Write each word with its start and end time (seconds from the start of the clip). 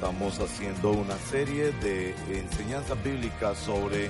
Estamos 0.00 0.38
haciendo 0.40 0.92
una 0.92 1.18
serie 1.18 1.72
de 1.72 2.14
enseñanza 2.30 2.94
bíblica 2.94 3.54
sobre 3.54 4.08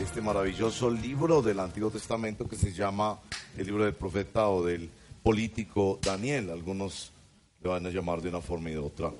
este 0.00 0.20
maravilloso 0.20 0.90
libro 0.90 1.40
del 1.40 1.60
Antiguo 1.60 1.88
Testamento 1.88 2.48
que 2.48 2.56
se 2.56 2.72
llama 2.72 3.20
el 3.56 3.64
libro 3.64 3.84
del 3.84 3.94
profeta 3.94 4.48
o 4.48 4.64
del 4.64 4.90
político 5.22 6.00
Daniel. 6.02 6.50
Algunos 6.50 7.12
le 7.62 7.70
van 7.70 7.86
a 7.86 7.90
llamar 7.90 8.20
de 8.20 8.30
una 8.30 8.40
forma 8.40 8.70
y 8.70 8.72
de 8.72 8.80
otra. 8.80 9.12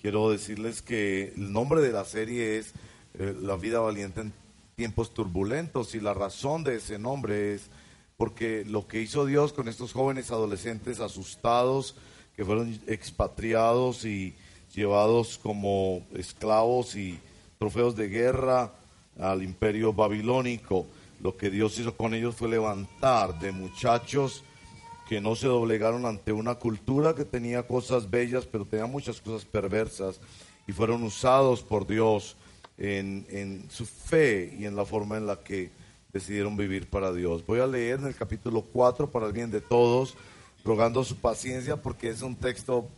Quiero 0.00 0.30
decirles 0.30 0.82
que 0.82 1.32
el 1.36 1.52
nombre 1.52 1.80
de 1.80 1.90
la 1.90 2.04
serie 2.04 2.58
es 2.58 2.72
eh, 3.18 3.34
La 3.42 3.56
vida 3.56 3.80
valiente 3.80 4.20
en 4.20 4.32
tiempos 4.76 5.12
turbulentos 5.12 5.96
y 5.96 6.00
la 6.00 6.14
razón 6.14 6.62
de 6.62 6.76
ese 6.76 6.96
nombre 6.96 7.54
es 7.54 7.70
porque 8.16 8.64
lo 8.64 8.86
que 8.86 9.02
hizo 9.02 9.26
Dios 9.26 9.52
con 9.52 9.66
estos 9.66 9.92
jóvenes 9.92 10.30
adolescentes 10.30 11.00
asustados 11.00 11.96
que 12.36 12.44
fueron 12.44 12.80
expatriados 12.86 14.04
y 14.04 14.36
llevados 14.76 15.40
como 15.42 16.06
esclavos 16.14 16.94
y 16.94 17.18
trofeos 17.58 17.96
de 17.96 18.08
guerra 18.08 18.72
al 19.18 19.42
imperio 19.42 19.92
babilónico. 19.92 20.86
Lo 21.20 21.36
que 21.36 21.50
Dios 21.50 21.78
hizo 21.78 21.96
con 21.96 22.14
ellos 22.14 22.36
fue 22.36 22.48
levantar 22.48 23.38
de 23.40 23.50
muchachos 23.50 24.44
que 25.08 25.20
no 25.20 25.34
se 25.34 25.46
doblegaron 25.46 26.04
ante 26.04 26.32
una 26.32 26.56
cultura 26.56 27.14
que 27.14 27.24
tenía 27.24 27.66
cosas 27.66 28.10
bellas, 28.10 28.44
pero 28.44 28.64
tenía 28.64 28.86
muchas 28.86 29.20
cosas 29.20 29.44
perversas, 29.44 30.20
y 30.66 30.72
fueron 30.72 31.02
usados 31.04 31.62
por 31.62 31.86
Dios 31.86 32.36
en, 32.76 33.64
su 33.70 33.86
fe 33.86 34.54
y 34.58 34.66
en 34.66 34.76
la 34.76 34.84
forma 34.84 35.16
en 35.16 35.26
la 35.26 35.36
que 35.36 35.70
decidieron 36.12 36.56
vivir 36.56 36.90
para 36.90 37.12
Dios. 37.12 37.46
Voy 37.46 37.60
a 37.60 37.66
leer 37.66 38.00
en 38.00 38.06
el 38.06 38.16
capítulo 38.16 38.62
4 38.62 39.10
para 39.10 39.26
el 39.26 39.32
bien 39.32 39.50
de 39.50 39.60
todos, 39.60 40.14
rogando 40.64 41.04
su 41.04 41.16
paciencia 41.16 41.76
porque 41.76 42.08
es 42.08 42.22
un 42.22 42.34
texto 42.34 42.88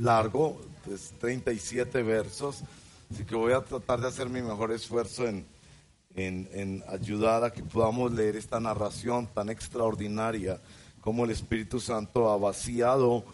largo, 0.00 0.58
es 0.92 1.12
37 1.18 2.02
versos, 2.02 2.62
así 3.10 3.24
que 3.24 3.34
voy 3.34 3.52
a 3.52 3.60
tratar 3.60 4.00
de 4.00 4.08
hacer 4.08 4.28
mi 4.28 4.42
mejor 4.42 4.72
esfuerzo 4.72 5.26
en, 5.26 5.46
en, 6.14 6.82
ayudar 6.88 7.44
a 7.44 7.50
que 7.50 7.62
podamos 7.62 8.12
leer 8.12 8.36
esta 8.36 8.60
narración 8.60 9.26
tan 9.28 9.48
extraordinaria 9.48 10.60
como 11.00 11.24
el 11.24 11.30
Espíritu 11.30 11.80
Santo 11.80 12.30
ha 12.30 12.36
vaciado 12.36 13.24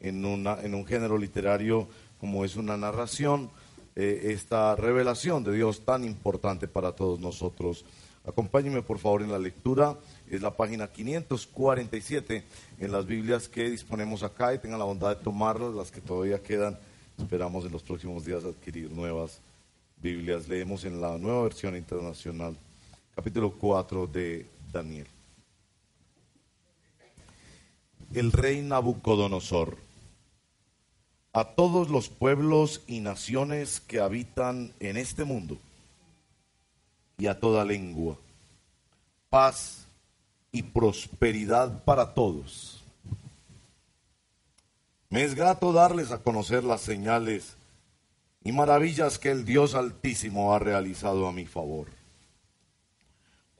en, 0.00 0.24
una, 0.24 0.60
en 0.60 0.74
un 0.74 0.86
género 0.86 1.16
literario 1.16 1.88
como 2.18 2.44
es 2.44 2.56
una 2.56 2.76
narración, 2.76 3.50
eh, 3.96 4.32
esta 4.32 4.76
revelación 4.76 5.44
de 5.44 5.52
Dios 5.52 5.84
tan 5.84 6.04
importante 6.04 6.68
para 6.68 6.92
todos 6.92 7.20
nosotros. 7.20 7.84
Acompáñenme 8.26 8.82
por 8.82 8.98
favor 8.98 9.22
en 9.22 9.30
la 9.30 9.38
lectura, 9.38 9.98
es 10.30 10.40
la 10.40 10.56
página 10.56 10.88
547 10.88 12.44
en 12.80 12.92
las 12.92 13.04
Biblias 13.04 13.48
que 13.48 13.68
disponemos 13.68 14.22
acá 14.22 14.54
y 14.54 14.58
tengan 14.58 14.78
la 14.78 14.86
bondad 14.86 15.16
de 15.16 15.22
tomarlas, 15.22 15.74
las 15.74 15.90
que 15.90 16.00
todavía 16.00 16.42
quedan 16.42 16.78
Esperamos 17.18 17.64
en 17.64 17.72
los 17.72 17.82
próximos 17.82 18.24
días 18.24 18.44
adquirir 18.44 18.90
nuevas 18.90 19.40
Biblias. 20.02 20.48
Leemos 20.48 20.84
en 20.84 21.00
la 21.00 21.16
nueva 21.16 21.44
versión 21.44 21.76
internacional, 21.76 22.56
capítulo 23.14 23.52
4 23.52 24.06
de 24.08 24.46
Daniel. 24.72 25.06
El 28.12 28.32
rey 28.32 28.62
Nabucodonosor. 28.62 29.78
A 31.32 31.44
todos 31.44 31.88
los 31.88 32.08
pueblos 32.08 32.82
y 32.86 33.00
naciones 33.00 33.80
que 33.80 33.98
habitan 33.98 34.72
en 34.78 34.96
este 34.96 35.24
mundo 35.24 35.58
y 37.18 37.26
a 37.26 37.40
toda 37.40 37.64
lengua, 37.64 38.16
paz 39.30 39.86
y 40.52 40.62
prosperidad 40.62 41.82
para 41.84 42.14
todos 42.14 42.83
me 45.14 45.22
es 45.22 45.36
grato 45.36 45.72
darles 45.72 46.10
a 46.10 46.18
conocer 46.18 46.64
las 46.64 46.80
señales 46.80 47.54
y 48.42 48.50
maravillas 48.50 49.16
que 49.20 49.30
el 49.30 49.44
Dios 49.44 49.76
Altísimo 49.76 50.52
ha 50.52 50.58
realizado 50.58 51.28
a 51.28 51.32
mi 51.32 51.46
favor. 51.46 51.86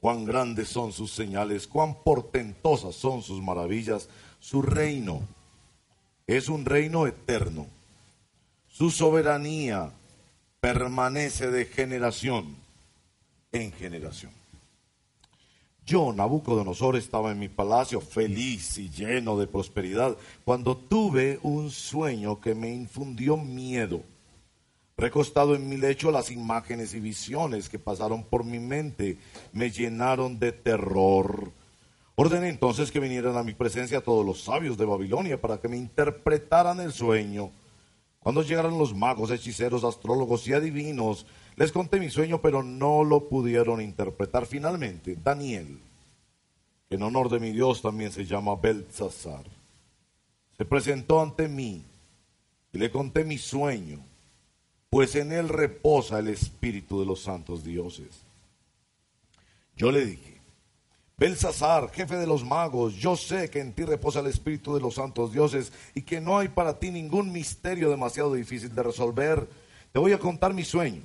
Cuán 0.01 0.25
grandes 0.25 0.67
son 0.67 0.91
sus 0.91 1.13
señales, 1.13 1.65
cuán 1.65 1.95
portentosas 2.03 2.95
son 2.95 3.21
sus 3.21 3.41
maravillas. 3.41 4.09
Su 4.41 4.63
reino 4.63 5.21
es 6.27 6.49
un 6.49 6.65
reino 6.65 7.07
eterno. 7.07 7.67
Su 8.67 8.91
soberanía 8.91 9.93
permanece 10.59 11.51
de 11.51 11.67
generación 11.67 12.53
en 13.53 13.71
generación. 13.71 14.33
Yo, 15.85 16.11
Nabucodonosor, 16.11 16.95
estaba 16.95 17.31
en 17.31 17.37
mi 17.37 17.47
palacio 17.47 18.01
feliz 18.01 18.79
y 18.79 18.89
lleno 18.89 19.37
de 19.37 19.45
prosperidad 19.45 20.17
cuando 20.43 20.75
tuve 20.75 21.39
un 21.43 21.69
sueño 21.69 22.41
que 22.41 22.55
me 22.55 22.73
infundió 22.73 23.37
miedo. 23.37 24.01
Recostado 24.97 25.53
en 25.53 25.69
mi 25.69 25.77
lecho, 25.77 26.09
las 26.09 26.31
imágenes 26.31 26.95
y 26.95 26.99
visiones 26.99 27.69
que 27.69 27.77
pasaron 27.77 28.23
por 28.23 28.43
mi 28.43 28.57
mente 28.57 29.19
me 29.53 29.69
llenaron 29.69 30.39
de 30.39 30.53
terror. 30.53 31.51
Ordené 32.15 32.49
entonces 32.49 32.91
que 32.91 32.99
vinieran 32.99 33.37
a 33.37 33.43
mi 33.43 33.53
presencia 33.53 34.01
todos 34.01 34.25
los 34.25 34.41
sabios 34.41 34.79
de 34.79 34.85
Babilonia 34.85 35.39
para 35.39 35.59
que 35.59 35.67
me 35.67 35.77
interpretaran 35.77 36.79
el 36.79 36.93
sueño. 36.93 37.51
Cuando 38.21 38.41
llegaron 38.41 38.79
los 38.79 38.95
magos, 38.95 39.29
hechiceros, 39.29 39.83
astrólogos 39.83 40.47
y 40.47 40.53
adivinos, 40.53 41.27
les 41.57 41.71
conté 41.71 41.99
mi 41.99 42.09
sueño, 42.09 42.41
pero 42.41 42.63
no 42.63 43.03
lo 43.03 43.29
pudieron 43.29 43.81
interpretar. 43.81 44.45
Finalmente, 44.45 45.17
Daniel, 45.23 45.79
en 46.89 47.03
honor 47.03 47.29
de 47.29 47.39
mi 47.39 47.51
Dios 47.51 47.81
también 47.81 48.11
se 48.11 48.25
llama 48.25 48.55
Belsasar, 48.55 49.45
se 50.57 50.65
presentó 50.65 51.21
ante 51.21 51.47
mí 51.47 51.81
y 52.73 52.77
le 52.77 52.91
conté 52.91 53.23
mi 53.23 53.37
sueño, 53.37 53.99
pues 54.89 55.15
en 55.15 55.31
él 55.31 55.49
reposa 55.49 56.19
el 56.19 56.27
espíritu 56.27 56.99
de 56.99 57.05
los 57.05 57.21
santos 57.21 57.63
dioses. 57.63 58.23
Yo 59.77 59.91
le 59.91 60.05
dije, 60.05 60.35
Belsasar, 61.17 61.89
jefe 61.91 62.17
de 62.17 62.27
los 62.27 62.43
magos, 62.43 62.95
yo 62.95 63.15
sé 63.15 63.49
que 63.49 63.61
en 63.61 63.71
ti 63.71 63.83
reposa 63.83 64.19
el 64.19 64.27
espíritu 64.27 64.73
de 64.73 64.81
los 64.81 64.95
santos 64.95 65.31
dioses 65.31 65.71
y 65.93 66.01
que 66.01 66.19
no 66.19 66.37
hay 66.37 66.49
para 66.49 66.77
ti 66.79 66.91
ningún 66.91 67.31
misterio 67.31 67.89
demasiado 67.89 68.33
difícil 68.33 68.75
de 68.75 68.83
resolver. 68.83 69.47
Te 69.93 69.99
voy 69.99 70.11
a 70.11 70.19
contar 70.19 70.53
mi 70.53 70.65
sueño 70.65 71.01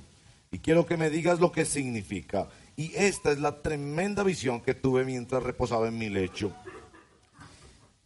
y 0.51 0.59
quiero 0.59 0.85
que 0.85 0.97
me 0.97 1.09
digas 1.09 1.39
lo 1.39 1.51
que 1.51 1.63
significa. 1.63 2.49
Y 2.75 2.93
esta 2.95 3.31
es 3.31 3.39
la 3.39 3.61
tremenda 3.61 4.23
visión 4.23 4.59
que 4.59 4.73
tuve 4.73 5.05
mientras 5.05 5.43
reposaba 5.43 5.87
en 5.87 5.97
mi 5.97 6.09
lecho. 6.09 6.53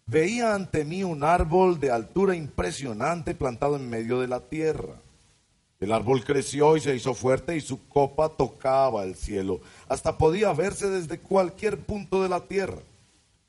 Veía 0.06 0.54
ante 0.54 0.86
mí 0.86 1.04
un 1.04 1.24
árbol 1.24 1.80
de 1.80 1.90
altura 1.90 2.36
impresionante 2.36 3.34
plantado 3.34 3.76
en 3.76 3.90
medio 3.90 4.20
de 4.20 4.28
la 4.28 4.42
tierra. 4.42 5.02
El 5.80 5.92
árbol 5.92 6.24
creció 6.24 6.78
y 6.78 6.82
se 6.82 6.96
hizo 6.96 7.16
fuerte 7.16 7.58
y 7.58 7.62
su 7.62 7.88
copa 7.88 8.30
tocaba 8.30 9.04
el 9.04 9.16
cielo. 9.16 9.62
Hasta 9.90 10.18
podía 10.18 10.54
verse 10.54 10.90
desde 10.90 11.20
cualquier 11.20 11.80
punto 11.80 12.22
de 12.22 12.30
la 12.30 12.42
tierra. 12.42 12.82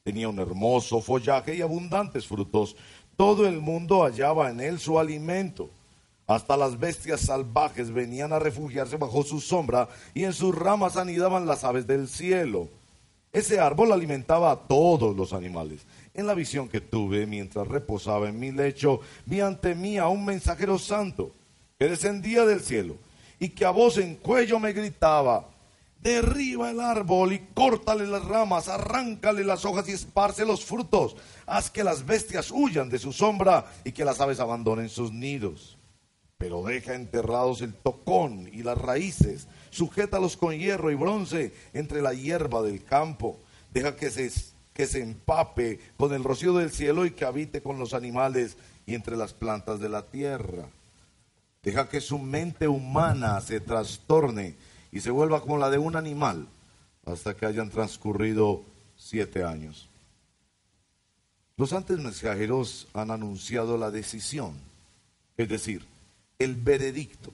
Tenía 0.03 0.29
un 0.29 0.39
hermoso 0.39 1.03
follaje 1.03 1.55
y 1.55 1.61
abundantes 1.61 2.27
frutos. 2.27 2.77
Todo 3.17 3.47
el 3.47 3.61
mundo 3.61 4.05
hallaba 4.05 4.51
en 4.51 4.61
él 4.61 4.79
su 4.79 4.99
alimento. 4.99 5.71
Hasta 6.27 6.57
las 6.57 6.79
bestias 6.79 7.21
salvajes 7.21 7.93
venían 7.93 8.33
a 8.33 8.41
refugiarse 8.41 8.97
bajo 8.97 9.23
su 9.23 9.41
sombra 9.41 9.89
y 10.13 10.25
en 10.25 10.33
sus 10.33 10.55
ramas 10.55 10.97
anidaban 10.97 11.47
las 11.47 11.63
aves 11.63 11.87
del 11.87 12.09
cielo. 12.09 12.69
Ese 13.33 13.61
árbol 13.61 13.93
alimentaba 13.93 14.51
a 14.51 14.57
todos 14.57 15.17
los 15.17 15.33
animales. 15.33 15.83
En 16.15 16.27
la 16.27 16.35
visión 16.35 16.69
que 16.69 16.81
tuve 16.81 17.27
mientras 17.27 17.69
reposaba 17.69 18.29
en 18.29 18.41
mi 18.41 18.51
lecho, 18.51 19.01
vi 19.25 19.41
ante 19.41 19.75
mí 19.75 19.99
a 19.99 20.09
un 20.09 20.25
mensajero 20.25 20.79
santo 20.79 21.31
que 21.79 21.89
descendía 21.89 22.45
del 22.45 22.61
cielo 22.61 22.97
y 23.39 23.51
que 23.51 23.65
a 23.65 23.71
voz 23.71 23.99
en 23.99 24.17
cuello 24.17 24.59
me 24.59 24.73
gritaba, 24.73 25.47
derriba 26.03 26.71
el 26.71 26.81
árbol 26.81 27.35
y 27.35 27.41
córtale 27.55 28.07
las 28.07 28.25
ramas, 28.25 28.69
arráncale 28.69 29.45
las 29.45 29.65
hojas 29.65 29.89
y 29.89 29.93
esparce 29.93 30.45
los 30.45 30.65
frutos, 30.65 31.17
haz 31.45 31.71
que 31.71 31.85
las 31.85 32.05
bestias 32.05 32.51
huyan 32.51 32.89
de 32.89 32.99
su 32.99 33.13
sombra 33.13 33.67
y 33.85 33.93
que 33.93 34.05
las 34.05 34.21
aves 34.21 34.41
abandonen 34.41 34.89
sus 34.89 35.13
nidos 35.13 35.76
pero 36.39 36.63
deja 36.63 36.95
enterrados 36.95 37.63
el 37.63 37.75
tocón 37.75 38.49
y 38.53 38.63
las 38.63 38.79
raíces, 38.79 39.49
sujétalos 39.71 40.37
con 40.37 40.57
hierro 40.57 40.91
y 40.91 40.95
bronce 40.95 41.55
entre 41.73 42.03
la 42.03 42.13
hierba 42.13 42.63
del 42.63 42.85
campo, 42.85 43.39
deja 43.73 43.97
que 43.97 44.11
se, 44.11 44.31
que 44.75 44.87
se 44.87 45.03
empape 45.03 45.81
con 45.97 46.13
el 46.13 46.25
rocío 46.25 46.53
del 46.55 46.71
cielo 46.71 47.07
y 47.07 47.13
que 47.13 47.25
habite 47.25 47.63
con 47.63 47.79
los 47.79 47.95
animales 47.95 48.57
y 48.85 48.95
entre 48.95 49.17
las 49.17 49.33
plantas 49.33 49.81
de 49.81 49.89
la 49.89 50.03
tierra. 50.03 50.69
Deja 51.63 51.89
que 51.89 52.01
su 52.01 52.19
mente 52.19 52.69
humana 52.69 53.41
se 53.41 53.61
trastorne 53.61 54.55
y 54.93 55.01
se 55.01 55.11
vuelva 55.11 55.41
como 55.41 55.59
la 55.59 55.71
de 55.71 55.79
un 55.79 55.97
animal 55.97 56.47
hasta 57.07 57.35
que 57.35 57.47
hayan 57.47 57.71
transcurrido 57.71 58.63
siete 58.97 59.43
años. 59.43 59.89
Los 61.57 61.73
antes 61.73 61.99
mensajeros 61.99 62.87
han 62.93 63.11
anunciado 63.11 63.79
la 63.79 63.91
decisión, 63.91 64.55
es 65.37 65.49
decir, 65.49 65.87
el 66.39 66.55
veredicto, 66.55 67.33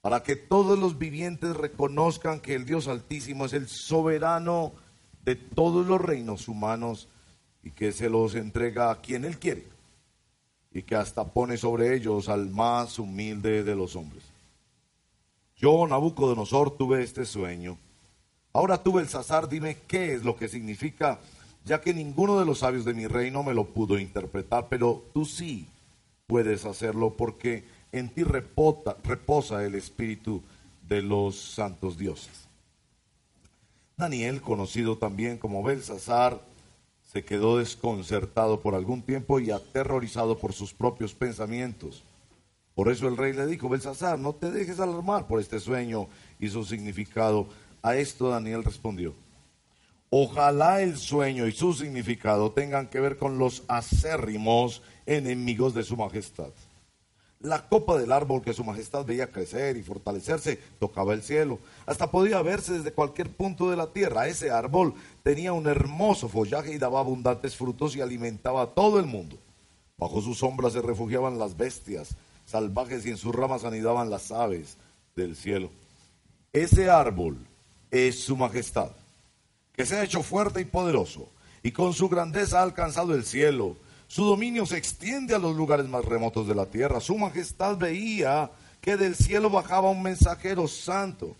para 0.00 0.22
que 0.22 0.36
todos 0.36 0.78
los 0.78 0.98
vivientes 0.98 1.56
reconozcan 1.56 2.40
que 2.40 2.54
el 2.54 2.64
Dios 2.64 2.88
Altísimo 2.88 3.46
es 3.46 3.52
el 3.52 3.68
soberano 3.68 4.72
de 5.24 5.36
todos 5.36 5.86
los 5.86 6.00
reinos 6.00 6.48
humanos 6.48 7.08
y 7.62 7.70
que 7.70 7.92
se 7.92 8.08
los 8.08 8.34
entrega 8.34 8.90
a 8.90 9.00
quien 9.00 9.24
Él 9.24 9.38
quiere 9.38 9.64
y 10.72 10.82
que 10.82 10.96
hasta 10.96 11.24
pone 11.24 11.56
sobre 11.56 11.94
ellos 11.94 12.28
al 12.28 12.50
más 12.50 12.98
humilde 12.98 13.62
de 13.62 13.76
los 13.76 13.94
hombres. 13.94 14.24
Yo, 15.56 15.86
Nabucodonosor, 15.86 16.76
tuve 16.76 17.02
este 17.02 17.24
sueño. 17.24 17.78
Ahora 18.52 18.82
tuve 18.82 19.02
el 19.02 19.08
Sazar, 19.08 19.48
dime 19.48 19.78
qué 19.86 20.14
es 20.14 20.24
lo 20.24 20.36
que 20.36 20.48
significa, 20.48 21.20
ya 21.64 21.80
que 21.80 21.94
ninguno 21.94 22.38
de 22.38 22.44
los 22.44 22.58
sabios 22.58 22.84
de 22.84 22.92
mi 22.92 23.06
reino 23.06 23.42
me 23.42 23.54
lo 23.54 23.64
pudo 23.64 23.98
interpretar, 23.98 24.68
pero 24.68 25.04
tú 25.14 25.24
sí 25.24 25.66
puedes 26.26 26.64
hacerlo 26.64 27.14
porque 27.16 27.64
en 27.94 28.08
ti 28.08 28.24
reposa 28.24 29.64
el 29.64 29.76
espíritu 29.76 30.42
de 30.88 31.00
los 31.00 31.36
santos 31.36 31.96
dioses. 31.96 32.48
Daniel, 33.96 34.40
conocido 34.40 34.98
también 34.98 35.38
como 35.38 35.62
Belsasar, 35.62 36.40
se 37.12 37.24
quedó 37.24 37.58
desconcertado 37.58 38.60
por 38.60 38.74
algún 38.74 39.02
tiempo 39.02 39.38
y 39.38 39.52
aterrorizado 39.52 40.36
por 40.36 40.52
sus 40.52 40.74
propios 40.74 41.14
pensamientos. 41.14 42.02
Por 42.74 42.90
eso 42.90 43.06
el 43.06 43.16
rey 43.16 43.32
le 43.32 43.46
dijo, 43.46 43.68
Belsasar, 43.68 44.18
no 44.18 44.32
te 44.32 44.50
dejes 44.50 44.80
alarmar 44.80 45.28
por 45.28 45.38
este 45.38 45.60
sueño 45.60 46.08
y 46.40 46.48
su 46.48 46.64
significado. 46.64 47.46
A 47.82 47.94
esto 47.94 48.30
Daniel 48.30 48.64
respondió, 48.64 49.14
ojalá 50.10 50.82
el 50.82 50.96
sueño 50.96 51.46
y 51.46 51.52
su 51.52 51.72
significado 51.72 52.50
tengan 52.50 52.88
que 52.88 52.98
ver 52.98 53.16
con 53.16 53.38
los 53.38 53.62
acérrimos 53.68 54.82
enemigos 55.06 55.74
de 55.74 55.84
su 55.84 55.96
majestad. 55.96 56.50
La 57.44 57.68
copa 57.68 57.98
del 57.98 58.10
árbol 58.10 58.40
que 58.40 58.54
su 58.54 58.64
majestad 58.64 59.04
veía 59.04 59.30
crecer 59.30 59.76
y 59.76 59.82
fortalecerse 59.82 60.58
tocaba 60.78 61.12
el 61.12 61.22
cielo. 61.22 61.58
Hasta 61.84 62.10
podía 62.10 62.40
verse 62.40 62.72
desde 62.72 62.94
cualquier 62.94 63.28
punto 63.28 63.68
de 63.68 63.76
la 63.76 63.88
tierra. 63.88 64.28
Ese 64.28 64.50
árbol 64.50 64.94
tenía 65.22 65.52
un 65.52 65.66
hermoso 65.66 66.30
follaje 66.30 66.72
y 66.72 66.78
daba 66.78 67.00
abundantes 67.00 67.54
frutos 67.54 67.94
y 67.94 68.00
alimentaba 68.00 68.62
a 68.62 68.66
todo 68.68 68.98
el 68.98 69.04
mundo. 69.04 69.36
Bajo 69.98 70.22
su 70.22 70.34
sombra 70.34 70.70
se 70.70 70.80
refugiaban 70.80 71.38
las 71.38 71.54
bestias 71.54 72.16
salvajes 72.46 73.04
y 73.04 73.10
en 73.10 73.18
sus 73.18 73.34
ramas 73.34 73.64
anidaban 73.64 74.08
las 74.08 74.32
aves 74.32 74.78
del 75.14 75.36
cielo. 75.36 75.68
Ese 76.50 76.88
árbol 76.88 77.36
es 77.90 78.20
su 78.20 78.38
majestad, 78.38 78.90
que 79.74 79.84
se 79.84 79.96
ha 79.96 80.02
hecho 80.02 80.22
fuerte 80.22 80.62
y 80.62 80.64
poderoso, 80.64 81.28
y 81.62 81.72
con 81.72 81.92
su 81.92 82.08
grandeza 82.08 82.60
ha 82.60 82.62
alcanzado 82.62 83.14
el 83.14 83.26
cielo 83.26 83.76
su 84.06 84.24
dominio 84.24 84.66
se 84.66 84.76
extiende 84.76 85.34
a 85.34 85.38
los 85.38 85.56
lugares 85.56 85.88
más 85.88 86.04
remotos 86.04 86.46
de 86.46 86.54
la 86.54 86.66
tierra. 86.66 87.00
Su 87.00 87.16
majestad 87.16 87.76
veía 87.76 88.50
que 88.80 88.96
del 88.96 89.14
cielo 89.14 89.50
bajaba 89.50 89.90
un 89.90 90.02
mensajero 90.02 90.68
santo, 90.68 91.36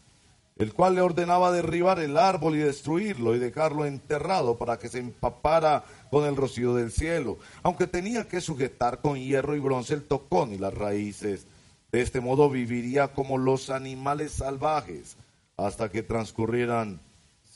el 0.57 0.73
cual 0.73 0.95
le 0.95 1.01
ordenaba 1.01 1.53
derribar 1.53 1.99
el 2.01 2.17
árbol 2.17 2.57
y 2.57 2.61
destruirlo 2.61 3.35
y 3.35 3.39
dejarlo 3.39 3.85
enterrado 3.85 4.57
para 4.57 4.79
que 4.79 4.89
se 4.89 4.99
empapara 4.99 5.85
con 6.11 6.25
el 6.25 6.37
rocío 6.37 6.75
del 6.75 6.93
cielo, 6.93 7.39
aunque 7.63 7.87
tenía 7.87 8.29
que 8.29 8.41
sujetar 8.41 9.01
con 9.01 9.19
hierro 9.19 9.57
y 9.57 9.61
bronce 9.61 9.95
el 9.95 10.05
tocón 10.05 10.53
y 10.53 10.59
las 10.59 10.73
raíces. 10.73 11.47
De 11.93 12.01
este 12.01 12.21
modo 12.21 12.49
viviría 12.49 13.09
como 13.09 13.37
los 13.37 13.69
animales 13.71 14.33
salvajes 14.33 15.17
hasta 15.57 15.91
que 15.91 16.03
transcurrieran 16.03 17.01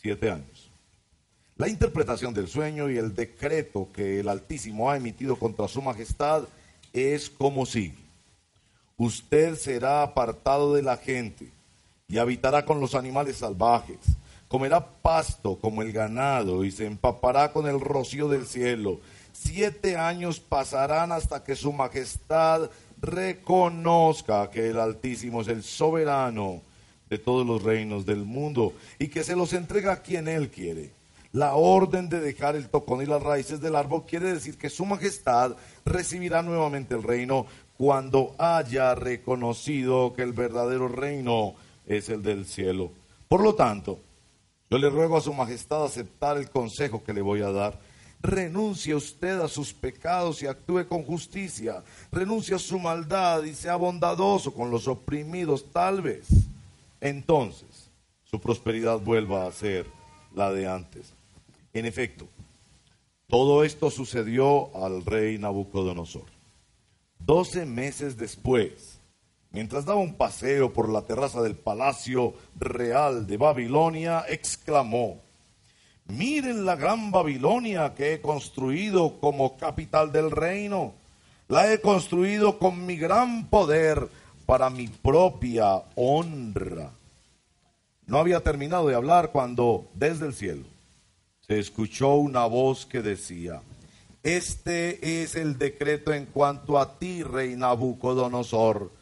siete 0.00 0.31
años. 0.31 0.57
La 1.58 1.69
interpretación 1.69 2.32
del 2.32 2.46
sueño 2.46 2.88
y 2.88 2.99
el 2.99 3.16
decreto 3.16 3.88
que 3.93 4.20
el 4.20 4.28
Altísimo 4.28 4.88
ha 4.88 4.96
emitido 4.96 5.34
contra 5.34 5.66
su 5.66 5.82
majestad 5.82 6.44
es 6.93 7.28
como 7.28 7.66
sigue. 7.66 7.99
Usted 8.96 9.56
será 9.56 10.05
apartado 10.05 10.72
de 10.75 10.82
la 10.82 10.96
gente 10.96 11.49
y 12.06 12.19
habitará 12.19 12.64
con 12.64 12.78
los 12.78 12.94
animales 12.94 13.38
salvajes. 13.38 13.99
Comerá 14.46 14.87
pasto 14.87 15.58
como 15.58 15.82
el 15.82 15.90
ganado 15.90 16.64
y 16.64 16.70
se 16.70 16.87
empapará 16.87 17.52
con 17.52 17.66
el 17.66 17.81
rocío 17.81 18.28
del 18.28 18.46
cielo. 18.46 19.00
Siete 19.32 19.96
años 19.96 20.38
pasarán 20.38 21.11
hasta 21.11 21.43
que 21.43 21.56
su 21.56 21.72
majestad 21.72 22.70
reconozca 23.02 24.49
que 24.49 24.69
el 24.69 24.78
Altísimo 24.78 25.40
es 25.40 25.49
el 25.49 25.64
soberano 25.64 26.62
de 27.11 27.19
todos 27.19 27.44
los 27.44 27.64
reinos 27.64 28.06
del 28.06 28.25
mundo 28.25 28.75
y 29.00 29.08
que 29.08 29.25
se 29.25 29.34
los 29.34 29.52
entrega 29.54 29.94
a 29.94 30.02
quien 30.02 30.28
él 30.28 30.50
quiere 30.50 30.98
la 31.32 31.54
orden 31.54 32.08
de 32.08 32.20
dejar 32.20 32.56
el 32.56 32.69
tocón 32.69 33.02
y 33.02 33.06
las 33.06 33.22
raíces 33.22 33.60
del 33.60 33.76
árbol 33.76 34.04
quiere 34.06 34.32
decir 34.32 34.56
que 34.56 34.70
su 34.70 34.86
majestad 34.86 35.56
recibirá 35.84 36.42
nuevamente 36.42 36.94
el 36.94 37.02
reino 37.02 37.46
cuando 37.76 38.34
haya 38.38 38.94
reconocido 38.94 40.12
que 40.14 40.22
el 40.22 40.32
verdadero 40.32 40.88
reino 40.88 41.54
es 41.86 42.08
el 42.08 42.22
del 42.22 42.46
cielo. 42.46 42.92
Por 43.28 43.42
lo 43.42 43.54
tanto, 43.54 44.00
yo 44.70 44.78
le 44.78 44.90
ruego 44.90 45.16
a 45.16 45.20
su 45.20 45.32
majestad 45.32 45.84
aceptar 45.84 46.38
el 46.38 46.50
consejo 46.50 47.04
que 47.04 47.12
le 47.12 47.22
voy 47.22 47.42
a 47.42 47.50
dar. 47.50 47.78
Renuncie 48.20 48.94
usted 48.94 49.40
a 49.40 49.48
sus 49.48 49.72
pecados 49.72 50.42
y 50.42 50.46
actúe 50.46 50.88
con 50.88 51.04
justicia. 51.04 51.84
Renuncie 52.10 52.56
a 52.56 52.58
su 52.58 52.78
maldad 52.78 53.44
y 53.44 53.54
sea 53.54 53.76
bondadoso 53.76 54.52
con 54.52 54.70
los 54.70 54.88
oprimidos, 54.88 55.70
tal 55.72 56.02
vez. 56.02 56.26
Entonces, 57.00 57.90
su 58.25 58.40
prosperidad 58.40 58.98
vuelva 58.98 59.46
a 59.46 59.52
ser 59.52 59.86
la 60.34 60.52
de 60.52 60.66
antes. 60.66 61.18
En 61.73 61.85
efecto, 61.85 62.29
todo 63.29 63.62
esto 63.62 63.91
sucedió 63.91 64.75
al 64.75 65.05
rey 65.05 65.37
Nabucodonosor. 65.37 66.25
Doce 67.19 67.67
meses 67.67 68.17
después, 68.17 69.00
mientras 69.50 69.85
daba 69.85 70.00
un 70.00 70.15
paseo 70.15 70.73
por 70.73 70.88
la 70.88 71.03
terraza 71.03 71.43
del 71.43 71.55
palacio 71.55 72.32
real 72.59 73.26
de 73.26 73.37
Babilonia, 73.37 74.25
exclamó, 74.29 75.20
miren 76.06 76.65
la 76.65 76.76
gran 76.76 77.11
Babilonia 77.11 77.94
que 77.94 78.14
he 78.14 78.21
construido 78.23 79.21
como 79.21 79.59
capital 79.59 80.11
del 80.11 80.31
reino. 80.31 80.94
La 81.49 81.71
he 81.71 81.82
construido 81.82 82.59
con 82.59 82.87
mi 82.87 82.97
gran 82.97 83.47
poder 83.49 84.09
para 84.47 84.71
mi 84.71 84.88
propia 84.88 85.82
honra. 85.97 86.93
No 88.06 88.19
había 88.19 88.41
terminado 88.41 88.88
de 88.88 88.94
hablar 88.94 89.32
cuando 89.32 89.87
desde 89.93 90.25
el 90.25 90.32
cielo 90.32 90.64
se 91.49 91.59
escuchó 91.59 92.17
una 92.17 92.45
voz 92.45 92.85
que 92.85 93.00
decía, 93.00 93.62
este 94.23 95.23
es 95.23 95.35
el 95.35 95.56
decreto 95.56 96.12
en 96.12 96.27
cuanto 96.27 96.79
a 96.79 96.99
ti, 96.99 97.23
rey 97.23 97.56
Nabucodonosor. 97.56 98.93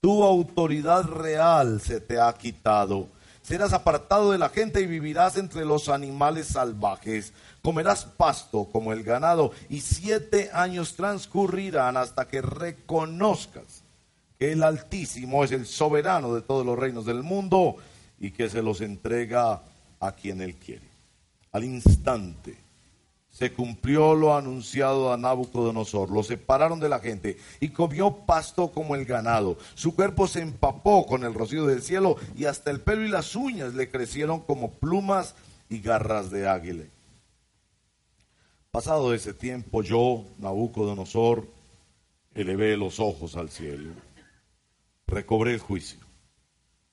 Tu 0.00 0.24
autoridad 0.24 1.04
real 1.04 1.80
se 1.80 2.00
te 2.00 2.18
ha 2.18 2.32
quitado. 2.32 3.06
Serás 3.40 3.72
apartado 3.72 4.32
de 4.32 4.38
la 4.38 4.48
gente 4.48 4.80
y 4.80 4.86
vivirás 4.86 5.36
entre 5.36 5.64
los 5.64 5.88
animales 5.88 6.48
salvajes. 6.48 7.32
Comerás 7.62 8.04
pasto 8.04 8.64
como 8.72 8.92
el 8.92 9.04
ganado 9.04 9.52
y 9.68 9.80
siete 9.80 10.50
años 10.52 10.96
transcurrirán 10.96 11.96
hasta 11.96 12.26
que 12.26 12.42
reconozcas 12.42 13.84
que 14.40 14.50
el 14.50 14.64
Altísimo 14.64 15.44
es 15.44 15.52
el 15.52 15.66
soberano 15.66 16.34
de 16.34 16.42
todos 16.42 16.66
los 16.66 16.76
reinos 16.76 17.06
del 17.06 17.22
mundo 17.22 17.76
y 18.18 18.32
que 18.32 18.50
se 18.50 18.60
los 18.60 18.80
entrega 18.80 19.62
a 20.00 20.10
quien 20.10 20.40
él 20.40 20.56
quiere 20.56 20.91
al 21.52 21.64
instante 21.64 22.56
se 23.32 23.50
cumplió 23.50 24.14
lo 24.14 24.36
anunciado 24.36 25.10
a 25.10 25.16
Nabucodonosor. 25.16 26.10
Lo 26.10 26.22
separaron 26.22 26.80
de 26.80 26.90
la 26.90 26.98
gente 26.98 27.38
y 27.60 27.70
comió 27.70 28.14
pasto 28.26 28.70
como 28.70 28.94
el 28.94 29.06
ganado. 29.06 29.56
Su 29.74 29.94
cuerpo 29.94 30.28
se 30.28 30.42
empapó 30.42 31.06
con 31.06 31.24
el 31.24 31.32
rocío 31.32 31.66
del 31.66 31.82
cielo 31.82 32.16
y 32.36 32.44
hasta 32.44 32.70
el 32.70 32.80
pelo 32.80 33.02
y 33.02 33.08
las 33.08 33.34
uñas 33.34 33.72
le 33.74 33.90
crecieron 33.90 34.40
como 34.40 34.72
plumas 34.72 35.34
y 35.70 35.80
garras 35.80 36.30
de 36.30 36.46
águila. 36.46 36.84
Pasado 38.70 39.14
ese 39.14 39.32
tiempo, 39.32 39.82
yo, 39.82 40.24
Nabucodonosor, 40.38 41.46
elevé 42.34 42.76
los 42.76 43.00
ojos 43.00 43.36
al 43.36 43.48
cielo, 43.48 43.92
recobré 45.06 45.54
el 45.54 45.60
juicio. 45.60 46.00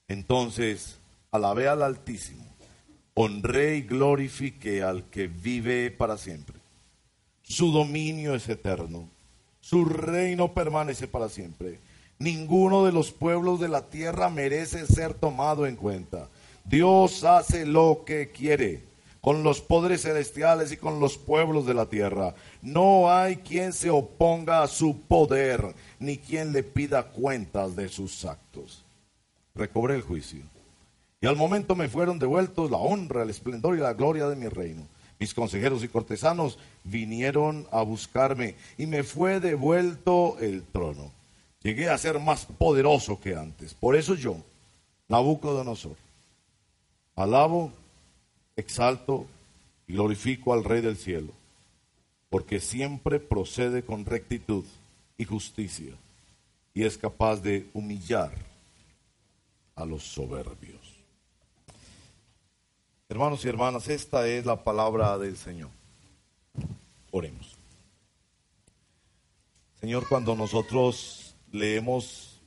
Entonces 0.08 1.00
alabé 1.32 1.68
al 1.68 1.84
Altísimo 1.84 2.49
honré 3.14 3.78
y 3.78 3.82
glorifique 3.82 4.84
al 4.84 5.04
que 5.10 5.28
vive 5.28 5.92
para 5.92 6.18
siempre. 6.18 6.56
Su 7.44 7.72
dominio 7.72 8.36
es 8.36 8.48
eterno, 8.48 9.10
su 9.62 9.86
reino 9.86 10.54
permanece 10.54 11.08
para 11.08 11.30
siempre. 11.30 11.80
Ninguno 12.18 12.86
de 12.86 12.92
los 12.92 13.12
pueblos 13.12 13.60
de 13.60 13.70
la 13.70 13.90
tierra 13.90 14.30
merece 14.30 14.86
ser 14.86 15.14
tomado 15.14 15.66
en 15.66 15.76
cuenta. 15.76 16.28
Dios 16.66 17.24
hace 17.24 17.66
lo 17.66 18.04
que 18.06 18.30
quiere 18.30 18.84
con 19.22 19.44
los 19.44 19.62
poderes 19.62 20.04
celestiales 20.04 20.72
y 20.72 20.78
con 20.78 21.00
los 21.00 21.18
pueblos 21.18 21.66
de 21.66 21.74
la 21.74 21.88
tierra. 21.88 22.36
No 22.62 23.12
hay 23.12 23.38
quien 23.38 23.74
se 23.74 23.90
oponga 23.90 24.64
a 24.64 24.68
su 24.68 25.02
poder, 25.02 25.76
ni 26.00 26.18
quien 26.18 26.52
le 26.52 26.64
pida 26.64 27.04
cuentas 27.04 27.76
de 27.76 27.90
sus 27.90 28.26
actos. 28.26 28.84
Recobré 29.56 29.96
el 29.96 30.02
juicio 30.02 30.42
y 31.22 31.28
al 31.28 31.36
momento 31.36 31.76
me 31.76 31.90
fueron 31.90 32.20
devueltos 32.20 32.72
la 32.72 32.78
honra, 32.78 33.24
el 33.24 33.30
esplendor 33.30 33.76
y 33.76 33.82
la 33.82 33.94
gloria 33.94 34.28
de 34.28 34.36
mi 34.36 34.48
reino. 34.48 34.88
Mis 35.20 35.34
consejeros 35.34 35.84
y 35.84 35.90
cortesanos 35.90 36.58
vinieron 36.86 37.68
a 37.72 37.82
buscarme 37.82 38.56
y 38.78 38.86
me 38.86 39.04
fue 39.04 39.42
devuelto 39.42 40.38
el 40.40 40.64
trono. 40.64 41.12
Llegué 41.62 41.90
a 41.90 41.98
ser 41.98 42.20
más 42.20 42.46
poderoso 42.46 43.20
que 43.20 43.36
antes. 43.36 43.74
Por 43.74 43.98
eso 43.98 44.16
yo, 44.16 44.38
Nabucodonosor, 45.10 45.98
alabo, 47.18 47.74
exalto 48.56 49.26
y 49.88 49.94
glorifico 49.94 50.54
al 50.54 50.64
Rey 50.64 50.82
del 50.82 50.96
cielo, 50.96 51.34
porque 52.30 52.62
siempre 52.62 53.20
procede 53.20 53.84
con 53.84 54.06
rectitud 54.06 54.64
y 55.18 55.26
justicia, 55.26 55.94
y 56.74 56.84
es 56.84 56.98
capaz 56.98 57.38
de 57.38 57.68
humillar 57.74 58.32
a 59.76 59.84
los 59.84 60.04
soberbios. 60.04 60.89
Hermanos 63.12 63.44
y 63.44 63.50
hermanas, 63.50 63.88
esta 63.88 64.28
es 64.28 64.46
la 64.46 64.64
palabra 64.64 65.18
del 65.18 65.36
Señor. 65.36 65.72
Oremos. 67.10 67.58
Señor, 69.82 70.08
cuando 70.08 70.36
nosotros 70.36 71.36
leemos 71.52 72.40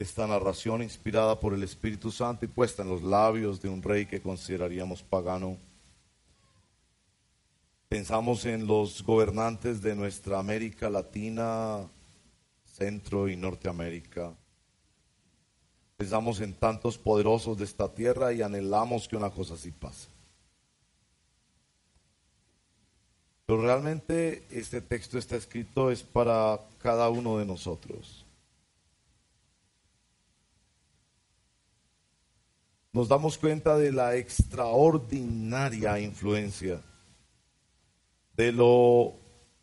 esta 0.00 0.26
narración 0.26 0.82
inspirada 0.82 1.38
por 1.38 1.54
el 1.54 1.62
Espíritu 1.62 2.10
Santo 2.10 2.44
y 2.44 2.48
puesta 2.48 2.82
en 2.82 2.88
los 2.88 3.00
labios 3.00 3.62
de 3.62 3.68
un 3.68 3.80
rey 3.80 4.06
que 4.06 4.20
consideraríamos 4.20 5.04
pagano, 5.04 5.56
pensamos 7.88 8.46
en 8.46 8.66
los 8.66 9.04
gobernantes 9.04 9.80
de 9.82 9.94
nuestra 9.94 10.40
América 10.40 10.90
Latina, 10.90 11.86
Centro 12.66 13.28
y 13.28 13.36
Norteamérica. 13.36 14.34
Pensamos 16.00 16.40
en 16.40 16.54
tantos 16.54 16.96
poderosos 16.96 17.58
de 17.58 17.64
esta 17.64 17.86
tierra 17.86 18.32
y 18.32 18.40
anhelamos 18.40 19.06
que 19.06 19.16
una 19.16 19.28
cosa 19.28 19.52
así 19.52 19.70
pase. 19.70 20.08
Pero 23.44 23.60
realmente 23.60 24.46
este 24.50 24.80
texto 24.80 25.18
está 25.18 25.36
escrito 25.36 25.90
es 25.90 26.02
para 26.02 26.58
cada 26.78 27.10
uno 27.10 27.36
de 27.36 27.44
nosotros. 27.44 28.24
Nos 32.94 33.06
damos 33.06 33.36
cuenta 33.36 33.76
de 33.76 33.92
la 33.92 34.16
extraordinaria 34.16 36.00
influencia, 36.00 36.80
de 38.38 38.52
lo 38.52 39.12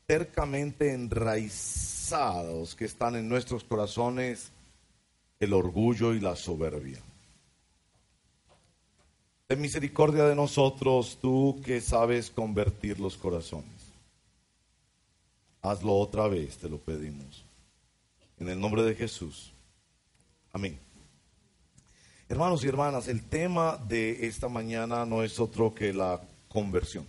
cercamente 0.05 0.93
enraizados 0.93 2.75
que 2.75 2.85
están 2.85 3.15
en 3.15 3.27
nuestros 3.27 3.63
corazones 3.63 4.51
el 5.39 5.53
orgullo 5.53 6.13
y 6.13 6.19
la 6.19 6.35
soberbia. 6.35 6.99
Ten 9.47 9.61
misericordia 9.61 10.25
de 10.25 10.35
nosotros, 10.35 11.17
tú 11.21 11.61
que 11.63 11.79
sabes 11.79 12.29
convertir 12.29 12.99
los 12.99 13.15
corazones. 13.15 13.71
Hazlo 15.61 15.95
otra 15.95 16.27
vez, 16.27 16.57
te 16.57 16.69
lo 16.69 16.77
pedimos. 16.77 17.45
En 18.39 18.49
el 18.49 18.59
nombre 18.59 18.83
de 18.83 18.95
Jesús. 18.95 19.51
Amén. 20.51 20.77
Hermanos 22.29 22.63
y 22.63 22.67
hermanas, 22.67 23.07
el 23.07 23.23
tema 23.23 23.77
de 23.77 24.27
esta 24.27 24.49
mañana 24.49 25.05
no 25.05 25.23
es 25.23 25.39
otro 25.39 25.73
que 25.73 25.93
la 25.93 26.21
conversión. 26.49 27.05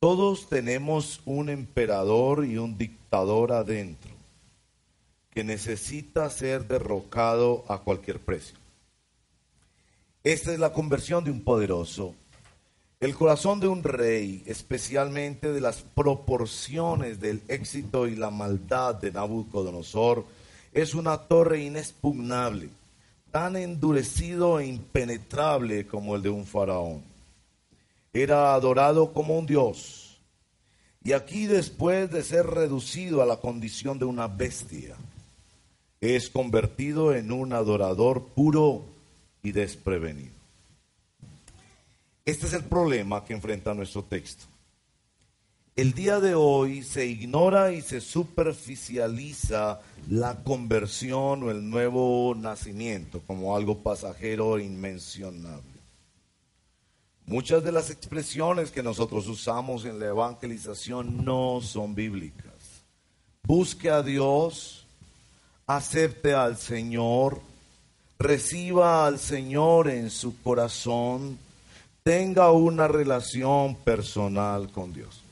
Todos 0.00 0.48
tenemos 0.48 1.22
un 1.24 1.48
emperador 1.48 2.44
y 2.44 2.58
un 2.58 2.76
dictador 2.76 3.52
adentro 3.52 4.15
que 5.36 5.44
necesita 5.44 6.30
ser 6.30 6.66
derrocado 6.66 7.66
a 7.68 7.80
cualquier 7.80 8.20
precio. 8.20 8.56
Esta 10.24 10.50
es 10.50 10.58
la 10.58 10.72
conversión 10.72 11.24
de 11.24 11.30
un 11.30 11.44
poderoso. 11.44 12.14
El 13.00 13.14
corazón 13.14 13.60
de 13.60 13.68
un 13.68 13.82
rey, 13.82 14.42
especialmente 14.46 15.52
de 15.52 15.60
las 15.60 15.82
proporciones 15.82 17.20
del 17.20 17.42
éxito 17.48 18.08
y 18.08 18.16
la 18.16 18.30
maldad 18.30 18.94
de 18.94 19.12
Nabucodonosor, 19.12 20.24
es 20.72 20.94
una 20.94 21.18
torre 21.18 21.60
inexpugnable, 21.60 22.70
tan 23.30 23.56
endurecido 23.56 24.58
e 24.58 24.68
impenetrable 24.68 25.86
como 25.86 26.16
el 26.16 26.22
de 26.22 26.30
un 26.30 26.46
faraón. 26.46 27.02
Era 28.14 28.54
adorado 28.54 29.12
como 29.12 29.38
un 29.38 29.44
dios. 29.44 30.18
Y 31.04 31.12
aquí 31.12 31.44
después 31.44 32.10
de 32.10 32.22
ser 32.22 32.46
reducido 32.46 33.20
a 33.20 33.26
la 33.26 33.36
condición 33.36 33.98
de 33.98 34.06
una 34.06 34.28
bestia, 34.28 34.96
es 36.14 36.30
convertido 36.30 37.14
en 37.14 37.32
un 37.32 37.52
adorador 37.52 38.26
puro 38.28 38.84
y 39.42 39.52
desprevenido. 39.52 40.36
Este 42.24 42.46
es 42.46 42.52
el 42.52 42.64
problema 42.64 43.24
que 43.24 43.34
enfrenta 43.34 43.74
nuestro 43.74 44.02
texto. 44.02 44.44
El 45.76 45.92
día 45.92 46.20
de 46.20 46.34
hoy 46.34 46.82
se 46.82 47.06
ignora 47.06 47.72
y 47.72 47.82
se 47.82 48.00
superficializa 48.00 49.80
la 50.08 50.42
conversión 50.42 51.42
o 51.42 51.50
el 51.50 51.68
nuevo 51.68 52.34
nacimiento 52.34 53.20
como 53.26 53.54
algo 53.54 53.82
pasajero 53.82 54.56
e 54.56 54.64
inmencionable. 54.64 55.76
Muchas 57.26 57.62
de 57.62 57.72
las 57.72 57.90
expresiones 57.90 58.70
que 58.70 58.82
nosotros 58.82 59.26
usamos 59.26 59.84
en 59.84 59.98
la 59.98 60.06
evangelización 60.06 61.24
no 61.24 61.60
son 61.60 61.94
bíblicas. 61.94 62.54
Busque 63.42 63.90
a 63.90 64.02
Dios, 64.02 64.85
acepte 65.66 66.32
al 66.32 66.56
Señor, 66.56 67.40
reciba 68.20 69.04
al 69.04 69.18
Señor 69.18 69.88
en 69.88 70.10
su 70.10 70.40
corazón, 70.40 71.38
tenga 72.04 72.52
una 72.52 72.86
relación 72.86 73.74
personal 73.74 74.70
con 74.70 74.92
Dios. 74.92 75.22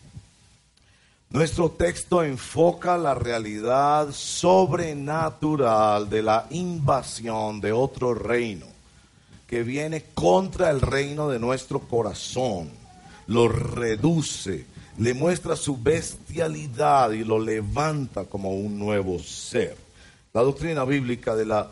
Nuestro 1.30 1.70
texto 1.70 2.24
enfoca 2.24 2.98
la 2.98 3.14
realidad 3.14 4.10
sobrenatural 4.10 6.10
de 6.10 6.22
la 6.22 6.46
invasión 6.50 7.60
de 7.60 7.70
otro 7.70 8.14
reino 8.14 8.66
que 9.46 9.62
viene 9.62 10.02
contra 10.14 10.70
el 10.70 10.80
reino 10.80 11.28
de 11.28 11.38
nuestro 11.38 11.78
corazón, 11.78 12.70
lo 13.28 13.46
reduce, 13.46 14.66
le 14.98 15.14
muestra 15.14 15.54
su 15.54 15.80
bestialidad 15.80 17.12
y 17.12 17.22
lo 17.22 17.38
levanta 17.38 18.24
como 18.24 18.50
un 18.50 18.78
nuevo 18.78 19.20
ser. 19.20 19.83
La 20.34 20.42
doctrina 20.42 20.84
bíblica 20.84 21.36
de 21.36 21.46
la 21.46 21.70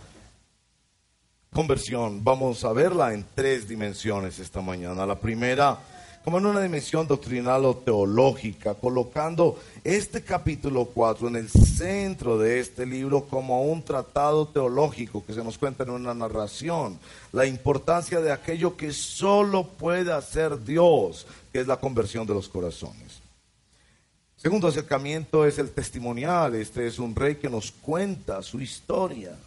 conversión, 1.52 2.22
vamos 2.22 2.64
a 2.64 2.72
verla 2.72 3.12
en 3.12 3.26
tres 3.34 3.66
dimensiones 3.66 4.38
esta 4.38 4.60
mañana. 4.60 5.04
La 5.04 5.18
primera, 5.18 5.80
como 6.22 6.38
en 6.38 6.46
una 6.46 6.62
dimensión 6.62 7.08
doctrinal 7.08 7.64
o 7.64 7.78
teológica, 7.78 8.74
colocando 8.74 9.58
este 9.82 10.22
capítulo 10.22 10.84
4 10.84 11.26
en 11.26 11.34
el 11.34 11.50
centro 11.50 12.38
de 12.38 12.60
este 12.60 12.86
libro 12.86 13.24
como 13.24 13.64
un 13.64 13.82
tratado 13.82 14.46
teológico 14.46 15.26
que 15.26 15.34
se 15.34 15.42
nos 15.42 15.58
cuenta 15.58 15.82
en 15.82 15.90
una 15.90 16.14
narración, 16.14 17.00
la 17.32 17.46
importancia 17.46 18.20
de 18.20 18.30
aquello 18.30 18.76
que 18.76 18.92
solo 18.92 19.66
puede 19.66 20.12
hacer 20.12 20.62
Dios, 20.62 21.26
que 21.52 21.58
es 21.58 21.66
la 21.66 21.78
conversión 21.78 22.28
de 22.28 22.34
los 22.34 22.48
corazones. 22.48 23.21
Segundo 24.42 24.66
acercamiento 24.66 25.46
es 25.46 25.56
el 25.60 25.70
testimonial. 25.70 26.56
Este 26.56 26.88
es 26.88 26.98
un 26.98 27.14
rey 27.14 27.36
que 27.36 27.48
nos 27.48 27.70
cuenta 27.70 28.42
su 28.42 28.60
historia, 28.60 29.38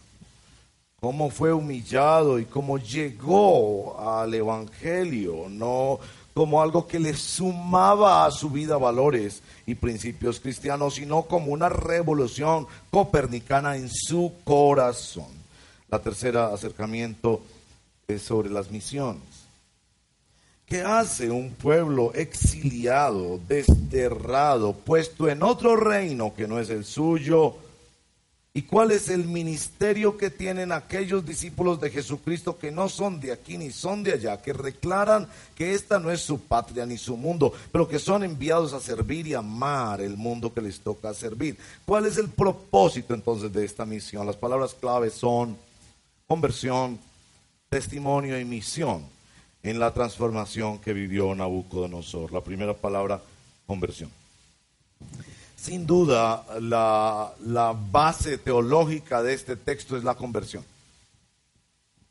cómo 0.98 1.28
fue 1.28 1.52
humillado 1.52 2.38
y 2.38 2.46
cómo 2.46 2.78
llegó 2.78 4.00
al 4.00 4.32
Evangelio, 4.32 5.50
no 5.50 6.00
como 6.32 6.62
algo 6.62 6.86
que 6.86 6.98
le 6.98 7.12
sumaba 7.12 8.24
a 8.24 8.30
su 8.30 8.48
vida 8.48 8.78
valores 8.78 9.42
y 9.66 9.74
principios 9.74 10.40
cristianos, 10.40 10.94
sino 10.94 11.24
como 11.24 11.52
una 11.52 11.68
revolución 11.68 12.66
copernicana 12.90 13.76
en 13.76 13.90
su 13.90 14.32
corazón. 14.44 15.28
La 15.90 15.98
tercera 15.98 16.54
acercamiento 16.54 17.42
es 18.08 18.22
sobre 18.22 18.48
las 18.48 18.70
misiones. 18.70 19.35
¿Qué 20.66 20.82
hace 20.82 21.30
un 21.30 21.50
pueblo 21.50 22.12
exiliado, 22.12 23.38
desterrado, 23.46 24.72
puesto 24.72 25.28
en 25.28 25.44
otro 25.44 25.76
reino 25.76 26.34
que 26.34 26.48
no 26.48 26.58
es 26.58 26.70
el 26.70 26.84
suyo? 26.84 27.54
¿Y 28.52 28.62
cuál 28.62 28.90
es 28.90 29.08
el 29.08 29.26
ministerio 29.26 30.16
que 30.16 30.28
tienen 30.28 30.72
aquellos 30.72 31.24
discípulos 31.24 31.80
de 31.80 31.90
Jesucristo 31.90 32.58
que 32.58 32.72
no 32.72 32.88
son 32.88 33.20
de 33.20 33.30
aquí 33.30 33.56
ni 33.56 33.70
son 33.70 34.02
de 34.02 34.14
allá, 34.14 34.42
que 34.42 34.52
declaran 34.52 35.28
que 35.54 35.72
esta 35.72 36.00
no 36.00 36.10
es 36.10 36.22
su 36.22 36.40
patria 36.40 36.84
ni 36.84 36.98
su 36.98 37.16
mundo, 37.16 37.52
pero 37.70 37.86
que 37.86 38.00
son 38.00 38.24
enviados 38.24 38.72
a 38.72 38.80
servir 38.80 39.28
y 39.28 39.34
amar 39.34 40.00
el 40.00 40.16
mundo 40.16 40.52
que 40.52 40.62
les 40.62 40.80
toca 40.80 41.14
servir? 41.14 41.56
¿Cuál 41.84 42.06
es 42.06 42.18
el 42.18 42.28
propósito 42.28 43.14
entonces 43.14 43.52
de 43.52 43.64
esta 43.64 43.86
misión? 43.86 44.26
Las 44.26 44.36
palabras 44.36 44.74
claves 44.74 45.14
son 45.14 45.56
conversión, 46.26 46.98
testimonio 47.70 48.36
y 48.40 48.44
misión 48.44 49.14
en 49.66 49.80
la 49.80 49.92
transformación 49.92 50.78
que 50.78 50.92
vivió 50.92 51.34
Nabucodonosor. 51.34 52.32
La 52.32 52.40
primera 52.40 52.74
palabra, 52.74 53.20
conversión. 53.66 54.10
Sin 55.56 55.86
duda, 55.86 56.44
la, 56.60 57.32
la 57.44 57.72
base 57.72 58.38
teológica 58.38 59.22
de 59.22 59.34
este 59.34 59.56
texto 59.56 59.96
es 59.96 60.04
la 60.04 60.14
conversión. 60.14 60.64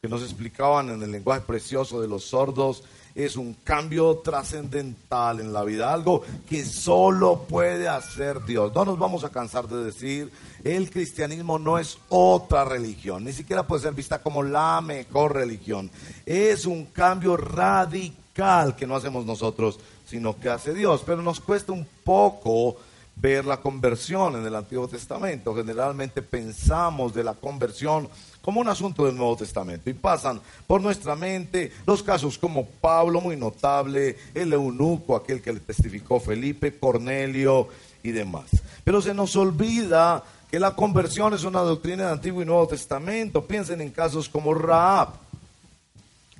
Que 0.01 0.09
nos 0.09 0.21
explicaban 0.21 0.89
en 0.89 1.01
el 1.01 1.11
lenguaje 1.11 1.41
precioso 1.41 2.01
de 2.01 2.09
los 2.09 2.25
sordos, 2.25 2.83
es 3.15 3.37
un 3.37 3.53
cambio 3.63 4.17
trascendental 4.17 5.39
en 5.39 5.53
la 5.53 5.63
vida, 5.63 5.93
algo 5.93 6.21
que 6.47 6.65
solo 6.65 7.45
puede 7.47 7.87
hacer 7.87 8.43
Dios. 8.43 8.75
No 8.75 8.83
nos 8.83 8.99
vamos 8.99 9.23
a 9.23 9.29
cansar 9.29 9.69
de 9.69 9.85
decir, 9.85 10.31
el 10.65 10.91
cristianismo 10.91 11.57
no 11.57 11.79
es 11.79 11.97
otra 12.09 12.65
religión, 12.65 13.23
ni 13.23 13.31
siquiera 13.31 13.65
puede 13.65 13.83
ser 13.83 13.93
vista 13.93 14.21
como 14.21 14.43
la 14.43 14.81
mejor 14.81 15.33
religión. 15.33 15.89
Es 16.25 16.65
un 16.65 16.85
cambio 16.85 17.37
radical 17.37 18.75
que 18.75 18.85
no 18.85 18.97
hacemos 18.97 19.25
nosotros, 19.25 19.79
sino 20.05 20.37
que 20.37 20.49
hace 20.49 20.73
Dios. 20.73 21.01
Pero 21.05 21.21
nos 21.21 21.39
cuesta 21.39 21.71
un 21.71 21.87
poco 22.03 22.75
ver 23.15 23.45
la 23.45 23.57
conversión 23.57 24.35
en 24.35 24.45
el 24.45 24.55
Antiguo 24.55 24.87
Testamento. 24.87 25.55
Generalmente 25.55 26.21
pensamos 26.21 27.13
de 27.13 27.23
la 27.23 27.33
conversión 27.33 28.09
como 28.45 28.61
un 28.61 28.67
asunto 28.67 29.07
del 29.07 29.17
Nuevo 29.17 29.35
Testamento 29.35 29.89
y 29.89 29.93
pasan 29.93 30.39
por 30.67 30.79
nuestra 30.79 31.15
mente 31.15 31.71
los 31.87 32.03
casos 32.03 32.37
como 32.37 32.67
Pablo, 32.67 33.19
muy 33.19 33.35
notable, 33.35 34.15
el 34.35 34.53
eunuco, 34.53 35.15
aquel 35.15 35.41
que 35.41 35.51
le 35.51 35.61
testificó 35.61 36.19
Felipe, 36.19 36.77
Cornelio 36.77 37.69
y 38.03 38.11
demás. 38.11 38.45
Pero 38.83 39.01
se 39.01 39.15
nos 39.15 39.35
olvida 39.35 40.23
que 40.51 40.59
la 40.59 40.75
conversión 40.75 41.33
es 41.33 41.43
una 41.43 41.61
doctrina 41.61 42.03
del 42.03 42.13
Antiguo 42.13 42.43
y 42.43 42.45
Nuevo 42.45 42.67
Testamento. 42.67 43.43
Piensen 43.47 43.81
en 43.81 43.89
casos 43.89 44.29
como 44.29 44.53
Raab, 44.53 45.09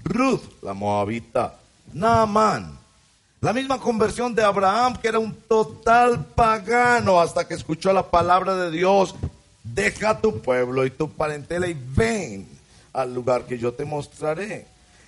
Ruth, 0.03 0.43
la 0.61 0.75
moabita, 0.75 1.55
Naaman, 1.91 2.77
la 3.41 3.51
misma 3.51 3.79
conversión 3.79 4.35
de 4.35 4.43
Abraham, 4.43 4.95
que 4.97 5.07
era 5.07 5.17
un 5.17 5.33
total 5.33 6.23
pagano 6.23 7.19
hasta 7.19 7.47
que 7.47 7.55
escuchó 7.55 7.91
la 7.91 8.11
palabra 8.11 8.55
de 8.55 8.69
Dios. 8.69 9.15
Deja 9.73 10.21
tu 10.21 10.41
pueblo 10.41 10.85
y 10.85 10.91
tu 10.91 11.09
parentela 11.09 11.67
y 11.67 11.73
ven 11.73 12.47
al 12.93 13.13
lugar 13.13 13.45
que 13.45 13.57
yo 13.57 13.73
te 13.73 13.83
mostraré. 13.83 14.67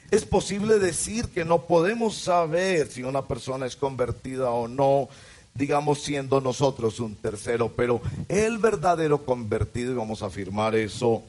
Es 0.09 0.25
posible 0.25 0.79
decir 0.79 1.27
que 1.29 1.45
no 1.45 1.63
podemos 1.63 2.17
saber 2.17 2.87
si 2.87 3.03
una 3.03 3.21
persona 3.21 3.67
es 3.67 3.75
convertida 3.75 4.49
o 4.49 4.67
no, 4.67 5.09
digamos 5.53 6.01
siendo 6.01 6.41
nosotros 6.41 6.99
un 6.99 7.15
tercero, 7.15 7.71
pero 7.75 8.01
el 8.27 8.57
verdadero 8.57 9.23
convertido, 9.23 9.91
y 9.91 9.95
vamos 9.95 10.23
a 10.23 10.27
afirmar 10.27 10.75
eso, 10.75 11.23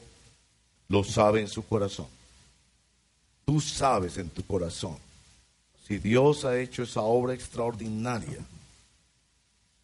lo 0.87 1.03
sabe 1.03 1.41
en 1.41 1.47
su 1.47 1.65
corazón. 1.67 2.07
Tú 3.45 3.61
sabes 3.61 4.17
en 4.17 4.29
tu 4.29 4.43
corazón 4.43 4.97
si 5.87 5.97
Dios 5.99 6.45
ha 6.45 6.59
hecho 6.59 6.83
esa 6.83 7.01
obra 7.01 7.33
extraordinaria 7.33 8.39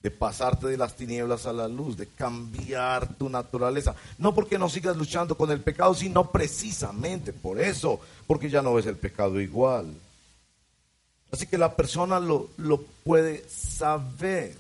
de 0.06 0.12
pasarte 0.12 0.68
de 0.68 0.78
las 0.78 0.96
tinieblas 0.96 1.48
a 1.48 1.52
la 1.52 1.68
luz, 1.68 1.98
de 1.98 2.06
cambiar 2.06 3.16
tu 3.16 3.28
naturaleza, 3.28 3.96
no 4.20 4.36
porque 4.36 4.60
no 4.60 4.70
sigas 4.70 4.96
luchando 4.96 5.36
con 5.36 5.50
el 5.50 5.62
pecado, 5.62 5.96
sino 5.96 6.30
precisamente 6.30 7.34
por 7.34 7.60
eso, 7.60 8.00
porque 8.28 8.48
ya 8.48 8.62
no 8.62 8.76
ves 8.76 8.86
el 8.86 8.98
pecado 8.98 9.42
igual. 9.42 9.88
Así 11.32 11.48
que 11.48 11.58
la 11.58 11.76
persona 11.76 12.20
lo, 12.20 12.50
lo 12.58 12.84
puede 13.04 13.50
saber. 13.50 14.56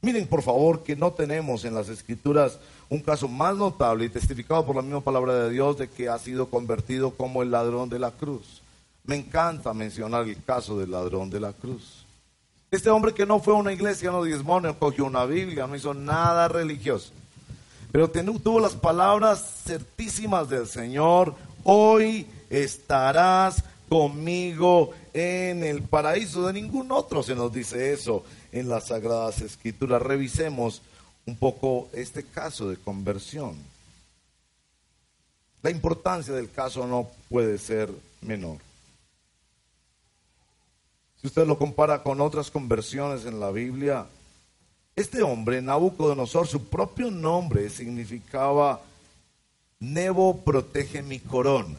Miren, 0.00 0.26
por 0.26 0.42
favor, 0.42 0.82
que 0.82 0.96
no 0.96 1.12
tenemos 1.12 1.64
en 1.64 1.76
las 1.76 1.88
escrituras 1.88 2.58
un 2.88 2.98
caso 2.98 3.28
más 3.28 3.56
notable 3.56 4.06
y 4.06 4.08
testificado 4.08 4.66
por 4.66 4.74
la 4.74 4.82
misma 4.82 5.02
palabra 5.02 5.34
de 5.34 5.50
Dios 5.50 5.78
de 5.78 5.88
que 5.88 6.08
ha 6.08 6.18
sido 6.18 6.50
convertido 6.50 7.12
como 7.12 7.44
el 7.44 7.52
ladrón 7.52 7.88
de 7.88 8.00
la 8.00 8.10
cruz. 8.10 8.60
Me 9.04 9.14
encanta 9.14 9.72
mencionar 9.72 10.26
el 10.26 10.42
caso 10.42 10.76
del 10.80 10.90
ladrón 10.90 11.30
de 11.30 11.38
la 11.38 11.52
cruz. 11.52 12.01
Este 12.72 12.88
hombre 12.88 13.12
que 13.12 13.26
no 13.26 13.38
fue 13.38 13.52
a 13.52 13.58
una 13.58 13.74
iglesia, 13.74 14.10
no 14.10 14.24
diezmó, 14.24 14.58
no 14.58 14.78
cogió 14.78 15.04
una 15.04 15.26
Biblia, 15.26 15.66
no 15.66 15.76
hizo 15.76 15.92
nada 15.92 16.48
religioso. 16.48 17.12
Pero 17.92 18.10
tuvo 18.10 18.60
las 18.60 18.72
palabras 18.72 19.62
certísimas 19.66 20.48
del 20.48 20.66
Señor, 20.66 21.34
hoy 21.64 22.26
estarás 22.48 23.62
conmigo 23.90 24.92
en 25.12 25.64
el 25.64 25.82
paraíso. 25.82 26.46
De 26.46 26.54
ningún 26.54 26.90
otro 26.92 27.22
se 27.22 27.34
nos 27.34 27.52
dice 27.52 27.92
eso 27.92 28.24
en 28.52 28.70
las 28.70 28.86
Sagradas 28.86 29.42
Escrituras. 29.42 30.00
Revisemos 30.00 30.80
un 31.26 31.36
poco 31.36 31.90
este 31.92 32.22
caso 32.22 32.70
de 32.70 32.78
conversión. 32.78 33.54
La 35.60 35.70
importancia 35.70 36.32
del 36.32 36.50
caso 36.50 36.86
no 36.86 37.10
puede 37.28 37.58
ser 37.58 37.90
menor. 38.22 38.71
Si 41.22 41.28
usted 41.28 41.46
lo 41.46 41.56
compara 41.56 42.02
con 42.02 42.20
otras 42.20 42.50
conversiones 42.50 43.24
en 43.26 43.38
la 43.38 43.52
Biblia, 43.52 44.06
este 44.96 45.22
hombre, 45.22 45.62
Nabucodonosor, 45.62 46.48
su 46.48 46.64
propio 46.64 47.12
nombre 47.12 47.70
significaba 47.70 48.80
Nebo 49.78 50.38
protege 50.38 51.00
mi 51.00 51.20
corona. 51.20 51.76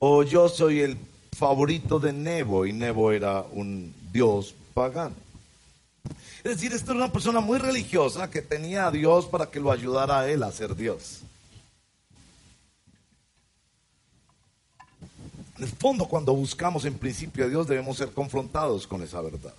O 0.00 0.24
yo 0.24 0.48
soy 0.48 0.80
el 0.80 0.98
favorito 1.38 2.00
de 2.00 2.12
Nebo 2.12 2.66
y 2.66 2.72
Nebo 2.72 3.12
era 3.12 3.44
un 3.52 3.94
dios 4.12 4.56
pagano. 4.74 5.14
Es 6.42 6.56
decir, 6.56 6.72
esta 6.72 6.92
era 6.92 7.04
una 7.04 7.12
persona 7.12 7.38
muy 7.38 7.58
religiosa 7.58 8.28
que 8.28 8.42
tenía 8.42 8.88
a 8.88 8.90
Dios 8.90 9.26
para 9.26 9.46
que 9.46 9.60
lo 9.60 9.70
ayudara 9.70 10.20
a 10.20 10.28
él 10.28 10.42
a 10.42 10.50
ser 10.50 10.74
Dios. 10.74 11.20
En 15.58 15.64
el 15.64 15.70
fondo, 15.70 16.06
cuando 16.06 16.34
buscamos 16.34 16.84
en 16.84 16.98
principio 16.98 17.44
a 17.44 17.48
Dios, 17.48 17.66
debemos 17.66 17.96
ser 17.96 18.10
confrontados 18.10 18.86
con 18.86 19.02
esa 19.02 19.22
verdad. 19.22 19.54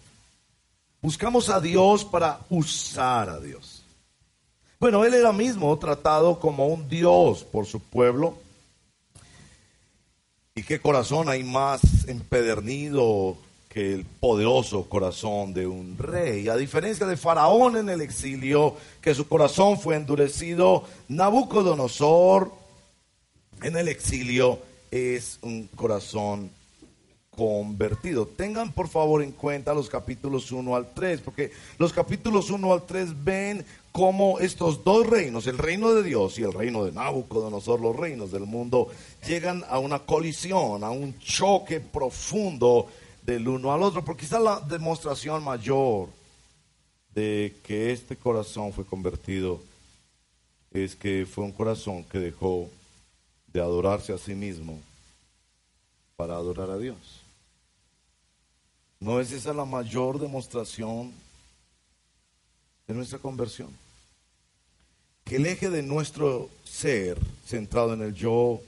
Buscamos 1.01 1.49
a 1.49 1.59
Dios 1.59 2.05
para 2.05 2.39
usar 2.49 3.29
a 3.29 3.39
Dios. 3.39 3.83
Bueno, 4.79 5.03
él 5.05 5.15
era 5.15 5.31
mismo 5.31 5.75
tratado 5.79 6.39
como 6.39 6.67
un 6.67 6.87
Dios 6.87 7.43
por 7.43 7.65
su 7.65 7.79
pueblo. 7.79 8.37
¿Y 10.53 10.63
qué 10.63 10.79
corazón 10.79 11.29
hay 11.29 11.43
más 11.43 11.81
empedernido 12.07 13.37
que 13.69 13.93
el 13.93 14.05
poderoso 14.05 14.87
corazón 14.87 15.53
de 15.53 15.65
un 15.65 15.97
rey? 15.97 16.47
A 16.47 16.55
diferencia 16.55 17.07
de 17.07 17.17
Faraón 17.17 17.77
en 17.77 17.89
el 17.89 18.01
exilio, 18.01 18.75
que 19.01 19.15
su 19.15 19.27
corazón 19.27 19.79
fue 19.79 19.95
endurecido, 19.95 20.83
Nabucodonosor 21.07 22.51
en 23.63 23.77
el 23.77 23.87
exilio 23.87 24.59
es 24.91 25.39
un 25.41 25.67
corazón 25.67 26.49
convertido. 27.37 28.25
Tengan 28.25 28.71
por 28.71 28.87
favor 28.87 29.21
en 29.21 29.31
cuenta 29.31 29.73
los 29.73 29.89
capítulos 29.89 30.51
1 30.51 30.75
al 30.75 30.93
3, 30.93 31.21
porque 31.21 31.51
los 31.77 31.93
capítulos 31.93 32.49
1 32.49 32.73
al 32.73 32.85
3 32.85 33.23
ven 33.23 33.65
cómo 33.91 34.39
estos 34.39 34.83
dos 34.83 35.07
reinos, 35.07 35.45
el 35.47 35.57
reino 35.57 35.93
de 35.93 36.03
Dios 36.03 36.39
y 36.39 36.43
el 36.43 36.53
reino 36.53 36.83
de 36.83 36.91
Nabucodonosor, 36.91 37.79
los 37.79 37.95
reinos 37.95 38.31
del 38.31 38.45
mundo, 38.45 38.89
llegan 39.27 39.63
a 39.69 39.79
una 39.79 39.99
colisión, 39.99 40.83
a 40.83 40.89
un 40.89 41.17
choque 41.19 41.79
profundo 41.79 42.87
del 43.23 43.47
uno 43.47 43.71
al 43.71 43.83
otro, 43.83 44.03
porque 44.03 44.21
quizá 44.25 44.39
la 44.39 44.59
demostración 44.59 45.43
mayor 45.43 46.09
de 47.13 47.55
que 47.63 47.91
este 47.91 48.15
corazón 48.15 48.71
fue 48.73 48.85
convertido 48.85 49.61
es 50.71 50.95
que 50.95 51.25
fue 51.25 51.43
un 51.43 51.51
corazón 51.51 52.03
que 52.03 52.19
dejó 52.19 52.69
de 53.57 53.63
adorarse 53.63 54.13
a 54.13 54.19
sí 54.19 54.35
mismo 54.35 54.79
para 56.15 56.35
adorar 56.35 56.69
a 56.69 56.77
Dios. 56.77 56.95
¿No 58.99 59.19
es 59.19 59.31
esa 59.31 59.51
la 59.51 59.65
mayor 59.65 60.19
demostración 60.19 61.11
de 62.87 62.93
nuestra 62.93 63.17
conversión? 63.17 63.69
Que 65.25 65.37
el 65.37 65.47
eje 65.47 65.71
de 65.71 65.81
nuestro 65.81 66.51
ser, 66.63 67.19
centrado 67.47 67.95
en 67.95 68.03
el 68.03 68.13
yo, 68.13 68.61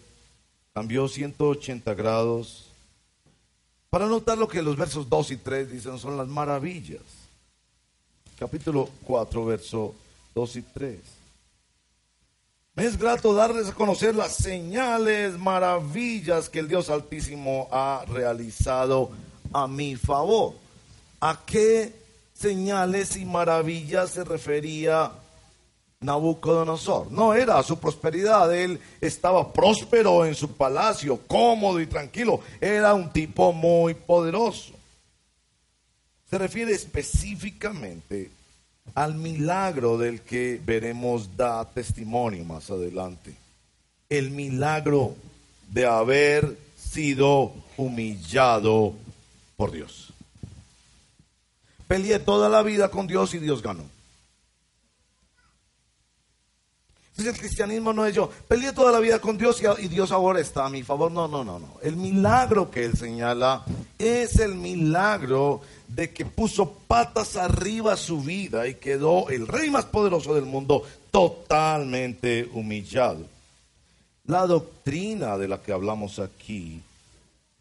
cambió 0.73 1.07
180 1.07 1.93
grados. 1.93 2.65
Para 3.91 4.07
notar 4.07 4.39
lo 4.39 4.47
que 4.47 4.63
los 4.63 4.75
versos 4.75 5.07
2 5.07 5.31
y 5.31 5.37
3 5.37 5.71
dicen 5.71 5.99
son 5.99 6.17
las 6.17 6.27
maravillas. 6.27 7.03
Capítulo 8.39 8.89
4, 9.03 9.45
verso 9.45 9.93
2 10.33 10.55
y 10.55 10.61
3. 10.63 11.18
Es 12.79 12.97
grato 12.97 13.33
darles 13.33 13.67
a 13.67 13.73
conocer 13.73 14.15
las 14.15 14.35
señales, 14.35 15.37
maravillas 15.37 16.47
que 16.47 16.59
el 16.59 16.69
Dios 16.69 16.89
Altísimo 16.89 17.67
ha 17.73 18.05
realizado 18.07 19.11
a 19.51 19.67
mi 19.67 19.97
favor. 19.97 20.53
¿A 21.19 21.41
qué 21.45 21.93
señales 22.33 23.17
y 23.17 23.25
maravillas 23.25 24.11
se 24.11 24.23
refería 24.23 25.11
Nabucodonosor? 25.99 27.11
No 27.11 27.33
era 27.33 27.61
su 27.63 27.77
prosperidad, 27.77 28.55
él 28.55 28.79
estaba 29.01 29.51
próspero 29.51 30.25
en 30.25 30.33
su 30.33 30.53
palacio, 30.53 31.19
cómodo 31.27 31.81
y 31.81 31.85
tranquilo. 31.85 32.39
Era 32.61 32.93
un 32.93 33.11
tipo 33.11 33.51
muy 33.51 33.93
poderoso. 33.93 34.71
Se 36.29 36.37
refiere 36.37 36.71
específicamente 36.71 38.38
al 38.95 39.15
milagro 39.15 39.97
del 39.97 40.21
que 40.21 40.61
veremos 40.63 41.35
da 41.35 41.65
testimonio 41.65 42.43
más 42.43 42.69
adelante. 42.69 43.35
El 44.09 44.31
milagro 44.31 45.15
de 45.71 45.85
haber 45.85 46.57
sido 46.77 47.53
humillado 47.77 48.93
por 49.55 49.71
Dios. 49.71 50.13
Peleé 51.87 52.19
toda 52.19 52.49
la 52.49 52.61
vida 52.63 52.89
con 52.89 53.07
Dios 53.07 53.33
y 53.33 53.39
Dios 53.39 53.61
ganó. 53.61 53.83
El 57.17 57.37
cristianismo 57.37 57.91
no 57.91 58.05
es 58.05 58.15
yo, 58.15 58.29
peleé 58.47 58.71
toda 58.71 58.93
la 58.93 58.99
vida 58.99 59.19
con 59.19 59.37
Dios 59.37 59.61
y 59.79 59.87
Dios 59.89 60.11
ahora 60.11 60.39
está 60.39 60.65
a 60.65 60.69
mi 60.69 60.83
favor. 60.83 61.11
No, 61.11 61.27
no, 61.27 61.43
no, 61.43 61.59
no. 61.59 61.75
El 61.81 61.97
milagro 61.97 62.71
que 62.71 62.85
él 62.85 62.97
señala 62.97 63.65
es 63.97 64.39
el 64.39 64.55
milagro 64.55 65.61
de 65.89 66.11
que 66.11 66.25
puso 66.25 66.71
patas 66.87 67.35
arriba 67.35 67.97
su 67.97 68.21
vida 68.21 68.67
y 68.67 68.75
quedó 68.75 69.29
el 69.29 69.47
rey 69.47 69.69
más 69.69 69.85
poderoso 69.85 70.35
del 70.35 70.45
mundo 70.45 70.83
totalmente 71.11 72.47
humillado. 72.53 73.25
La 74.25 74.45
doctrina 74.45 75.37
de 75.37 75.47
la 75.47 75.61
que 75.61 75.71
hablamos 75.71 76.19
aquí 76.19 76.81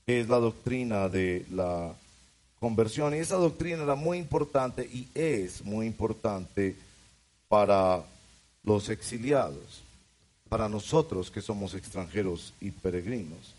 es 0.07 0.29
la 0.29 0.37
doctrina 0.37 1.09
de 1.09 1.47
la 1.51 1.95
conversión. 2.61 3.15
Y 3.15 3.19
esa 3.19 3.37
doctrina 3.37 3.83
era 3.83 3.95
muy 3.95 4.19
importante 4.19 4.83
y 4.85 5.09
es 5.15 5.65
muy 5.65 5.87
importante 5.87 6.77
para 7.49 8.05
los 8.63 8.91
exiliados, 8.91 9.83
para 10.51 10.69
nosotros 10.69 11.31
que 11.31 11.41
somos 11.41 11.75
extranjeros 11.75 12.53
y 12.61 12.71
peregrinos. 12.71 13.55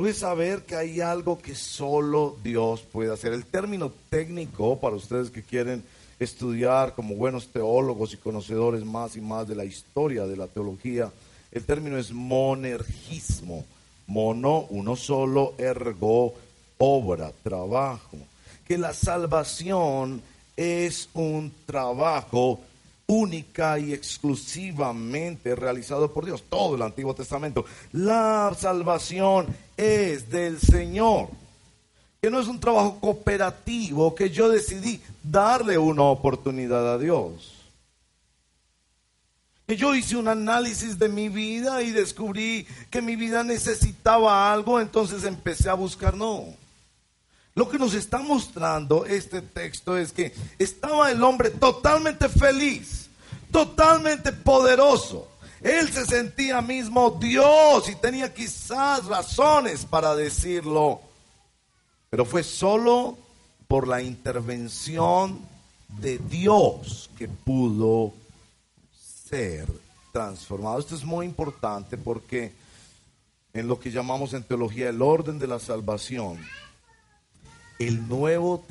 Puede 0.00 0.14
saber 0.14 0.62
que 0.62 0.76
hay 0.76 1.02
algo 1.02 1.38
que 1.38 1.54
solo 1.54 2.34
Dios 2.42 2.80
puede 2.90 3.12
hacer. 3.12 3.34
El 3.34 3.44
término 3.44 3.92
técnico, 4.08 4.80
para 4.80 4.96
ustedes 4.96 5.28
que 5.28 5.42
quieren 5.42 5.84
estudiar 6.18 6.94
como 6.94 7.16
buenos 7.16 7.48
teólogos 7.48 8.14
y 8.14 8.16
conocedores 8.16 8.82
más 8.82 9.14
y 9.16 9.20
más 9.20 9.46
de 9.46 9.56
la 9.56 9.66
historia 9.66 10.24
de 10.24 10.38
la 10.38 10.46
teología, 10.46 11.12
el 11.52 11.64
término 11.66 11.98
es 11.98 12.12
monergismo. 12.12 13.66
Mono, 14.06 14.64
uno 14.70 14.96
solo, 14.96 15.52
ergo, 15.58 16.32
obra, 16.78 17.30
trabajo. 17.42 18.16
Que 18.66 18.78
la 18.78 18.94
salvación 18.94 20.22
es 20.56 21.10
un 21.12 21.52
trabajo 21.66 22.58
única 23.10 23.76
y 23.78 23.92
exclusivamente 23.92 25.56
realizado 25.56 26.12
por 26.12 26.24
Dios. 26.24 26.44
Todo 26.48 26.76
el 26.76 26.82
Antiguo 26.82 27.12
Testamento. 27.12 27.64
La 27.92 28.54
salvación 28.56 29.48
es 29.76 30.30
del 30.30 30.60
Señor. 30.60 31.28
Que 32.20 32.30
no 32.30 32.38
es 32.38 32.46
un 32.46 32.60
trabajo 32.60 33.00
cooperativo 33.00 34.14
que 34.14 34.30
yo 34.30 34.48
decidí 34.48 35.00
darle 35.22 35.76
una 35.76 36.04
oportunidad 36.04 36.92
a 36.92 36.98
Dios. 36.98 37.54
Que 39.66 39.76
yo 39.76 39.94
hice 39.94 40.16
un 40.16 40.28
análisis 40.28 40.98
de 40.98 41.08
mi 41.08 41.28
vida 41.28 41.82
y 41.82 41.90
descubrí 41.90 42.66
que 42.90 43.02
mi 43.02 43.16
vida 43.16 43.42
necesitaba 43.42 44.52
algo, 44.52 44.80
entonces 44.80 45.24
empecé 45.24 45.68
a 45.68 45.74
buscar. 45.74 46.14
No. 46.14 46.44
Lo 47.54 47.68
que 47.68 47.78
nos 47.78 47.94
está 47.94 48.18
mostrando 48.18 49.04
este 49.06 49.42
texto 49.42 49.96
es 49.96 50.12
que 50.12 50.32
estaba 50.58 51.10
el 51.10 51.22
hombre 51.22 51.50
totalmente 51.50 52.28
feliz, 52.28 52.99
totalmente 53.50 54.32
poderoso. 54.32 55.28
Él 55.60 55.92
se 55.92 56.06
sentía 56.06 56.62
mismo 56.62 57.18
Dios 57.20 57.88
y 57.88 57.94
tenía 57.96 58.32
quizás 58.32 59.04
razones 59.04 59.84
para 59.84 60.14
decirlo. 60.14 61.00
Pero 62.08 62.24
fue 62.24 62.42
solo 62.42 63.18
por 63.68 63.86
la 63.86 64.02
intervención 64.02 65.40
de 66.00 66.18
Dios 66.18 67.10
que 67.18 67.28
pudo 67.28 68.14
ser 69.28 69.66
transformado. 70.12 70.78
Esto 70.78 70.94
es 70.94 71.04
muy 71.04 71.26
importante 71.26 71.98
porque 71.98 72.52
en 73.52 73.68
lo 73.68 73.78
que 73.78 73.90
llamamos 73.90 74.32
en 74.32 74.44
teología 74.44 74.88
el 74.88 75.02
orden 75.02 75.38
de 75.38 75.46
la 75.46 75.58
salvación, 75.58 76.38
el 77.78 78.08
nuevo, 78.08 78.64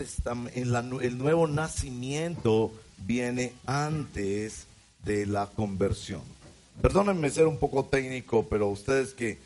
el 0.55 1.17
nuevo 1.17 1.47
nacimiento 1.47 2.71
viene 2.97 3.53
antes 3.65 4.67
de 5.03 5.25
la 5.25 5.47
conversión. 5.47 6.21
Perdónenme 6.81 7.29
ser 7.29 7.47
un 7.47 7.57
poco 7.57 7.85
técnico, 7.85 8.45
pero 8.49 8.67
ustedes 8.67 9.13
que 9.13 9.37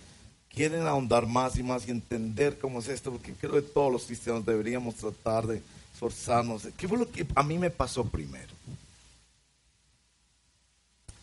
quieren 0.54 0.86
ahondar 0.86 1.26
más 1.26 1.58
y 1.58 1.64
más 1.64 1.88
y 1.88 1.92
entender 1.92 2.60
cómo 2.60 2.80
es 2.80 2.88
esto, 2.88 3.12
porque 3.12 3.34
creo 3.34 3.54
que 3.54 3.62
todos 3.62 3.92
los 3.92 4.04
cristianos 4.06 4.46
deberíamos 4.46 4.96
tratar 4.96 5.48
de 5.48 5.62
esforzarnos. 5.94 6.68
¿Qué 6.78 6.88
fue 6.88 6.98
lo 6.98 7.10
que 7.10 7.26
a 7.36 7.44
mí 7.44 7.58
me 7.58 7.70
pasó 7.70 8.06
primero? 8.06 8.54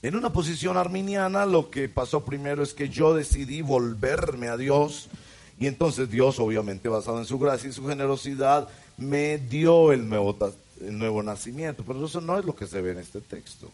En 0.02 0.16
una 0.16 0.32
posición 0.32 0.76
arminiana 0.76 1.44
lo 1.44 1.70
que 1.70 1.88
pasó 1.88 2.24
primero 2.24 2.62
es 2.62 2.72
que 2.72 2.88
yo 2.88 3.14
decidí 3.14 3.60
volverme 3.60 4.48
a 4.48 4.56
Dios 4.56 5.08
y 5.58 5.66
entonces 5.66 6.10
Dios, 6.10 6.38
obviamente 6.40 6.88
basado 6.88 7.18
en 7.18 7.26
su 7.26 7.38
gracia 7.38 7.68
y 7.68 7.72
su 7.72 7.86
generosidad, 7.86 8.68
me 8.96 9.36
dio 9.36 9.92
el 9.92 10.08
nuevo, 10.08 10.36
el 10.80 10.98
nuevo 10.98 11.22
nacimiento. 11.22 11.84
Pero 11.86 12.06
eso 12.06 12.22
no 12.22 12.38
es 12.38 12.46
lo 12.46 12.56
que 12.56 12.66
se 12.66 12.80
ve 12.80 12.92
en 12.92 12.98
este 12.98 13.20
texto. 13.20 13.70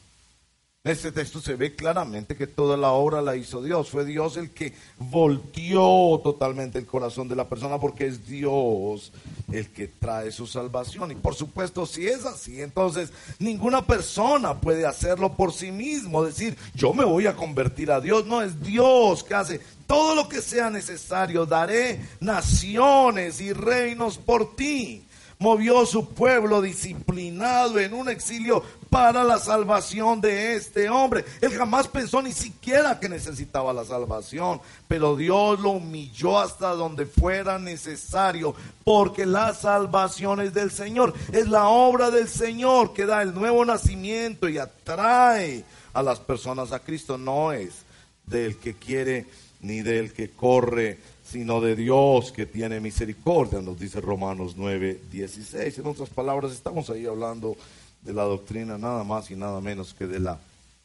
En 0.87 0.93
este 0.93 1.11
texto 1.11 1.41
se 1.41 1.57
ve 1.57 1.75
claramente 1.75 2.37
que 2.37 2.47
toda 2.47 2.77
la 2.77 2.93
obra 2.93 3.21
la 3.21 3.35
hizo 3.35 3.61
Dios. 3.61 3.91
Fue 3.91 4.05
Dios 4.05 4.37
el 4.37 4.51
que 4.51 4.73
volteó 5.01 6.21
totalmente 6.23 6.79
el 6.79 6.87
corazón 6.87 7.27
de 7.27 7.35
la 7.35 7.49
persona 7.49 7.81
porque 7.81 8.07
es 8.07 8.25
Dios 8.29 9.11
el 9.51 9.69
que 9.73 9.89
trae 9.89 10.31
su 10.31 10.47
salvación. 10.47 11.11
Y 11.11 11.17
por 11.17 11.35
supuesto, 11.35 11.87
si 11.87 12.07
es 12.07 12.25
así, 12.25 12.63
entonces 12.63 13.13
ninguna 13.41 13.85
persona 13.85 14.61
puede 14.61 14.87
hacerlo 14.87 15.35
por 15.35 15.53
sí 15.53 15.73
mismo. 15.73 16.23
Decir, 16.23 16.57
yo 16.77 16.95
me 16.95 17.05
voy 17.05 17.27
a 17.27 17.35
convertir 17.35 17.91
a 17.91 18.01
Dios. 18.01 18.25
No, 18.25 18.41
es 18.41 18.63
Dios 18.63 19.25
que 19.25 19.35
hace 19.35 19.61
todo 19.89 20.15
lo 20.15 20.29
que 20.29 20.41
sea 20.41 20.71
necesario. 20.71 21.47
Daré 21.47 21.99
naciones 22.21 23.41
y 23.41 23.53
reinos 23.53 24.19
por 24.19 24.55
ti. 24.55 25.06
Movió 25.39 25.85
su 25.85 26.09
pueblo 26.09 26.63
disciplinado 26.63 27.79
en 27.79 27.93
un 27.93 28.09
exilio 28.09 28.63
para 28.89 29.23
la 29.23 29.39
salvación 29.39 30.21
de 30.23 30.55
este 30.55 30.89
hombre. 30.89 31.27
Él 31.43 31.53
jamás 31.53 31.89
pensó 31.89 32.23
ni 32.23 32.33
siquiera 32.33 32.99
que 32.99 33.09
necesitaba 33.09 33.75
la 33.75 33.85
salvación, 33.85 34.63
pero 34.89 35.15
Dios 35.15 35.61
lo 35.61 35.71
humilló 35.73 36.39
hasta 36.39 36.71
donde 36.71 37.05
fuera 37.05 37.59
necesario, 37.59 38.55
porque 38.83 39.27
la 39.27 39.53
salvación 39.53 40.41
es 40.41 40.55
del 40.55 40.71
Señor. 40.71 41.13
Es 41.33 41.49
la 41.49 41.69
obra 41.69 42.11
del 42.11 42.29
Señor 42.29 42.95
que 42.95 43.05
da 43.05 43.21
el 43.21 43.35
nuevo 43.35 43.65
nacimiento 43.65 44.49
y 44.49 44.57
atrae 44.57 45.65
a 45.93 46.03
las 46.03 46.19
personas 46.19 46.73
a 46.73 46.79
Cristo. 46.79 47.19
No 47.19 47.53
es 47.53 47.85
del 48.25 48.57
que 48.57 48.75
quiere 48.75 49.27
ni 49.61 49.83
del 49.83 50.13
que 50.13 50.31
corre, 50.31 50.99
sino 51.27 51.61
de 51.61 51.75
Dios 51.75 52.31
que 52.31 52.47
tiene 52.47 52.81
misericordia, 52.81 53.61
nos 53.61 53.79
dice 53.79 54.01
Romanos 54.01 54.55
9, 54.57 55.01
16. 55.11 55.79
En 55.79 55.87
otras 55.87 56.09
palabras, 56.09 56.53
estamos 56.53 56.89
ahí 56.89 57.07
hablando 57.07 57.57
de 58.03 58.13
la 58.13 58.23
doctrina 58.23 58.79
nada 58.79 59.03
más 59.03 59.31
y 59.31 59.37
nada 59.37 59.61
menos 59.61 59.93
que 59.93 60.07
de 60.07 60.21
la 60.21 60.39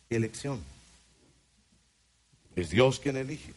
elección. 0.10 0.60
Es 2.56 2.72
Dios 2.72 3.00
quien 3.00 3.18
elige. 3.18 3.54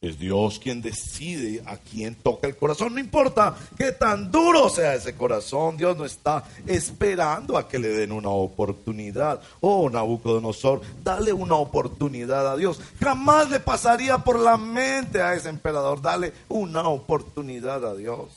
Es 0.00 0.18
Dios 0.18 0.58
quien 0.58 0.82
decide 0.82 1.62
a 1.64 1.78
quién 1.78 2.14
toca 2.14 2.46
el 2.46 2.56
corazón. 2.56 2.94
No 2.94 3.00
importa 3.00 3.56
qué 3.76 3.92
tan 3.92 4.30
duro 4.30 4.68
sea 4.68 4.94
ese 4.94 5.14
corazón, 5.14 5.76
Dios 5.76 5.96
no 5.96 6.04
está 6.04 6.44
esperando 6.66 7.56
a 7.56 7.66
que 7.66 7.78
le 7.78 7.88
den 7.88 8.12
una 8.12 8.28
oportunidad. 8.28 9.40
Oh, 9.60 9.88
Nabucodonosor, 9.88 10.82
dale 11.02 11.32
una 11.32 11.54
oportunidad 11.54 12.52
a 12.52 12.56
Dios. 12.56 12.80
Jamás 13.00 13.50
le 13.50 13.58
pasaría 13.58 14.18
por 14.18 14.38
la 14.38 14.58
mente 14.58 15.22
a 15.22 15.34
ese 15.34 15.48
emperador, 15.48 16.02
dale 16.02 16.32
una 16.48 16.88
oportunidad 16.88 17.84
a 17.84 17.94
Dios. 17.94 18.28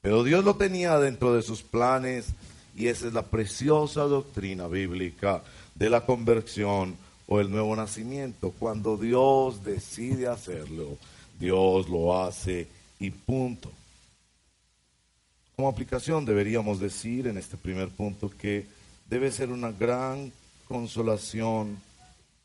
Pero 0.00 0.24
Dios 0.24 0.44
lo 0.44 0.56
tenía 0.56 0.98
dentro 0.98 1.32
de 1.32 1.42
sus 1.42 1.62
planes 1.62 2.26
y 2.76 2.88
esa 2.88 3.06
es 3.06 3.12
la 3.12 3.22
preciosa 3.22 4.02
doctrina 4.02 4.66
bíblica 4.66 5.42
de 5.76 5.90
la 5.90 6.04
conversión 6.04 6.96
o 7.26 7.40
el 7.40 7.50
nuevo 7.50 7.74
nacimiento. 7.76 8.52
Cuando 8.58 8.96
Dios 8.96 9.64
decide 9.64 10.28
hacerlo, 10.28 10.98
Dios 11.38 11.88
lo 11.88 12.22
hace 12.22 12.68
y 12.98 13.10
punto. 13.10 13.70
Como 15.56 15.68
aplicación 15.68 16.24
deberíamos 16.24 16.80
decir 16.80 17.26
en 17.26 17.38
este 17.38 17.56
primer 17.56 17.88
punto 17.88 18.30
que 18.30 18.66
debe 19.08 19.30
ser 19.30 19.50
una 19.50 19.70
gran 19.70 20.32
consolación 20.66 21.78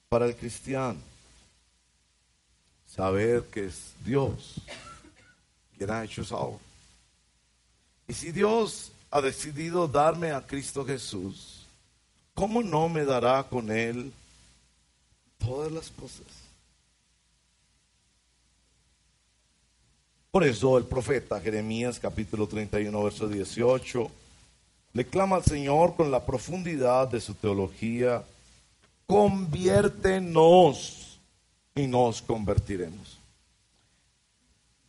para 0.09 0.25
el 0.25 0.35
cristiano 0.35 0.99
saber 2.97 3.43
que 3.43 3.65
es 3.65 3.93
Dios 4.03 4.55
quien 5.77 5.91
ha 5.91 6.03
hecho 6.03 6.23
esa 6.23 6.37
obra. 6.37 6.59
Y 8.07 8.13
si 8.13 8.31
Dios 8.31 8.91
ha 9.11 9.21
decidido 9.21 9.87
darme 9.87 10.31
a 10.31 10.41
Cristo 10.41 10.83
Jesús, 10.83 11.65
¿cómo 12.33 12.63
no 12.63 12.89
me 12.89 13.05
dará 13.05 13.43
con 13.43 13.69
Él 13.69 14.11
todas 15.37 15.71
las 15.71 15.91
cosas? 15.91 16.25
Por 20.31 20.43
eso 20.43 20.77
el 20.77 20.85
profeta 20.85 21.39
Jeremías 21.39 21.99
capítulo 21.99 22.47
31 22.47 23.03
verso 23.03 23.27
18 23.27 24.11
le 24.93 25.05
clama 25.05 25.35
al 25.37 25.43
Señor 25.43 25.95
con 25.95 26.11
la 26.11 26.25
profundidad 26.25 27.07
de 27.07 27.21
su 27.21 27.35
teología, 27.35 28.23
conviértenos 29.05 31.19
y 31.75 31.87
nos 31.87 32.21
convertiremos. 32.21 33.17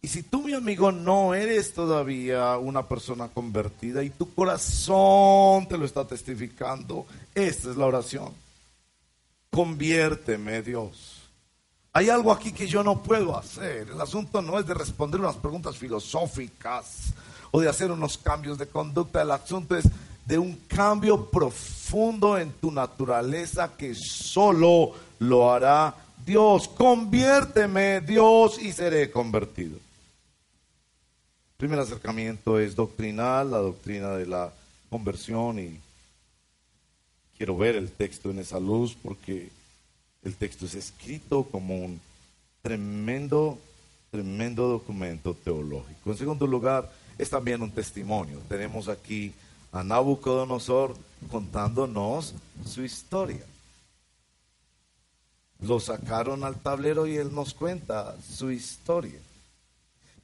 Y 0.00 0.08
si 0.08 0.22
tú, 0.22 0.42
mi 0.42 0.54
amigo, 0.54 0.92
no 0.92 1.34
eres 1.34 1.74
todavía 1.74 2.56
una 2.56 2.87
persona 2.87 3.28
convertida 3.28 4.02
y 4.02 4.11
tu 4.11 4.32
corazón 4.32 5.68
te 5.68 5.76
lo 5.76 5.84
está 5.84 6.06
testificando, 6.06 7.04
esta 7.34 7.70
es 7.70 7.76
la 7.76 7.87
oración. 7.87 8.32
Conviérteme, 9.59 10.62
Dios. 10.62 11.21
Hay 11.92 12.09
algo 12.09 12.31
aquí 12.31 12.53
que 12.53 12.68
yo 12.68 12.85
no 12.85 13.03
puedo 13.03 13.37
hacer. 13.37 13.88
El 13.92 14.01
asunto 14.01 14.40
no 14.40 14.57
es 14.57 14.64
de 14.64 14.73
responder 14.73 15.21
unas 15.21 15.35
preguntas 15.35 15.77
filosóficas 15.77 17.12
o 17.51 17.61
de 17.61 17.68
hacer 17.68 17.90
unos 17.90 18.18
cambios 18.18 18.57
de 18.57 18.68
conducta. 18.68 19.21
El 19.21 19.33
asunto 19.33 19.77
es 19.77 19.85
de 20.25 20.38
un 20.38 20.55
cambio 20.68 21.29
profundo 21.29 22.38
en 22.38 22.53
tu 22.53 22.71
naturaleza 22.71 23.77
que 23.77 23.97
solo 23.97 24.92
lo 25.18 25.53
hará 25.53 25.92
Dios. 26.25 26.68
Conviérteme, 26.68 28.01
Dios, 28.01 28.62
y 28.62 28.71
seré 28.71 29.11
convertido. 29.11 29.77
primer 31.57 31.81
acercamiento 31.81 32.61
es 32.61 32.77
doctrinal, 32.77 33.51
la 33.51 33.59
doctrina 33.59 34.11
de 34.11 34.27
la 34.27 34.53
conversión 34.88 35.59
y 35.59 35.81
quiero 37.38 37.57
ver 37.57 37.77
el 37.77 37.90
texto 37.90 38.31
en 38.31 38.40
esa 38.40 38.59
luz 38.59 38.96
porque 39.01 39.48
el 40.24 40.35
texto 40.35 40.66
es 40.66 40.74
escrito 40.74 41.44
como 41.44 41.77
un 41.77 42.01
tremendo, 42.61 43.59
tremendo 44.11 44.68
documento 44.68 45.33
teológico. 45.33 46.11
En 46.11 46.18
segundo 46.18 46.46
lugar, 46.46 46.92
es 47.16 47.31
también 47.31 47.62
un 47.62 47.70
testimonio. 47.70 48.40
Tenemos 48.48 48.88
aquí 48.88 49.33
a 49.72 49.85
Nabucodonosor 49.85 50.96
contándonos 51.31 52.35
su 52.66 52.83
historia. 52.83 53.44
Lo 55.61 55.81
sacaron 55.81 56.44
al 56.44 56.57
tablero 56.57 57.07
y 57.07 57.16
él 57.16 57.35
nos 57.35 57.55
cuenta 57.55 58.16
su 58.20 58.51
historia. 58.51 59.18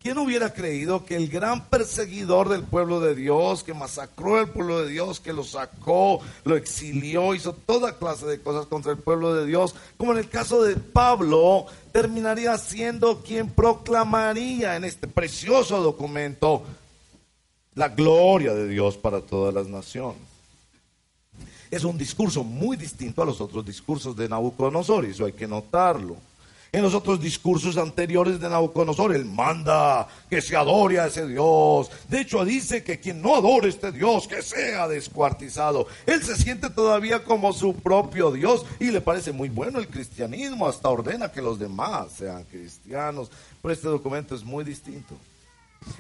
¿Quién 0.05 0.19
hubiera 0.19 0.53
creído 0.53 1.07
que 1.07 1.17
el 1.17 1.29
gran 1.29 1.65
perseguidor 1.65 2.51
del 2.51 2.63
pueblo 2.63 3.01
de 3.01 3.15
Dios, 3.15 3.65
que 3.65 3.73
masacró 3.73 4.39
el 4.39 4.51
pueblo 4.51 4.83
de 4.83 4.91
Dios, 4.91 5.19
que 5.19 5.33
lo 5.33 5.45
sacó, 5.45 6.21
lo 6.45 6.59
exilió, 6.59 7.35
hizo 7.35 7.55
toda 7.55 7.97
clase 7.97 8.27
de 8.27 8.39
cosas 8.39 8.67
contra 8.67 8.93
el 8.93 8.99
pueblo 8.99 9.35
de 9.35 9.47
Dios, 9.47 9.75
como 9.97 10.13
en 10.13 10.19
el 10.19 10.29
caso 10.29 10.63
de 10.63 10.77
Pablo, 10.77 11.65
terminaría 11.91 12.59
siendo 12.59 13.23
quien 13.23 13.49
proclamaría 13.49 14.77
en 14.77 14.85
este 14.85 15.09
precioso 15.09 15.83
documento 15.83 16.65
la 17.75 17.89
gloria 17.89 18.53
de 18.53 18.69
Dios 18.69 18.99
para 18.99 19.23
todas 19.23 19.55
las 19.55 19.69
naciones? 19.69 20.21
Es 21.71 21.83
un 21.83 21.97
discurso 21.97 22.45
muy 22.45 22.77
distinto 22.77 23.23
a 23.23 23.25
los 23.25 23.41
otros 23.41 23.65
discursos 23.65 24.15
de 24.15 24.29
Nabucodonosor, 24.29 25.07
y 25.07 25.13
eso 25.13 25.25
hay 25.25 25.33
que 25.33 25.49
notarlo. 25.49 26.19
En 26.75 26.83
los 26.83 26.93
otros 26.93 27.21
discursos 27.21 27.77
anteriores 27.77 28.41
de 28.41 28.49
Nabucodonosor, 28.49 29.15
él 29.15 29.25
manda 29.25 30.09
que 30.29 30.43
se 30.43 30.57
adore 30.57 30.99
a 30.99 31.07
ese 31.07 31.25
Dios. 31.25 31.89
De 32.09 32.23
hecho, 32.23 32.45
dice 32.45 32.83
que 32.83 32.99
quien 32.99 33.23
no 33.23 33.37
adore 33.37 33.69
este 33.69 33.93
Dios, 33.93 34.27
que 34.27 34.43
sea 34.43 34.89
descuartizado. 34.89 35.87
Él 36.05 36.21
se 36.25 36.35
siente 36.35 36.69
todavía 36.71 37.23
como 37.23 37.53
su 37.53 37.77
propio 37.77 38.33
Dios 38.33 38.67
y 38.81 38.91
le 38.91 39.01
parece 39.01 39.31
muy 39.31 39.51
bueno 39.51 39.79
el 39.79 39.87
cristianismo. 39.87 40.67
Hasta 40.67 40.89
ordena 40.89 41.31
que 41.31 41.41
los 41.41 41.61
demás 41.61 42.11
sean 42.19 42.43
cristianos. 42.43 43.31
Pero 43.63 43.73
este 43.73 43.87
documento 43.87 44.35
es 44.35 44.43
muy 44.43 44.65
distinto. 44.65 45.15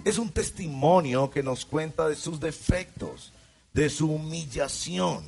Es 0.04 0.18
un 0.18 0.28
testimonio 0.28 1.30
que 1.30 1.44
nos 1.44 1.64
cuenta 1.64 2.08
de 2.08 2.16
sus 2.16 2.40
defectos, 2.40 3.32
de 3.72 3.88
su 3.88 4.10
humillación, 4.10 5.22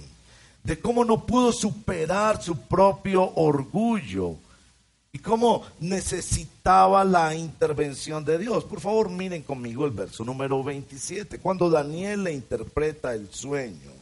de 0.64 0.80
cómo 0.80 1.04
no 1.04 1.24
pudo 1.24 1.52
superar 1.52 2.42
su 2.42 2.58
propio 2.62 3.32
orgullo 3.36 4.38
y 5.16 5.18
cómo 5.18 5.62
necesitaba 5.80 7.02
la 7.02 7.34
intervención 7.34 8.22
de 8.22 8.36
Dios. 8.36 8.64
Por 8.64 8.82
favor, 8.82 9.08
miren 9.08 9.42
conmigo 9.42 9.86
el 9.86 9.92
verso 9.92 10.26
número 10.26 10.62
27, 10.62 11.38
cuando 11.38 11.70
Daniel 11.70 12.24
le 12.24 12.34
interpreta 12.34 13.14
el 13.14 13.32
sueño. 13.32 13.92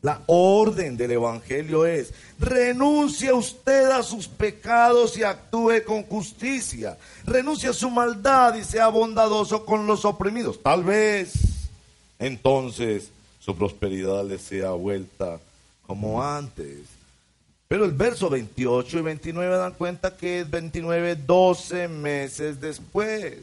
La 0.00 0.20
orden 0.26 0.96
del 0.96 1.12
Evangelio 1.12 1.86
es, 1.86 2.12
renuncie 2.40 3.32
usted 3.32 3.88
a 3.92 4.02
sus 4.02 4.26
pecados 4.26 5.16
y 5.16 5.22
actúe 5.22 5.84
con 5.86 6.02
justicia. 6.02 6.98
Renuncie 7.24 7.68
a 7.68 7.72
su 7.72 7.88
maldad 7.88 8.56
y 8.56 8.64
sea 8.64 8.88
bondadoso 8.88 9.64
con 9.64 9.86
los 9.86 10.04
oprimidos. 10.04 10.60
Tal 10.60 10.82
vez 10.82 11.34
entonces 12.18 13.12
su 13.38 13.54
prosperidad 13.54 14.24
le 14.24 14.40
sea 14.40 14.72
vuelta 14.72 15.38
como 15.86 16.20
antes. 16.20 16.80
Pero 17.72 17.86
el 17.86 17.92
verso 17.92 18.28
28 18.28 18.98
y 18.98 19.00
29 19.00 19.56
dan 19.56 19.72
cuenta 19.72 20.14
que 20.14 20.40
es 20.40 20.50
29, 20.50 21.16
12 21.16 21.88
meses 21.88 22.60
después. 22.60 23.38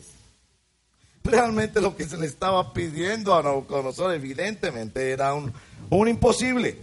Realmente 1.24 1.82
lo 1.82 1.96
que 1.96 2.06
se 2.06 2.16
le 2.16 2.28
estaba 2.28 2.72
pidiendo 2.72 3.34
a 3.34 3.42
Nabucodonosor 3.42 4.14
evidentemente 4.14 5.10
era 5.10 5.34
un, 5.34 5.52
un 5.90 6.08
imposible. 6.08 6.78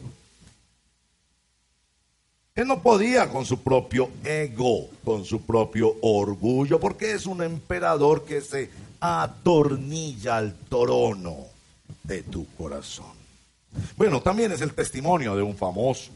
Él 2.56 2.66
no 2.66 2.82
podía 2.82 3.28
con 3.28 3.46
su 3.46 3.62
propio 3.62 4.11
ego, 4.24 4.88
con 5.04 5.24
su 5.24 5.42
propio 5.42 5.94
orgullo, 6.02 6.80
porque 6.80 7.12
es 7.12 7.26
un 7.26 7.44
emperador 7.44 8.24
que 8.24 8.40
se 8.40 8.70
atornilla 8.98 10.38
al 10.38 10.56
trono 10.68 11.46
de 12.02 12.24
tu 12.24 12.44
corazón. 12.56 13.14
Bueno, 13.96 14.20
también 14.20 14.50
es 14.50 14.62
el 14.62 14.74
testimonio 14.74 15.37
de 15.37 15.42
un 15.42 15.54
famoso 15.54 16.11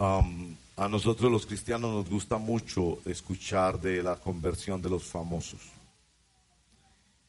a 0.00 0.88
nosotros 0.88 1.30
los 1.30 1.44
cristianos 1.44 1.92
nos 1.92 2.08
gusta 2.08 2.38
mucho 2.38 2.98
escuchar 3.04 3.78
de 3.78 4.02
la 4.02 4.16
conversión 4.16 4.80
de 4.80 4.88
los 4.88 5.04
famosos. 5.04 5.60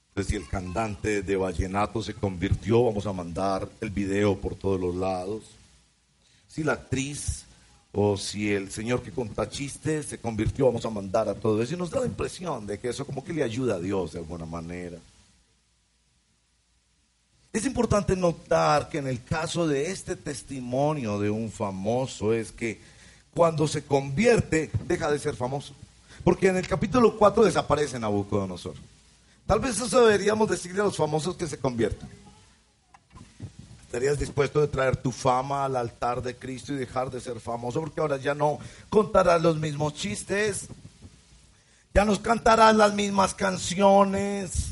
Entonces, 0.10 0.32
si 0.32 0.36
el 0.38 0.48
cantante 0.48 1.22
de 1.22 1.36
vallenato 1.36 2.02
se 2.02 2.14
convirtió, 2.14 2.84
vamos 2.84 3.06
a 3.06 3.14
mandar 3.14 3.68
el 3.82 3.90
video 3.90 4.38
por 4.38 4.56
todos 4.56 4.80
los 4.80 4.96
lados. 4.96 5.44
Si 6.48 6.64
la 6.64 6.74
actriz 6.74 7.46
o 7.92 8.16
si 8.16 8.52
el 8.52 8.72
señor 8.72 9.02
que 9.02 9.12
conta 9.12 9.50
chistes 9.50 10.06
se 10.06 10.18
convirtió, 10.18 10.66
vamos 10.68 10.86
a 10.86 10.90
mandar 10.90 11.28
a 11.28 11.36
todo 11.36 11.62
eso. 11.62 11.74
Y 11.74 11.78
nos 11.78 11.92
da 11.92 12.00
la 12.00 12.06
impresión 12.06 12.66
de 12.66 12.80
que 12.80 12.90
eso 12.90 13.06
como 13.06 13.24
que 13.24 13.34
le 13.34 13.44
ayuda 13.44 13.76
a 13.76 13.80
Dios 13.80 14.14
de 14.14 14.20
alguna 14.20 14.46
manera. 14.46 14.98
Es 17.54 17.66
importante 17.66 18.16
notar 18.16 18.88
que 18.88 19.00
en 19.00 19.08
el 19.08 19.24
caso 19.24 19.68
de 19.68 19.92
este 19.92 20.16
testimonio 20.16 21.20
de 21.20 21.30
un 21.30 21.52
famoso 21.52 22.34
es 22.34 22.52
que 22.52 22.80
cuando 23.34 23.68
se 23.68 23.84
convierte 23.84 24.72
deja 24.88 25.12
de 25.12 25.20
ser 25.20 25.36
famoso. 25.36 25.74
Porque 26.24 26.48
en 26.48 26.56
el 26.56 26.68
capítulo 26.68 27.18
4 27.18 27.44
desaparece 27.44 28.00
Nabucodonosor. 28.00 28.76
Tal 29.46 29.60
vez 29.60 29.82
eso 29.82 30.06
deberíamos 30.06 30.50
decirle 30.50 30.80
a 30.80 30.86
los 30.86 30.96
famosos 30.96 31.36
que 31.36 31.48
se 31.48 31.58
conviertan. 31.58 32.08
¿Estarías 33.86 34.18
dispuesto 34.18 34.62
de 34.62 34.68
traer 34.68 34.96
tu 34.96 35.12
fama 35.12 35.66
al 35.66 35.76
altar 35.76 36.22
de 36.22 36.38
Cristo 36.38 36.72
y 36.72 36.78
dejar 36.78 37.12
de 37.12 37.20
ser 37.20 37.42
famoso? 37.42 37.82
Porque 37.82 38.00
ahora 38.00 38.16
ya 38.16 38.34
no 38.34 38.60
contarás 38.90 39.42
los 39.42 39.58
mismos 39.58 39.96
chistes, 39.96 40.68
ya 41.94 42.06
no 42.06 42.22
cantarás 42.22 42.74
las 42.74 42.94
mismas 42.94 43.34
canciones, 43.34 44.68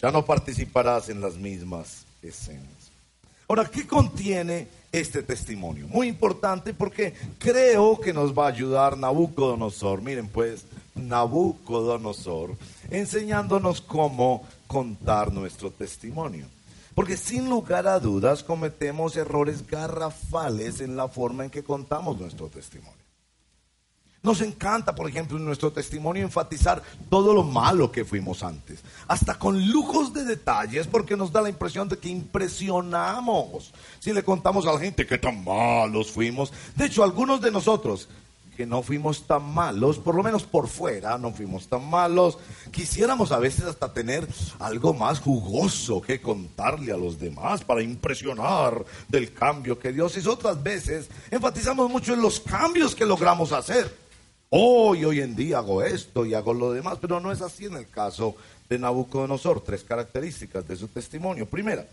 ya 0.00 0.10
no 0.10 0.24
participarás 0.24 1.10
en 1.10 1.20
las 1.20 1.34
mismas 1.34 2.01
escenas. 2.22 2.92
Ahora, 3.48 3.66
¿qué 3.66 3.86
contiene 3.86 4.68
este 4.90 5.22
testimonio? 5.22 5.86
Muy 5.88 6.08
importante 6.08 6.72
porque 6.72 7.12
creo 7.38 8.00
que 8.00 8.12
nos 8.12 8.32
va 8.32 8.46
a 8.46 8.48
ayudar 8.48 8.96
Nabucodonosor. 8.96 10.00
Miren 10.00 10.28
pues, 10.28 10.64
Nabucodonosor 10.94 12.56
enseñándonos 12.90 13.80
cómo 13.80 14.46
contar 14.66 15.32
nuestro 15.32 15.70
testimonio. 15.70 16.46
Porque 16.94 17.16
sin 17.16 17.48
lugar 17.48 17.86
a 17.86 17.98
dudas 17.98 18.42
cometemos 18.42 19.16
errores 19.16 19.66
garrafales 19.66 20.80
en 20.80 20.96
la 20.96 21.08
forma 21.08 21.44
en 21.44 21.50
que 21.50 21.62
contamos 21.62 22.20
nuestro 22.20 22.48
testimonio. 22.48 23.01
Nos 24.22 24.40
encanta, 24.40 24.94
por 24.94 25.08
ejemplo, 25.08 25.36
en 25.36 25.44
nuestro 25.44 25.72
testimonio 25.72 26.22
enfatizar 26.22 26.80
todo 27.10 27.34
lo 27.34 27.42
malo 27.42 27.90
que 27.90 28.04
fuimos 28.04 28.44
antes, 28.44 28.80
hasta 29.08 29.36
con 29.36 29.68
lujos 29.68 30.12
de 30.12 30.24
detalles, 30.24 30.86
porque 30.86 31.16
nos 31.16 31.32
da 31.32 31.42
la 31.42 31.48
impresión 31.48 31.88
de 31.88 31.98
que 31.98 32.08
impresionamos 32.08 33.72
si 33.98 34.12
le 34.12 34.22
contamos 34.22 34.64
a 34.64 34.72
la 34.74 34.78
gente 34.78 35.06
que 35.06 35.18
tan 35.18 35.42
malos 35.42 36.12
fuimos. 36.12 36.52
De 36.76 36.86
hecho, 36.86 37.02
algunos 37.02 37.40
de 37.40 37.50
nosotros 37.50 38.08
que 38.56 38.64
no 38.64 38.82
fuimos 38.82 39.26
tan 39.26 39.42
malos, 39.42 39.98
por 39.98 40.14
lo 40.14 40.22
menos 40.22 40.44
por 40.44 40.68
fuera 40.68 41.18
no 41.18 41.32
fuimos 41.32 41.66
tan 41.66 41.88
malos, 41.88 42.38
quisiéramos 42.70 43.32
a 43.32 43.38
veces 43.38 43.64
hasta 43.64 43.92
tener 43.92 44.28
algo 44.60 44.94
más 44.94 45.18
jugoso 45.18 46.00
que 46.00 46.20
contarle 46.20 46.92
a 46.92 46.96
los 46.96 47.18
demás 47.18 47.64
para 47.64 47.82
impresionar 47.82 48.84
del 49.08 49.32
cambio 49.32 49.80
que 49.80 49.90
Dios 49.90 50.16
hizo. 50.16 50.32
Otras 50.32 50.62
veces 50.62 51.08
enfatizamos 51.30 51.90
mucho 51.90 52.14
en 52.14 52.22
los 52.22 52.38
cambios 52.38 52.94
que 52.94 53.04
logramos 53.04 53.50
hacer. 53.50 54.01
Hoy, 54.54 55.02
hoy 55.06 55.20
en 55.20 55.34
día 55.34 55.56
hago 55.56 55.82
esto 55.82 56.26
y 56.26 56.34
hago 56.34 56.52
lo 56.52 56.72
demás, 56.72 56.98
pero 57.00 57.18
no 57.20 57.32
es 57.32 57.40
así 57.40 57.64
en 57.64 57.74
el 57.74 57.88
caso 57.88 58.36
de 58.68 58.78
Nabucodonosor. 58.78 59.62
Tres 59.62 59.82
características 59.82 60.68
de 60.68 60.76
su 60.76 60.88
testimonio. 60.88 61.46
Primera, 61.46 61.86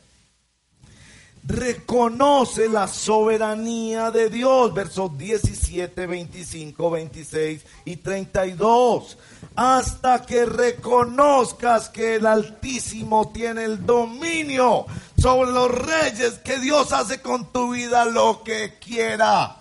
reconoce 1.46 2.68
la 2.68 2.90
soberanía 2.90 4.12
de 4.12 4.30
Dios, 4.30 4.74
versos 4.74 5.18
17, 5.18 6.06
25, 6.06 6.92
26 6.92 7.62
y 7.86 7.96
32. 7.96 9.18
Hasta 9.56 10.26
que 10.26 10.46
reconozcas 10.46 11.88
que 11.88 12.16
el 12.16 12.26
Altísimo 12.26 13.32
tiene 13.34 13.64
el 13.64 13.86
dominio 13.86 14.86
sobre 15.18 15.52
los 15.52 15.72
reyes, 15.72 16.40
que 16.40 16.60
Dios 16.60 16.92
hace 16.92 17.22
con 17.22 17.54
tu 17.54 17.72
vida 17.72 18.04
lo 18.04 18.44
que 18.44 18.74
quiera. 18.82 19.59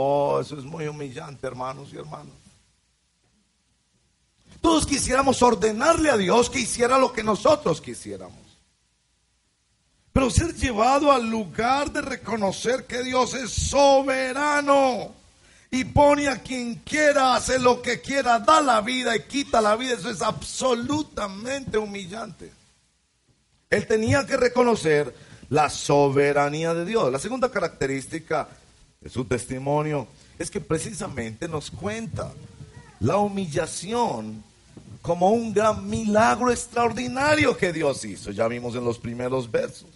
Oh, 0.00 0.40
eso 0.40 0.56
es 0.56 0.64
muy 0.64 0.86
humillante, 0.86 1.44
hermanos 1.44 1.88
y 1.92 1.96
hermanas. 1.96 2.34
Todos 4.60 4.86
quisiéramos 4.86 5.42
ordenarle 5.42 6.08
a 6.08 6.16
Dios 6.16 6.48
que 6.48 6.60
hiciera 6.60 6.98
lo 6.98 7.12
que 7.12 7.24
nosotros 7.24 7.80
quisiéramos. 7.80 8.38
Pero 10.12 10.30
ser 10.30 10.54
llevado 10.54 11.10
al 11.10 11.28
lugar 11.28 11.90
de 11.90 12.00
reconocer 12.00 12.86
que 12.86 13.02
Dios 13.02 13.34
es 13.34 13.50
soberano 13.50 15.12
y 15.70 15.84
pone 15.84 16.28
a 16.28 16.42
quien 16.42 16.76
quiera, 16.76 17.34
hace 17.34 17.58
lo 17.58 17.82
que 17.82 18.00
quiera, 18.00 18.38
da 18.38 18.60
la 18.60 18.80
vida 18.80 19.16
y 19.16 19.24
quita 19.24 19.60
la 19.60 19.74
vida. 19.74 19.94
Eso 19.94 20.10
es 20.10 20.22
absolutamente 20.22 21.76
humillante. 21.76 22.52
Él 23.68 23.86
tenía 23.88 24.24
que 24.24 24.36
reconocer 24.36 25.12
la 25.50 25.68
soberanía 25.68 26.72
de 26.72 26.84
Dios. 26.84 27.10
La 27.10 27.18
segunda 27.18 27.50
característica 27.50 28.48
su 29.06 29.24
testimonio 29.24 30.06
es 30.38 30.50
que 30.50 30.60
precisamente 30.60 31.48
nos 31.48 31.70
cuenta 31.70 32.32
la 33.00 33.16
humillación 33.16 34.42
como 35.02 35.30
un 35.30 35.52
gran 35.52 35.88
milagro 35.88 36.50
extraordinario 36.50 37.56
que 37.56 37.72
Dios 37.72 38.04
hizo. 38.04 38.30
Ya 38.30 38.48
vimos 38.48 38.74
en 38.74 38.84
los 38.84 38.98
primeros 38.98 39.50
versos. 39.50 39.88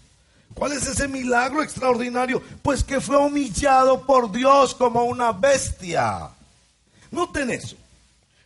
¿Cuál 0.55 0.73
es 0.73 0.87
ese 0.87 1.09
milagro 1.09 1.62
extraordinario? 1.62 2.43
Pues 2.62 2.85
que 2.85 3.01
fue 3.01 3.17
humillado 3.17 4.07
por 4.07 4.31
Dios 4.31 4.75
como 4.75 5.05
una 5.05 5.33
bestia. 5.33 6.31
Noten 7.11 7.51
eso. 7.51 7.77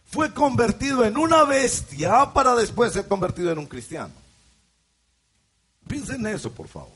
Fue 0.07 0.33
convertido 0.33 1.05
en 1.05 1.17
una 1.17 1.45
bestia 1.45 2.33
para 2.33 2.55
después 2.55 2.93
ser 2.93 3.07
convertido 3.07 3.51
en 3.51 3.59
un 3.59 3.67
cristiano. 3.67 4.15
Piensen 5.87 6.27
en 6.27 6.35
eso, 6.35 6.51
por 6.51 6.69
favor. 6.69 6.96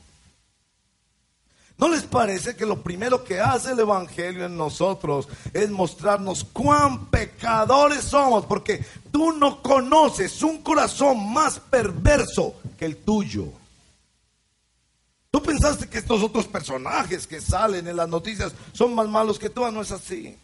¿No 1.81 1.89
les 1.89 2.03
parece 2.03 2.55
que 2.55 2.67
lo 2.67 2.83
primero 2.83 3.23
que 3.23 3.39
hace 3.39 3.71
el 3.71 3.79
Evangelio 3.79 4.45
en 4.45 4.55
nosotros 4.55 5.27
es 5.51 5.71
mostrarnos 5.71 6.43
cuán 6.43 7.07
pecadores 7.07 8.03
somos? 8.03 8.45
Porque 8.45 8.85
tú 9.11 9.31
no 9.31 9.63
conoces 9.63 10.43
un 10.43 10.61
corazón 10.61 11.33
más 11.33 11.59
perverso 11.59 12.53
que 12.77 12.85
el 12.85 12.97
tuyo. 12.97 13.45
Tú 15.31 15.41
pensaste 15.41 15.89
que 15.89 15.97
estos 15.97 16.21
otros 16.21 16.45
personajes 16.45 17.25
que 17.25 17.41
salen 17.41 17.87
en 17.87 17.97
las 17.97 18.07
noticias 18.07 18.53
son 18.73 18.93
más 18.93 19.07
malos 19.07 19.39
que 19.39 19.49
tú, 19.49 19.69
no 19.71 19.81
es 19.81 19.91
así. 19.91 20.37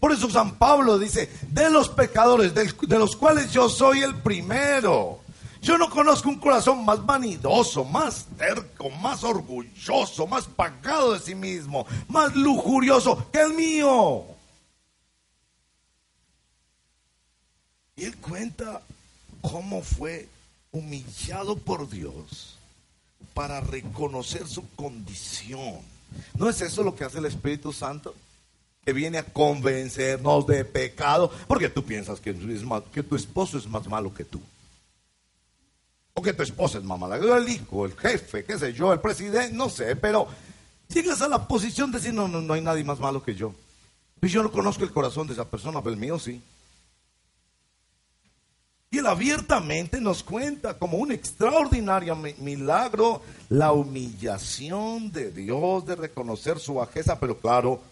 Por 0.00 0.10
eso 0.10 0.28
San 0.28 0.56
Pablo 0.56 0.98
dice, 0.98 1.30
de 1.48 1.70
los 1.70 1.88
pecadores, 1.88 2.52
de 2.54 2.98
los 2.98 3.14
cuales 3.14 3.52
yo 3.52 3.68
soy 3.68 4.02
el 4.02 4.16
primero. 4.16 5.20
Yo 5.66 5.76
no 5.76 5.90
conozco 5.90 6.28
un 6.28 6.38
corazón 6.38 6.84
más 6.84 7.04
vanidoso, 7.04 7.84
más 7.84 8.24
terco, 8.38 8.88
más 8.88 9.24
orgulloso, 9.24 10.24
más 10.24 10.46
pagado 10.46 11.12
de 11.12 11.18
sí 11.18 11.34
mismo, 11.34 11.84
más 12.06 12.36
lujurioso 12.36 13.28
que 13.32 13.40
el 13.40 13.52
mío. 13.52 14.22
Y 17.96 18.04
él 18.04 18.16
cuenta 18.18 18.80
cómo 19.40 19.82
fue 19.82 20.28
humillado 20.70 21.56
por 21.56 21.90
Dios 21.90 22.56
para 23.34 23.60
reconocer 23.60 24.46
su 24.46 24.70
condición. 24.76 25.80
¿No 26.38 26.48
es 26.48 26.60
eso 26.60 26.84
lo 26.84 26.94
que 26.94 27.02
hace 27.02 27.18
el 27.18 27.26
Espíritu 27.26 27.72
Santo? 27.72 28.14
Que 28.84 28.92
viene 28.92 29.18
a 29.18 29.24
convencernos 29.24 30.46
de 30.46 30.64
pecado, 30.64 31.28
porque 31.48 31.68
tú 31.68 31.82
piensas 31.82 32.20
que, 32.20 32.32
que 32.92 33.02
tu 33.02 33.16
esposo 33.16 33.58
es 33.58 33.66
más 33.66 33.88
malo 33.88 34.14
que 34.14 34.24
tú. 34.24 34.40
O 36.18 36.22
que 36.22 36.32
tu 36.32 36.42
esposa 36.42 36.78
es 36.78 36.84
mala, 36.84 37.16
el 37.16 37.48
hijo, 37.48 37.84
el 37.84 37.94
jefe, 37.94 38.42
qué 38.42 38.58
sé 38.58 38.72
yo, 38.72 38.90
el 38.90 39.00
presidente, 39.00 39.54
no 39.54 39.68
sé, 39.68 39.96
pero 39.96 40.26
llegas 40.88 41.20
a 41.20 41.28
la 41.28 41.46
posición 41.46 41.92
de 41.92 41.98
decir, 41.98 42.14
no, 42.14 42.26
no, 42.26 42.40
no 42.40 42.54
hay 42.54 42.62
nadie 42.62 42.84
más 42.84 42.98
malo 42.98 43.22
que 43.22 43.34
yo. 43.34 43.52
Y 44.22 44.28
yo 44.28 44.42
no 44.42 44.50
conozco 44.50 44.82
el 44.82 44.92
corazón 44.92 45.26
de 45.26 45.34
esa 45.34 45.44
persona, 45.44 45.82
pero 45.82 45.92
el 45.92 46.00
mío 46.00 46.18
sí. 46.18 46.42
Y 48.90 48.98
él 48.98 49.06
abiertamente 49.06 50.00
nos 50.00 50.22
cuenta 50.22 50.78
como 50.78 50.96
un 50.96 51.12
extraordinario 51.12 52.16
milagro 52.38 53.20
la 53.50 53.72
humillación 53.72 55.12
de 55.12 55.30
Dios 55.30 55.84
de 55.84 55.96
reconocer 55.96 56.58
su 56.58 56.76
bajeza, 56.76 57.20
pero 57.20 57.38
claro, 57.38 57.82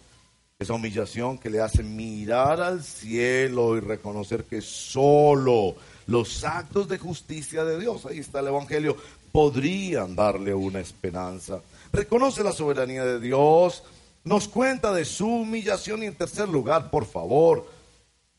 esa 0.57 0.73
humillación 0.73 1.37
que 1.37 1.51
le 1.51 1.61
hace 1.61 1.83
mirar 1.83 2.59
al 2.59 2.83
cielo 2.83 3.77
y 3.77 3.81
reconocer 3.81 4.45
que 4.45 4.61
solo 4.61 5.75
los 6.07 6.43
actos 6.43 6.87
de 6.87 6.97
justicia 6.97 7.63
de 7.63 7.79
Dios, 7.79 8.05
ahí 8.05 8.19
está 8.19 8.39
el 8.39 8.47
Evangelio, 8.47 8.95
podrían 9.31 10.15
darle 10.15 10.53
una 10.53 10.79
esperanza. 10.79 11.61
Reconoce 11.91 12.43
la 12.43 12.51
soberanía 12.51 13.03
de 13.03 13.19
Dios, 13.19 13.83
nos 14.23 14.47
cuenta 14.47 14.93
de 14.93 15.05
su 15.05 15.27
humillación 15.27 16.03
y 16.03 16.07
en 16.07 16.15
tercer 16.15 16.47
lugar, 16.47 16.89
por 16.89 17.05
favor, 17.05 17.67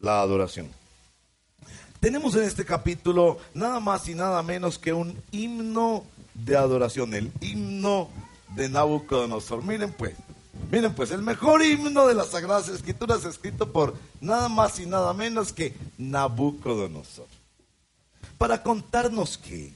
la 0.01 0.21
adoración. 0.21 0.69
Tenemos 2.01 2.35
en 2.37 2.43
este 2.43 2.65
capítulo 2.65 3.39
nada 3.55 3.81
más 3.81 4.09
y 4.09 4.15
nada 4.15 4.43
menos 4.43 4.79
que 4.79 4.93
un 4.93 5.21
himno 5.33 6.05
de 6.35 6.57
adoración, 6.57 7.15
el 7.15 7.33
himno 7.41 8.09
de 8.55 8.69
Nabucodonosor. 8.69 9.65
Miren 9.65 9.93
pues, 9.93 10.15
miren 10.71 10.95
pues, 10.95 11.11
el 11.11 11.23
mejor 11.23 11.65
himno 11.65 12.07
de 12.07 12.15
las 12.15 12.29
Sagradas 12.29 12.69
Escrituras 12.69 13.25
escrito 13.25 13.73
por 13.73 13.95
nada 14.21 14.49
más 14.49 14.79
y 14.79 14.87
nada 14.87 15.13
menos 15.15 15.53
que 15.53 15.75
Nabucodonosor 15.99 17.36
para 18.38 18.62
contarnos 18.62 19.38
qué, 19.38 19.72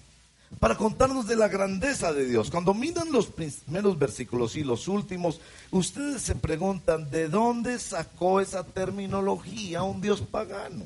para 0.59 0.77
contarnos 0.77 1.27
de 1.27 1.37
la 1.37 1.49
grandeza 1.49 2.13
de 2.13 2.27
Dios. 2.27 2.51
Cuando 2.51 2.75
miran 2.75 3.13
los 3.13 3.27
primeros 3.27 3.99
versículos 3.99 4.57
y 4.57 4.65
los 4.65 4.89
últimos, 4.89 5.41
ustedes 5.71 6.23
se 6.23 6.35
preguntan, 6.35 7.11
¿de 7.11 7.29
dónde 7.29 7.79
sacó 7.79 8.41
esa 8.41 8.65
terminología 8.65 9.83
un 9.83 10.01
Dios 10.01 10.21
pagano? 10.21 10.85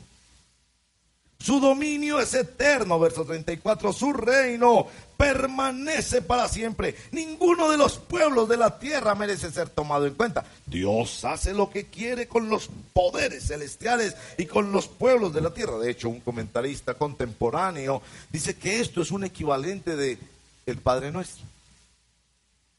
Su 1.38 1.60
dominio 1.60 2.20
es 2.20 2.32
eterno, 2.32 2.98
verso 2.98 3.24
34. 3.24 3.92
Su 3.92 4.12
reino 4.12 4.86
permanece 5.16 6.22
para 6.22 6.48
siempre. 6.48 6.96
Ninguno 7.12 7.70
de 7.70 7.76
los 7.76 7.98
pueblos 7.98 8.48
de 8.48 8.56
la 8.56 8.78
tierra 8.78 9.14
merece 9.14 9.50
ser 9.50 9.68
tomado 9.68 10.06
en 10.06 10.14
cuenta. 10.14 10.44
Dios 10.66 11.24
hace 11.24 11.52
lo 11.52 11.70
que 11.70 11.84
quiere 11.84 12.28
con 12.28 12.48
los 12.48 12.70
poderes 12.92 13.48
celestiales 13.48 14.16
y 14.38 14.46
con 14.46 14.72
los 14.72 14.88
pueblos 14.88 15.34
de 15.34 15.42
la 15.42 15.52
tierra. 15.52 15.78
De 15.78 15.90
hecho, 15.90 16.08
un 16.08 16.20
comentarista 16.20 16.94
contemporáneo 16.94 18.00
dice 18.30 18.56
que 18.56 18.80
esto 18.80 19.02
es 19.02 19.10
un 19.10 19.24
equivalente 19.24 19.96
de 19.96 20.18
el 20.66 20.78
Padre 20.78 21.10
Nuestro. 21.10 21.44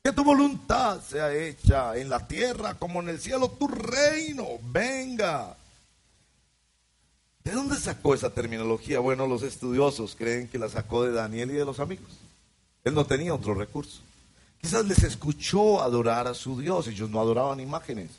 Que 0.04 0.12
tu 0.12 0.24
voluntad 0.24 1.02
sea 1.02 1.34
hecha 1.34 1.98
en 1.98 2.10
la 2.10 2.28
tierra 2.28 2.76
como 2.76 3.02
en 3.02 3.10
el 3.10 3.20
cielo, 3.20 3.50
tu 3.50 3.68
reino 3.68 4.46
venga. 4.62 5.56
¿De 7.46 7.52
dónde 7.52 7.76
sacó 7.76 8.16
esa 8.16 8.32
terminología? 8.32 9.00
Bueno, 9.00 9.28
los 9.28 9.44
estudiosos 9.44 10.16
creen 10.18 10.48
que 10.48 10.58
la 10.58 10.68
sacó 10.68 11.04
de 11.04 11.12
Daniel 11.12 11.52
y 11.52 11.54
de 11.54 11.64
los 11.64 11.80
amigos. 11.80 12.10
Él 12.84 12.96
no 12.96 13.06
tenía 13.06 13.36
otro 13.36 13.54
recurso. 13.54 14.02
Quizás 14.60 14.84
les 14.86 15.04
escuchó 15.04 15.80
adorar 15.80 16.28
a 16.28 16.34
su 16.34 16.60
Dios. 16.60 16.88
Ellos 16.88 17.08
no 17.12 17.22
adoraban 17.22 17.60
imágenes. 17.60 18.10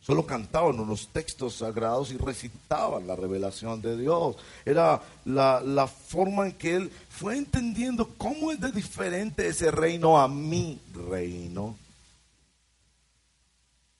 Solo 0.00 0.24
cantaban 0.24 0.78
unos 0.78 1.08
textos 1.08 1.56
sagrados 1.56 2.12
y 2.12 2.16
recitaban 2.16 3.08
la 3.08 3.16
revelación 3.16 3.82
de 3.82 3.96
Dios. 3.96 4.36
Era 4.64 5.02
la, 5.24 5.60
la, 5.60 5.88
forma 5.88 6.46
en 6.46 6.52
que 6.52 6.76
él 6.76 6.92
fue 7.10 7.36
entendiendo 7.36 8.14
cómo 8.16 8.52
es 8.52 8.60
de 8.60 8.70
diferente 8.70 9.48
ese 9.48 9.72
reino 9.72 10.16
a 10.16 10.28
mi 10.28 10.80
reino. 11.10 11.76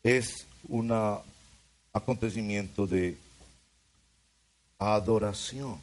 Es 0.04 0.46
un 0.68 0.92
acontecimiento 1.92 2.86
de 2.86 3.25
adoración. 4.78 5.78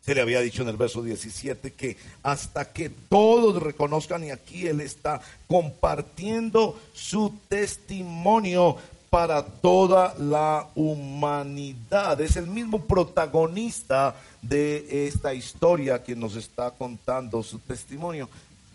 Se 0.00 0.14
le 0.14 0.22
había 0.22 0.40
dicho 0.40 0.62
en 0.62 0.68
el 0.68 0.76
verso 0.76 1.02
17 1.02 1.72
que 1.74 1.96
hasta 2.22 2.72
que 2.72 2.88
todos 2.88 3.62
reconozcan, 3.62 4.24
y 4.24 4.30
aquí 4.30 4.66
él 4.66 4.80
está 4.80 5.20
compartiendo 5.46 6.80
su 6.94 7.34
testimonio 7.48 8.76
para 9.10 9.44
toda 9.44 10.14
la 10.18 10.68
humanidad. 10.74 12.20
Es 12.20 12.36
el 12.36 12.46
mismo 12.46 12.84
protagonista 12.84 14.14
de 14.40 15.06
esta 15.06 15.34
historia 15.34 16.02
que 16.02 16.16
nos 16.16 16.36
está 16.36 16.70
contando 16.70 17.42
su 17.42 17.58
testimonio. 17.58 18.28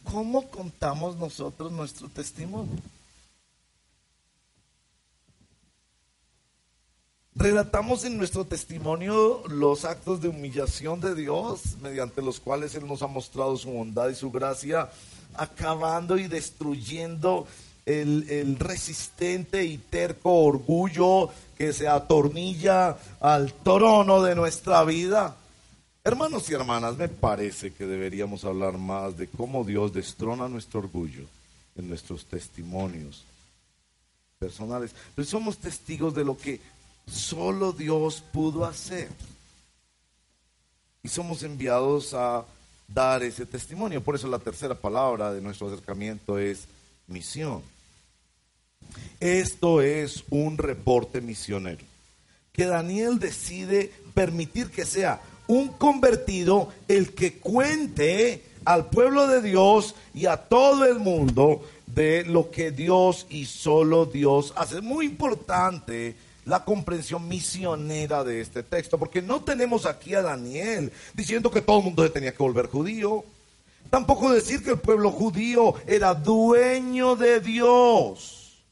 ¿Cómo 0.04 0.48
contamos 0.50 1.16
nosotros 1.18 1.72
nuestro 1.72 2.10
testimonio? 2.10 2.78
Relatamos 7.44 8.06
en 8.06 8.18
nuestro 8.18 8.46
testimonio 8.46 9.44
los 9.50 9.84
actos 9.84 10.22
de 10.22 10.30
humillación 10.30 11.02
de 11.02 11.14
Dios, 11.14 11.76
mediante 11.82 12.22
los 12.22 12.40
cuales 12.40 12.74
Él 12.76 12.88
nos 12.88 13.02
ha 13.02 13.08
mostrado 13.08 13.58
su 13.58 13.70
bondad 13.70 14.08
y 14.08 14.16
su 14.16 14.32
gracia, 14.32 14.90
acabando 15.34 16.18
y 16.18 16.30
destruyendo 16.30 17.46
el, 17.86 18.56
resistente 18.60 19.66
y 19.66 19.78
terco 19.78 20.34
orgullo 20.34 21.32
que 21.58 21.74
se 21.74 21.90
atornilla 21.90 22.98
al 23.20 23.52
trono 23.56 24.24
de 24.24 24.36
nuestra 24.36 24.86
vida. 24.86 25.36
Hermanos 26.06 26.50
y 26.50 26.54
hermanas, 26.54 26.96
me 26.96 27.10
parece 27.10 27.74
que 27.74 27.86
deberíamos 27.86 28.46
hablar 28.46 28.78
más 28.78 29.18
de 29.18 29.28
cómo 29.28 29.66
Dios 29.66 29.92
destrona 29.92 30.48
nuestro 30.48 30.80
orgullo 30.80 31.26
en 31.76 31.90
nuestros 31.90 32.24
testimonios 32.24 33.26
personales. 34.40 34.92
Somos 35.26 35.58
testigos 35.58 36.16
de 36.16 36.24
lo 36.24 36.38
que 36.38 36.60
solo 37.08 37.72
Dios 37.72 38.24
pudo 38.32 38.66
hacer. 38.66 39.10
Y 41.04 41.10
somos 41.10 41.44
enviados 41.44 42.14
a 42.14 42.46
dar 42.88 43.24
ese 43.24 43.46
testimonio. 43.46 44.02
Por 44.02 44.16
eso 44.16 44.28
la 44.28 44.40
tercera 44.40 44.76
palabra 44.76 45.34
de 45.34 45.42
nuestro 45.42 45.68
acercamiento 45.68 46.38
es 46.38 46.66
misión. 47.08 47.62
Esto 49.20 49.82
es 49.82 50.24
un 50.30 50.58
reporte 50.58 51.22
misionero. 51.22 51.84
Que 52.52 52.66
Daniel 52.66 53.20
decide 53.20 53.92
permitir 54.14 54.70
que 54.70 54.86
sea 54.86 55.22
un 55.48 55.70
convertido 55.70 56.72
el 56.88 57.14
que 57.14 57.40
cuente 57.40 58.44
al 58.66 58.90
pueblo 58.90 59.28
de 59.28 59.42
Dios 59.42 59.96
y 60.14 60.28
a 60.28 60.38
todo 60.38 60.86
el 60.86 61.00
mundo 61.00 61.66
de 61.88 62.24
lo 62.26 62.50
que 62.50 62.72
Dios 62.72 63.26
y 63.30 63.46
solo 63.46 64.06
Dios 64.06 64.54
hace. 64.56 64.82
Muy 64.82 65.06
importante 65.06 66.16
la 66.46 66.64
comprensión 66.66 67.28
misionera 67.28 68.24
de 68.24 68.42
este 68.42 68.64
texto, 68.64 68.98
porque 68.98 69.22
no 69.22 69.44
tenemos 69.44 69.86
aquí 69.86 70.14
a 70.14 70.22
Daniel 70.22 70.92
diciendo 71.14 71.52
que 71.52 71.62
todo 71.62 71.80
el 71.80 71.86
mundo 71.86 72.04
se 72.04 72.10
tenía 72.10 72.32
que 72.32 72.44
volver 72.44 72.68
judío. 72.68 73.24
Tampoco 73.90 74.32
decir 74.32 74.64
que 74.64 74.72
el 74.72 74.80
pueblo 74.80 75.12
judío 75.12 75.76
era 75.86 76.14
dueño 76.14 77.16
de 77.16 77.40
Dios. 77.40 78.64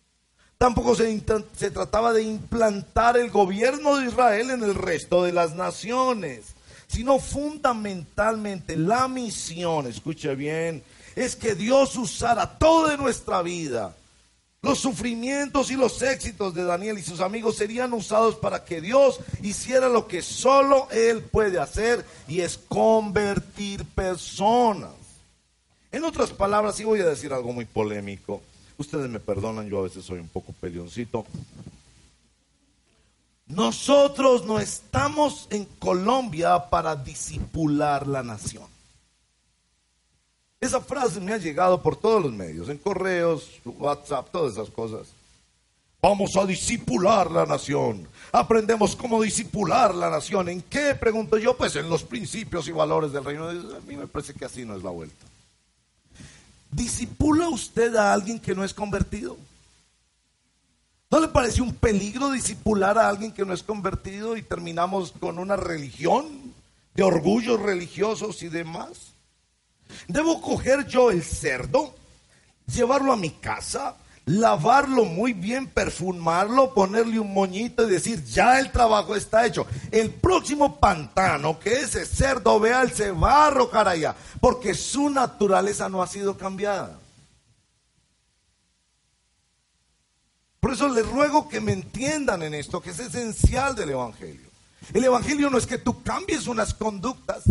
Tampoco 0.57 0.95
se, 0.95 1.21
se, 1.55 1.71
trataba 1.71 2.13
de 2.13 2.23
implantar 2.23 3.17
el 3.17 3.31
gobierno 3.31 3.97
de 3.97 4.07
Israel 4.07 4.51
en 4.51 4.63
el 4.63 4.75
resto 4.75 5.23
de 5.23 5.31
las 5.31 5.55
naciones, 5.55 6.53
sino 6.87 7.19
fundamentalmente 7.19 8.75
la 8.75 9.07
misión, 9.07 9.87
escuche 9.87 10.35
bien, 10.35 10.83
es 11.15 11.35
que 11.35 11.55
Dios 11.55 11.95
usara 11.95 12.59
toda 12.59 12.95
nuestra 12.95 13.41
vida 13.41 13.95
los 14.61 14.79
sufrimientos 14.79 15.71
y 15.71 15.75
los 15.75 16.01
éxitos 16.03 16.53
de 16.53 16.63
Daniel 16.63 16.99
y 16.99 17.01
sus 17.01 17.19
amigos 17.19 17.57
serían 17.57 17.93
usados 17.93 18.35
para 18.35 18.63
que 18.63 18.79
Dios 18.79 19.19
hiciera 19.41 19.89
lo 19.89 20.07
que 20.07 20.21
solo 20.21 20.87
Él 20.91 21.23
puede 21.23 21.59
hacer 21.59 22.05
y 22.27 22.41
es 22.41 22.59
convertir 22.59 23.83
personas. 23.85 24.91
En 25.91 26.03
otras 26.03 26.29
palabras, 26.29 26.79
y 26.79 26.83
voy 26.83 27.01
a 27.01 27.07
decir 27.07 27.33
algo 27.33 27.51
muy 27.51 27.65
polémico, 27.65 28.41
ustedes 28.77 29.09
me 29.09 29.19
perdonan, 29.19 29.67
yo 29.67 29.79
a 29.79 29.83
veces 29.83 30.05
soy 30.05 30.19
un 30.19 30.29
poco 30.29 30.53
peleoncito. 30.53 31.25
Nosotros 33.47 34.45
no 34.45 34.59
estamos 34.59 35.47
en 35.49 35.65
Colombia 35.65 36.69
para 36.69 36.95
disipular 36.95 38.07
la 38.07 38.21
nación. 38.23 38.63
Esa 40.61 40.79
frase 40.79 41.19
me 41.19 41.33
ha 41.33 41.37
llegado 41.37 41.81
por 41.81 41.95
todos 41.95 42.21
los 42.21 42.31
medios, 42.31 42.69
en 42.69 42.77
correos, 42.77 43.49
WhatsApp, 43.65 44.29
todas 44.31 44.53
esas 44.53 44.69
cosas. 44.69 45.07
Vamos 45.99 46.37
a 46.37 46.45
disipular 46.45 47.31
la 47.31 47.47
nación. 47.47 48.07
Aprendemos 48.31 48.95
cómo 48.95 49.19
disipular 49.21 49.95
la 49.95 50.11
nación. 50.11 50.49
¿En 50.49 50.61
qué? 50.61 50.93
Pregunto 50.93 51.39
yo, 51.39 51.57
pues 51.57 51.75
en 51.75 51.89
los 51.89 52.03
principios 52.03 52.67
y 52.67 52.71
valores 52.71 53.11
del 53.11 53.25
reino 53.25 53.47
de 53.47 53.59
Dios. 53.59 53.73
A 53.73 53.79
mí 53.87 53.95
me 53.95 54.05
parece 54.05 54.35
que 54.35 54.45
así 54.45 54.63
no 54.63 54.75
es 54.75 54.83
la 54.83 54.91
vuelta. 54.91 55.25
¿Disipula 56.71 57.49
usted 57.49 57.95
a 57.95 58.13
alguien 58.13 58.39
que 58.39 58.53
no 58.53 58.63
es 58.63 58.73
convertido? 58.73 59.37
¿No 61.09 61.19
le 61.19 61.27
parece 61.27 61.63
un 61.63 61.73
peligro 61.73 62.31
disipular 62.31 62.99
a 62.99 63.09
alguien 63.09 63.31
que 63.31 63.45
no 63.45 63.53
es 63.53 63.63
convertido 63.63 64.37
y 64.37 64.43
terminamos 64.43 65.11
con 65.19 65.39
una 65.39 65.55
religión 65.55 66.53
de 66.93 67.01
orgullos 67.03 67.59
religiosos 67.59 68.43
y 68.43 68.49
demás? 68.49 69.10
Debo 70.07 70.41
coger 70.41 70.87
yo 70.87 71.11
el 71.11 71.23
cerdo, 71.23 71.95
llevarlo 72.67 73.13
a 73.13 73.17
mi 73.17 73.31
casa, 73.31 73.95
lavarlo 74.25 75.05
muy 75.05 75.33
bien, 75.33 75.67
perfumarlo, 75.67 76.73
ponerle 76.73 77.19
un 77.19 77.33
moñito 77.33 77.87
y 77.87 77.91
decir, 77.91 78.23
ya 78.25 78.59
el 78.59 78.71
trabajo 78.71 79.15
está 79.15 79.45
hecho. 79.45 79.65
El 79.91 80.11
próximo 80.11 80.79
pantano 80.79 81.59
que 81.59 81.81
ese 81.81 82.05
cerdo 82.05 82.59
vea, 82.59 82.81
él 82.81 82.91
se 82.91 83.11
va 83.11 83.43
a 83.43 83.47
arrojar 83.47 83.87
allá, 83.87 84.15
porque 84.39 84.73
su 84.73 85.09
naturaleza 85.09 85.89
no 85.89 86.01
ha 86.01 86.07
sido 86.07 86.37
cambiada. 86.37 86.99
Por 90.59 90.73
eso 90.73 90.87
les 90.89 91.07
ruego 91.07 91.49
que 91.49 91.59
me 91.59 91.73
entiendan 91.73 92.43
en 92.43 92.53
esto, 92.53 92.81
que 92.81 92.91
es 92.91 92.99
esencial 92.99 93.75
del 93.75 93.89
Evangelio. 93.89 94.47
El 94.93 95.03
Evangelio 95.03 95.49
no 95.49 95.57
es 95.57 95.65
que 95.65 95.79
tú 95.79 96.03
cambies 96.03 96.47
unas 96.47 96.73
conductas 96.73 97.43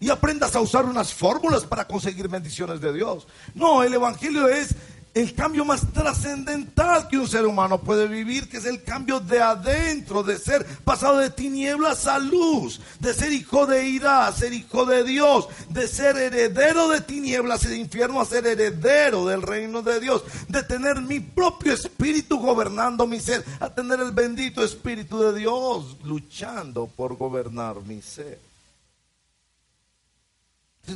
y 0.00 0.10
aprendas 0.10 0.54
a 0.54 0.60
usar 0.60 0.84
unas 0.84 1.12
fórmulas 1.12 1.64
para 1.64 1.86
conseguir 1.86 2.28
bendiciones 2.28 2.80
de 2.80 2.92
Dios. 2.92 3.26
No, 3.54 3.82
el 3.82 3.94
Evangelio 3.94 4.48
es 4.48 4.74
el 5.14 5.34
cambio 5.34 5.64
más 5.64 5.80
trascendental 5.92 7.08
que 7.08 7.18
un 7.18 7.26
ser 7.26 7.44
humano 7.44 7.80
puede 7.80 8.06
vivir, 8.06 8.48
que 8.48 8.58
es 8.58 8.66
el 8.66 8.82
cambio 8.84 9.18
de 9.18 9.40
adentro, 9.40 10.22
de 10.22 10.38
ser 10.38 10.64
pasado 10.84 11.18
de 11.18 11.30
tinieblas 11.30 12.06
a 12.06 12.18
luz, 12.18 12.80
de 13.00 13.12
ser 13.14 13.32
hijo 13.32 13.66
de 13.66 13.88
ira 13.88 14.30
ser 14.32 14.52
hijo 14.52 14.86
de 14.86 15.02
Dios, 15.02 15.48
de 15.70 15.88
ser 15.88 16.16
heredero 16.16 16.88
de 16.88 17.00
tinieblas 17.00 17.64
y 17.64 17.68
de 17.68 17.78
infierno 17.78 18.20
a 18.20 18.26
ser 18.26 18.46
heredero 18.46 19.26
del 19.26 19.42
reino 19.42 19.82
de 19.82 19.98
Dios, 20.00 20.22
de 20.46 20.62
tener 20.62 21.00
mi 21.00 21.20
propio 21.20 21.72
espíritu 21.72 22.38
gobernando 22.38 23.06
mi 23.06 23.18
ser, 23.18 23.44
a 23.60 23.70
tener 23.70 24.00
el 24.00 24.12
bendito 24.12 24.62
espíritu 24.62 25.18
de 25.18 25.38
Dios 25.38 25.96
luchando 26.04 26.86
por 26.86 27.16
gobernar 27.16 27.80
mi 27.82 28.02
ser. 28.02 28.47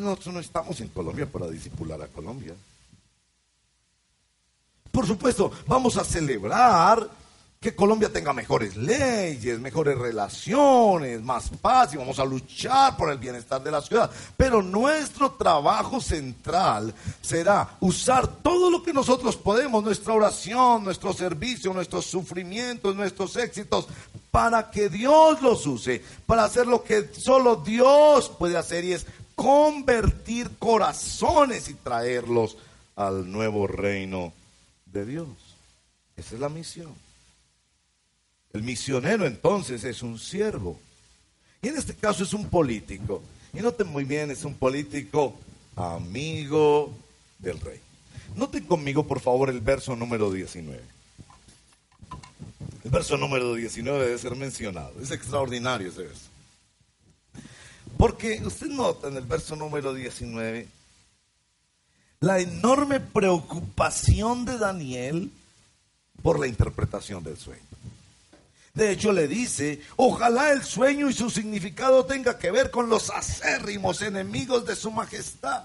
Nosotros 0.01 0.35
no 0.35 0.41
estamos 0.41 0.81
en 0.81 0.89
Colombia 0.89 1.27
para 1.27 1.49
disipular 1.49 2.01
a 2.03 2.09
Colombia. 2.09 2.55
Por 4.91 5.07
supuesto, 5.07 5.51
vamos 5.67 5.97
a 5.97 6.05
celebrar 6.05 7.09
que 7.63 7.77
Colombia 7.77 8.13
tenga 8.13 8.33
mejores 8.33 8.77
leyes, 8.77 9.61
mejores 9.61 9.97
relaciones, 9.97 11.23
más 11.23 11.49
paz 11.49 11.95
y 11.95 11.97
vamos 11.97 12.19
a 12.19 12.25
luchar 12.25 12.97
por 12.97 13.09
el 13.09 13.19
bienestar 13.19 13.63
de 13.63 13.71
la 13.71 13.81
ciudad. 13.81 14.11
Pero 14.37 14.63
nuestro 14.63 15.31
trabajo 15.31 16.01
central 16.01 16.93
será 17.21 17.77
usar 17.79 18.27
todo 18.27 18.69
lo 18.69 18.83
que 18.83 18.93
nosotros 18.93 19.37
podemos, 19.37 19.85
nuestra 19.85 20.13
oración, 20.13 20.83
nuestro 20.83 21.13
servicio, 21.13 21.73
nuestros 21.73 22.05
sufrimientos, 22.05 22.97
nuestros 22.97 23.37
éxitos, 23.37 23.87
para 24.33 24.69
que 24.69 24.89
Dios 24.89 25.41
los 25.41 25.65
use, 25.65 26.03
para 26.27 26.43
hacer 26.43 26.67
lo 26.67 26.83
que 26.83 27.11
solo 27.15 27.57
Dios 27.57 28.29
puede 28.29 28.57
hacer 28.57 28.85
y 28.85 28.95
es 28.95 29.07
convertir 29.35 30.51
corazones 30.59 31.69
y 31.69 31.75
traerlos 31.75 32.57
al 32.97 33.31
nuevo 33.31 33.67
reino 33.67 34.33
de 34.87 35.05
Dios. 35.07 35.29
Esa 36.17 36.35
es 36.35 36.41
la 36.41 36.49
misión. 36.49 36.95
El 38.53 38.63
misionero 38.63 39.27
entonces 39.27 39.85
es 39.85 40.03
un 40.03 40.19
siervo. 40.19 40.79
Y 41.63 41.69
en 41.69 41.77
este 41.77 41.95
caso 41.95 42.25
es 42.25 42.35
un 42.35 42.49
político. 42.49 43.23
Y 43.55 43.61
noten 43.61 43.89
muy 43.89 44.05
bien, 44.05 44.31
es 44.31 44.45
un 44.45 44.55
político 44.55 45.35
amigo 45.77 46.93
del 47.39 47.61
rey. 47.61 47.81
Noten 48.37 48.65
conmigo, 48.65 49.07
por 49.07 49.21
favor, 49.21 49.51
el 49.51 49.61
verso 49.61 49.95
número 49.97 50.31
19. 50.31 50.81
El 52.85 52.91
verso 52.91 53.17
número 53.17 53.55
19 53.55 54.07
debe 54.07 54.19
ser 54.19 54.35
mencionado. 54.37 54.93
Es 55.01 55.11
extraordinario 55.11 55.89
ese 55.89 56.03
verso. 56.03 56.32
Porque 57.97 58.43
usted 58.45 58.69
nota 58.69 59.09
en 59.09 59.17
el 59.17 59.25
verso 59.25 59.57
número 59.57 59.95
19 59.95 60.69
la 62.21 62.39
enorme 62.39 63.01
preocupación 63.01 64.45
de 64.45 64.57
Daniel 64.57 65.31
por 66.23 66.39
la 66.39 66.47
interpretación 66.47 67.25
del 67.25 67.37
sueño. 67.37 67.61
De 68.75 68.91
hecho, 68.91 69.13
le 69.13 69.29
dice, 69.29 69.83
ojalá 69.97 70.53
el 70.53 70.63
sueño 70.63 71.11
y 71.11 71.13
su 71.13 71.29
significado 71.29 72.07
tenga 72.07 72.39
que 72.39 72.51
ver 72.51 72.71
con 72.71 72.89
los 72.89 73.11
acérrimos 73.11 74.01
enemigos 74.01 74.65
de 74.65 74.77
su 74.77 74.91
majestad. 74.91 75.65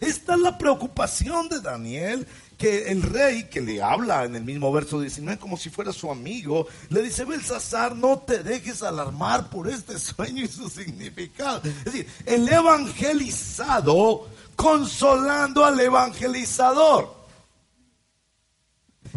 Esta 0.00 0.34
es 0.34 0.40
la 0.40 0.56
preocupación 0.56 1.48
de 1.48 1.60
Daniel 1.60 2.26
que 2.60 2.90
el 2.90 3.02
rey 3.02 3.44
que 3.44 3.62
le 3.62 3.82
habla 3.82 4.26
en 4.26 4.36
el 4.36 4.44
mismo 4.44 4.70
verso 4.70 5.00
19 5.00 5.38
como 5.38 5.56
si 5.56 5.70
fuera 5.70 5.94
su 5.94 6.10
amigo, 6.10 6.66
le 6.90 7.00
dice, 7.00 7.24
Belsasar, 7.24 7.96
no 7.96 8.18
te 8.18 8.42
dejes 8.42 8.82
alarmar 8.82 9.48
por 9.48 9.66
este 9.66 9.98
sueño 9.98 10.44
y 10.44 10.48
su 10.48 10.68
significado. 10.68 11.62
Es 11.64 11.84
decir, 11.86 12.06
el 12.26 12.46
evangelizado 12.46 14.28
consolando 14.56 15.64
al 15.64 15.80
evangelizador. 15.80 17.14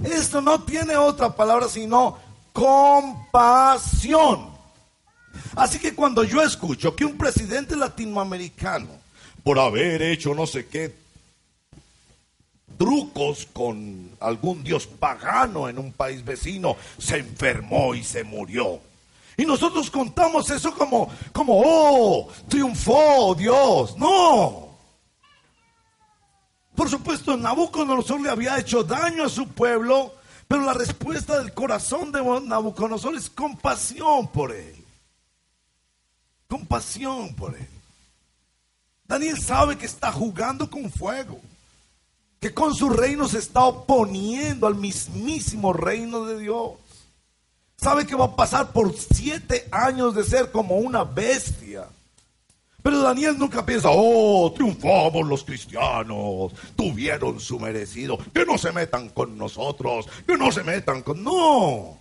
Esto 0.06 0.40
no 0.40 0.64
tiene 0.64 0.96
otra 0.96 1.36
palabra 1.36 1.68
sino 1.68 2.18
compasión. 2.54 4.54
Así 5.54 5.80
que 5.80 5.94
cuando 5.94 6.24
yo 6.24 6.42
escucho 6.42 6.96
que 6.96 7.04
un 7.04 7.18
presidente 7.18 7.76
latinoamericano, 7.76 8.88
por 9.44 9.60
haber 9.60 10.02
hecho 10.02 10.34
no 10.34 10.48
sé 10.48 10.68
qué 10.68 11.03
trucos 12.78 13.48
con 13.52 14.12
algún 14.20 14.64
dios 14.64 14.88
pagano 14.88 15.70
en 15.70 15.80
un 15.80 15.92
país 15.92 16.24
vecino, 16.24 16.76
se 16.98 17.18
enfermó 17.18 17.96
y 17.96 18.04
se 18.04 18.24
murió. 18.24 18.80
Y 19.38 19.46
nosotros 19.46 19.90
contamos 19.90 20.50
eso 20.50 20.74
como, 20.74 21.10
como, 21.32 21.62
oh, 21.66 22.30
triunfó 22.48 23.34
Dios. 23.36 23.98
No. 23.98 24.70
Por 26.76 26.90
supuesto, 26.90 27.36
Nabucodonosor 27.38 28.22
le 28.22 28.30
había 28.30 28.60
hecho 28.60 28.84
daño 28.84 29.24
a 29.26 29.30
su 29.30 29.48
pueblo, 29.48 30.14
pero 30.48 30.64
la 30.64 30.74
respuesta 30.74 31.40
del 31.40 31.54
corazón 31.54 32.12
de 32.12 32.22
Nabucodonosor 32.22 33.16
es 33.16 33.30
compasión 33.30 34.28
por 34.28 34.52
él. 34.52 34.76
Compasión 36.48 37.34
por 37.36 37.56
él. 37.56 37.70
Daniel 39.06 39.40
sabe 39.40 39.78
que 39.78 39.86
está 39.86 40.12
jugando 40.12 40.70
con 40.70 40.90
fuego 40.92 41.40
que 42.44 42.54
con 42.54 42.76
su 42.76 42.90
reino 42.90 43.26
se 43.30 43.38
está 43.38 43.64
oponiendo 43.64 44.68
al 44.68 44.76
mismísimo 44.76 45.72
reino 45.72 46.26
de 46.26 46.40
Dios. 46.40 46.72
Sabe 47.78 48.06
que 48.06 48.16
va 48.16 48.26
a 48.26 48.36
pasar 48.36 48.74
por 48.74 48.94
siete 48.94 49.70
años 49.72 50.14
de 50.14 50.26
ser 50.26 50.52
como 50.52 50.76
una 50.76 51.06
bestia. 51.06 51.86
Pero 52.82 53.00
Daniel 53.00 53.40
nunca 53.40 53.66
piensa, 53.66 53.88
oh, 53.94 54.52
triunfamos 54.54 55.26
los 55.26 55.46
cristianos, 55.46 56.52
tuvieron 56.76 57.40
su 57.40 57.58
merecido, 57.62 58.18
que 58.34 58.46
no 58.46 58.58
se 58.58 58.74
metan 58.74 59.08
con 59.08 59.38
nosotros, 59.38 60.10
que 60.28 60.36
no 60.36 60.52
se 60.52 60.66
metan 60.66 61.02
con... 61.02 61.24
No, 61.24 61.98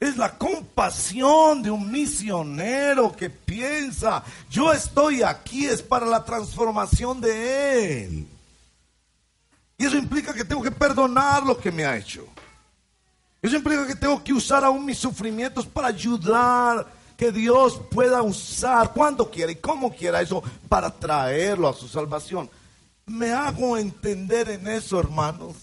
es 0.00 0.16
la 0.16 0.36
compasión 0.36 1.62
de 1.62 1.70
un 1.70 1.92
misionero 1.92 3.14
que 3.14 3.30
piensa, 3.30 4.24
yo 4.50 4.72
estoy 4.72 5.22
aquí, 5.22 5.66
es 5.66 5.80
para 5.80 6.06
la 6.06 6.24
transformación 6.24 7.20
de 7.20 8.02
él. 8.02 8.26
Y 9.78 9.84
eso 9.84 9.96
implica 9.96 10.32
que 10.32 10.44
tengo 10.44 10.62
que 10.62 10.70
perdonar 10.70 11.42
lo 11.42 11.58
que 11.58 11.70
me 11.70 11.84
ha 11.84 11.96
hecho. 11.96 12.26
Eso 13.42 13.56
implica 13.56 13.86
que 13.86 13.94
tengo 13.94 14.22
que 14.24 14.32
usar 14.32 14.64
aún 14.64 14.84
mis 14.84 14.98
sufrimientos 14.98 15.66
para 15.66 15.88
ayudar 15.88 16.86
que 17.16 17.30
Dios 17.32 17.80
pueda 17.90 18.22
usar 18.22 18.92
cuando 18.92 19.30
quiera 19.30 19.52
y 19.52 19.56
como 19.56 19.94
quiera 19.94 20.20
eso 20.20 20.42
para 20.68 20.90
traerlo 20.90 21.68
a 21.68 21.74
su 21.74 21.88
salvación. 21.88 22.50
Me 23.06 23.30
hago 23.30 23.76
entender 23.78 24.50
en 24.50 24.66
eso, 24.66 24.98
hermanos. 24.98 25.54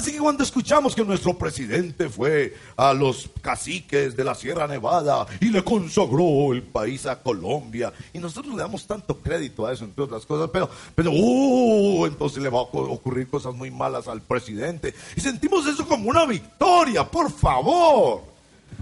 Así 0.00 0.12
que 0.12 0.18
cuando 0.18 0.42
escuchamos 0.42 0.94
que 0.94 1.04
nuestro 1.04 1.36
presidente 1.36 2.08
fue 2.08 2.56
a 2.74 2.94
los 2.94 3.28
caciques 3.42 4.16
de 4.16 4.24
la 4.24 4.34
Sierra 4.34 4.66
Nevada 4.66 5.26
y 5.42 5.50
le 5.50 5.62
consagró 5.62 6.54
el 6.54 6.62
país 6.62 7.04
a 7.04 7.22
Colombia, 7.22 7.92
y 8.14 8.18
nosotros 8.18 8.54
le 8.54 8.62
damos 8.62 8.86
tanto 8.86 9.18
crédito 9.18 9.66
a 9.66 9.74
eso, 9.74 9.84
entre 9.84 10.04
otras 10.04 10.24
cosas, 10.24 10.48
pero, 10.50 10.70
pero, 10.94 11.10
uh, 11.12 12.06
entonces 12.06 12.42
le 12.42 12.48
va 12.48 12.60
a 12.60 12.62
ocurrir 12.62 13.28
cosas 13.28 13.54
muy 13.54 13.70
malas 13.70 14.08
al 14.08 14.22
presidente. 14.22 14.94
Y 15.16 15.20
sentimos 15.20 15.66
eso 15.66 15.86
como 15.86 16.08
una 16.08 16.24
victoria, 16.24 17.04
por 17.04 17.30
favor. 17.30 18.22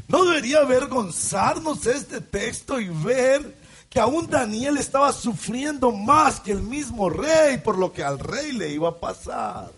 ¿No 0.07 0.25
debería 0.25 0.61
avergonzarnos 0.61 1.85
este 1.87 2.21
texto 2.21 2.79
y 2.79 2.91
ver 2.91 3.57
que 3.91 3.99
aún 3.99 4.31
Daniel 4.31 4.77
estaba 4.77 5.13
sufriendo 5.13 5.91
más 5.91 6.39
que 6.39 6.53
el 6.53 6.63
mismo 6.63 7.11
rey 7.11 7.59
por 7.59 7.77
lo 7.77 7.93
que 7.93 8.05
al 8.05 8.21
rey 8.21 8.53
le 8.53 8.71
iba 8.71 8.91
a 8.91 9.01
pasar? 9.01 9.73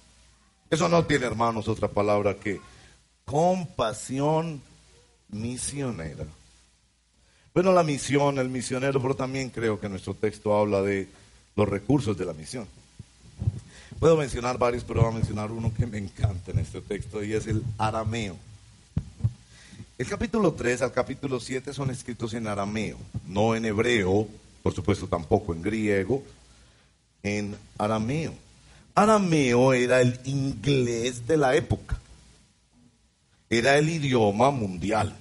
Eso 0.70 0.88
no 0.88 1.04
tiene, 1.04 1.26
hermanos, 1.26 1.66
otra 1.66 1.88
palabra 1.88 2.36
que 2.36 2.60
compasión 3.24 4.62
misionera. 5.28 6.24
Bueno, 7.52 7.72
la 7.72 7.82
misión, 7.82 8.38
el 8.38 8.48
misionero, 8.48 9.02
pero 9.02 9.16
también 9.16 9.50
creo 9.50 9.80
que 9.80 9.88
nuestro 9.88 10.14
texto 10.14 10.56
habla 10.56 10.80
de 10.80 11.08
los 11.56 11.68
recursos 11.68 12.16
de 12.16 12.24
la 12.24 12.34
misión. 12.34 12.68
Puedo 13.98 14.16
mencionar 14.16 14.58
varios, 14.58 14.84
pero 14.84 15.02
voy 15.02 15.10
a 15.10 15.14
mencionar 15.14 15.50
uno 15.50 15.72
que 15.76 15.86
me 15.86 15.98
encanta 15.98 16.52
en 16.52 16.60
este 16.60 16.80
texto 16.80 17.22
y 17.24 17.34
es 17.34 17.48
el 17.48 17.64
arameo. 17.76 18.36
El 19.98 20.06
capítulo 20.06 20.52
3 20.52 20.82
al 20.82 20.92
capítulo 20.92 21.40
7 21.40 21.74
son 21.74 21.90
escritos 21.90 22.32
en 22.34 22.46
arameo, 22.46 22.96
no 23.26 23.56
en 23.56 23.64
hebreo, 23.64 24.28
por 24.62 24.72
supuesto 24.72 25.08
tampoco 25.08 25.52
en 25.52 25.62
griego, 25.62 26.22
en 27.24 27.56
arameo 27.76 28.32
arameo 29.02 29.72
era 29.72 30.00
el 30.00 30.18
inglés 30.24 31.26
de 31.26 31.36
la 31.36 31.54
época. 31.54 31.98
Era 33.48 33.78
el 33.78 33.88
idioma 33.88 34.50
mundial. 34.50 35.16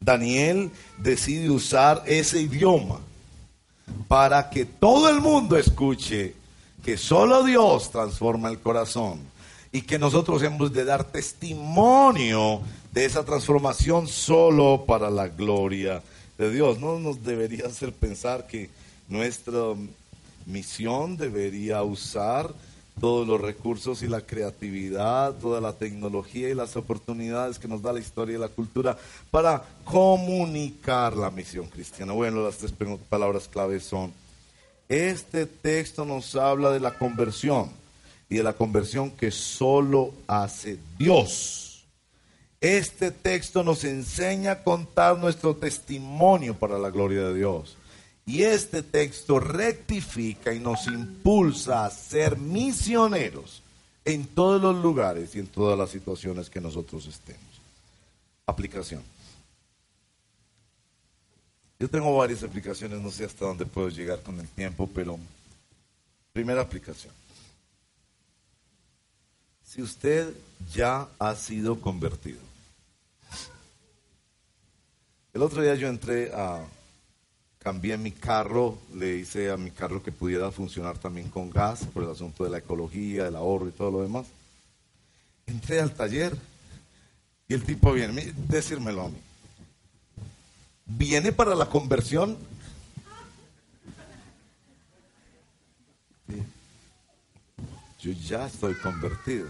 Daniel 0.00 0.70
decide 0.96 1.50
usar 1.50 2.02
ese 2.06 2.40
idioma 2.40 3.00
para 4.08 4.48
que 4.48 4.64
todo 4.64 5.10
el 5.10 5.20
mundo 5.20 5.56
escuche 5.56 6.34
que 6.82 6.96
solo 6.96 7.44
Dios 7.44 7.90
transforma 7.90 8.48
el 8.48 8.58
corazón 8.60 9.20
y 9.72 9.82
que 9.82 9.98
nosotros 9.98 10.42
hemos 10.42 10.72
de 10.72 10.84
dar 10.84 11.04
testimonio 11.04 12.62
de 12.92 13.04
esa 13.04 13.24
transformación 13.24 14.08
solo 14.08 14.84
para 14.86 15.10
la 15.10 15.28
gloria 15.28 16.02
de 16.38 16.50
Dios. 16.50 16.80
No 16.80 16.98
nos 16.98 17.22
debería 17.22 17.66
hacer 17.66 17.92
pensar 17.92 18.46
que 18.46 18.70
nuestro 19.08 19.76
misión 20.50 21.16
debería 21.16 21.82
usar 21.82 22.52
todos 23.00 23.26
los 23.26 23.40
recursos 23.40 24.02
y 24.02 24.08
la 24.08 24.20
creatividad, 24.20 25.34
toda 25.36 25.60
la 25.60 25.72
tecnología 25.72 26.50
y 26.50 26.54
las 26.54 26.76
oportunidades 26.76 27.58
que 27.58 27.68
nos 27.68 27.82
da 27.82 27.92
la 27.92 28.00
historia 28.00 28.36
y 28.36 28.40
la 28.40 28.48
cultura 28.48 28.96
para 29.30 29.64
comunicar 29.84 31.16
la 31.16 31.30
misión 31.30 31.66
cristiana. 31.66 32.12
Bueno, 32.12 32.44
las 32.44 32.58
tres 32.58 32.74
palabras 33.08 33.48
claves 33.48 33.84
son, 33.84 34.12
este 34.88 35.46
texto 35.46 36.04
nos 36.04 36.36
habla 36.36 36.70
de 36.70 36.80
la 36.80 36.98
conversión 36.98 37.70
y 38.28 38.36
de 38.36 38.42
la 38.42 38.52
conversión 38.52 39.10
que 39.10 39.30
solo 39.30 40.12
hace 40.26 40.78
Dios. 40.98 41.84
Este 42.60 43.10
texto 43.10 43.62
nos 43.62 43.84
enseña 43.84 44.52
a 44.52 44.62
contar 44.62 45.18
nuestro 45.18 45.56
testimonio 45.56 46.54
para 46.54 46.78
la 46.78 46.90
gloria 46.90 47.22
de 47.22 47.34
Dios. 47.34 47.78
Y 48.30 48.44
este 48.44 48.84
texto 48.84 49.40
rectifica 49.40 50.54
y 50.54 50.60
nos 50.60 50.86
impulsa 50.86 51.84
a 51.84 51.90
ser 51.90 52.38
misioneros 52.38 53.60
en 54.04 54.24
todos 54.24 54.62
los 54.62 54.80
lugares 54.80 55.34
y 55.34 55.40
en 55.40 55.48
todas 55.48 55.76
las 55.76 55.90
situaciones 55.90 56.48
que 56.48 56.60
nosotros 56.60 57.06
estemos. 57.06 57.42
Aplicación. 58.46 59.02
Yo 61.80 61.90
tengo 61.90 62.16
varias 62.16 62.44
aplicaciones, 62.44 63.00
no 63.00 63.10
sé 63.10 63.24
hasta 63.24 63.46
dónde 63.46 63.66
puedo 63.66 63.88
llegar 63.88 64.22
con 64.22 64.38
el 64.38 64.46
tiempo, 64.46 64.88
pero 64.94 65.18
primera 66.32 66.60
aplicación. 66.60 67.12
Si 69.64 69.82
usted 69.82 70.32
ya 70.72 71.08
ha 71.18 71.34
sido 71.34 71.80
convertido. 71.80 72.38
El 75.32 75.42
otro 75.42 75.62
día 75.62 75.74
yo 75.74 75.88
entré 75.88 76.32
a 76.32 76.64
cambié 77.60 77.98
mi 77.98 78.10
carro, 78.10 78.78
le 78.94 79.16
hice 79.16 79.50
a 79.50 79.56
mi 79.58 79.70
carro 79.70 80.02
que 80.02 80.10
pudiera 80.10 80.50
funcionar 80.50 80.96
también 80.96 81.28
con 81.28 81.50
gas 81.50 81.84
por 81.92 82.02
el 82.02 82.10
asunto 82.10 82.42
de 82.42 82.50
la 82.50 82.58
ecología, 82.58 83.28
el 83.28 83.36
ahorro 83.36 83.68
y 83.68 83.72
todo 83.72 83.90
lo 83.90 84.02
demás. 84.02 84.26
Entré 85.46 85.78
al 85.80 85.92
taller 85.92 86.34
y 87.46 87.54
el 87.54 87.62
tipo 87.62 87.92
viene, 87.92 88.32
decírmelo 88.48 89.02
a 89.02 89.08
mí. 89.10 89.18
¿Viene 90.86 91.32
para 91.32 91.54
la 91.54 91.66
conversión? 91.66 92.38
Yo 98.00 98.12
ya 98.12 98.46
estoy 98.46 98.74
convertido. 98.76 99.48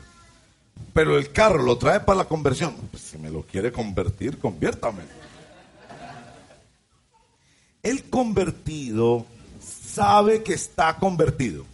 Pero 0.93 1.17
el 1.17 1.31
carro 1.31 1.63
lo 1.63 1.79
trae 1.79 2.01
para 2.01 2.19
la 2.19 2.25
conversión. 2.25 2.75
Pues 2.91 3.05
si 3.05 3.19
me 3.19 3.31
lo 3.31 3.43
quiere 3.43 3.71
convertir, 3.71 4.39
conviértame. 4.39 5.20
El 7.83 8.05
convertido 8.05 9.27
sabe 9.61 10.43
que 10.43 10.55
está 10.55 10.97
convertido. 10.97 11.65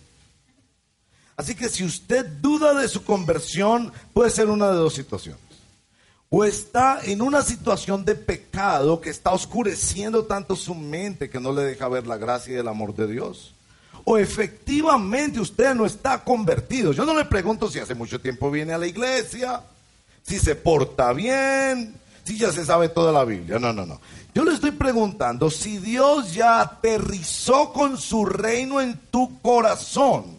Así 1.37 1.55
que 1.55 1.69
si 1.69 1.85
usted 1.85 2.25
duda 2.27 2.75
de 2.75 2.89
su 2.89 3.05
conversión, 3.05 3.93
puede 4.15 4.31
ser 4.31 4.49
una 4.49 4.71
de 4.71 4.77
dos 4.77 4.95
situaciones. 4.95 5.41
O 6.29 6.45
está 6.45 7.01
en 7.05 7.23
una 7.23 7.43
situación 7.43 8.05
de 8.05 8.15
pecado 8.15 9.01
que 9.01 9.11
está 9.11 9.33
oscureciendo 9.33 10.25
tanto 10.25 10.57
su 10.57 10.75
mente 10.75 11.31
que 11.31 11.41
no 11.41 11.53
le 11.53 11.63
deja 11.63 11.89
ver 11.89 12.07
la 12.07 12.17
gracia 12.17 12.55
y 12.55 12.57
el 12.57 12.69
amor 12.69 12.95
de 12.95 13.07
Dios. 13.07 13.55
O 14.05 14.19
efectivamente 14.19 15.41
usted 15.41 15.75
no 15.75 15.85
está 15.85 16.25
convertido. 16.25 16.93
Yo 16.93 17.05
no 17.05 17.15
le 17.17 17.25
pregunto 17.27 17.71
si 17.71 17.79
hace 17.79 17.95
mucho 17.95 18.21
tiempo 18.21 18.51
viene 18.51 18.73
a 18.73 18.79
la 18.79 18.87
iglesia, 18.87 19.63
si 20.23 20.39
se 20.39 20.57
porta 20.57 21.13
bien, 21.13 21.95
si 22.27 22.37
ya 22.37 22.51
se 22.51 22.65
sabe 22.65 22.89
toda 22.89 23.13
la 23.13 23.25
Biblia. 23.25 23.59
No, 23.61 23.73
no, 23.73 23.87
no. 23.87 24.01
Yo 24.35 24.45
le 24.45 24.53
estoy 24.53 24.73
preguntando 24.73 25.49
si 25.49 25.79
Dios 25.79 26.35
ya 26.35 26.61
aterrizó 26.61 27.73
con 27.73 27.97
su 27.97 28.27
reino 28.27 28.81
en 28.81 28.99
tu 29.11 29.41
corazón. 29.41 30.37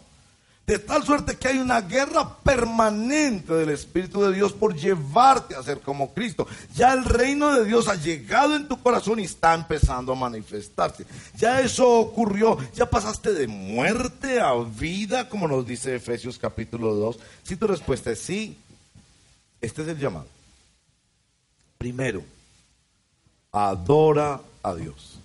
De 0.66 0.78
tal 0.78 1.02
suerte 1.02 1.38
que 1.38 1.48
hay 1.48 1.56
una 1.56 1.80
guerra 1.80 2.36
permanente 2.44 3.54
del 3.54 3.70
Espíritu 3.70 4.20
de 4.20 4.34
Dios 4.34 4.52
por 4.52 4.76
llevarte 4.76 5.54
a 5.54 5.62
ser 5.62 5.80
como 5.80 6.12
Cristo. 6.12 6.46
Ya 6.74 6.92
el 6.92 7.06
reino 7.06 7.54
de 7.54 7.64
Dios 7.64 7.88
ha 7.88 7.94
llegado 7.94 8.54
en 8.54 8.68
tu 8.68 8.78
corazón 8.82 9.18
y 9.18 9.24
está 9.24 9.54
empezando 9.54 10.12
a 10.12 10.16
manifestarse. 10.16 11.06
Ya 11.38 11.62
eso 11.62 11.90
ocurrió. 11.90 12.58
Ya 12.74 12.84
pasaste 12.84 13.32
de 13.32 13.48
muerte 13.48 14.40
a 14.40 14.52
vida, 14.52 15.30
como 15.30 15.48
nos 15.48 15.66
dice 15.66 15.94
Efesios 15.94 16.38
capítulo 16.38 16.94
2. 16.94 17.18
Si 17.44 17.56
tu 17.56 17.66
respuesta 17.66 18.10
es 18.10 18.18
sí, 18.18 18.58
este 19.62 19.80
es 19.80 19.88
el 19.88 19.98
llamado. 19.98 20.37
Primero, 21.78 22.24
adora 23.52 24.40
a 24.62 24.74
Dios. 24.74 25.18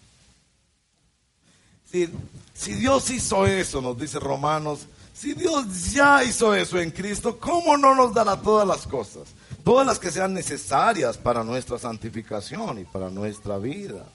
Si, 2.53 2.73
Dios 2.73 3.09
hizo 3.09 3.45
eso, 3.45 3.81
nos 3.81 3.97
dice 3.99 4.19
Romanos, 4.19 4.87
si 5.13 5.33
Dios 5.33 5.91
ya 5.91 6.23
hizo 6.23 6.55
eso 6.55 6.79
en 6.79 6.91
Cristo, 6.91 7.39
¿cómo 7.39 7.77
no 7.77 7.93
nos 7.93 8.13
dará 8.13 8.39
todas 8.39 8.67
las 8.67 8.87
cosas? 8.87 9.23
Todas 9.63 9.85
las 9.85 9.99
que 9.99 10.11
sean 10.11 10.33
necesarias 10.33 11.17
para 11.17 11.43
nuestra 11.43 11.77
santificación 11.77 12.79
y 12.79 12.83
para 12.85 13.09
nuestra 13.09 13.57
vida. 13.57 14.05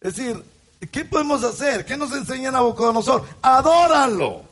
Es 0.00 0.16
decir, 0.16 0.42
¿qué 0.90 1.04
podemos 1.04 1.42
hacer? 1.44 1.84
¿Qué 1.84 1.96
nos 1.96 2.12
enseña 2.12 2.50
Nabucodonosor? 2.50 3.24
Adóralo. 3.40 4.42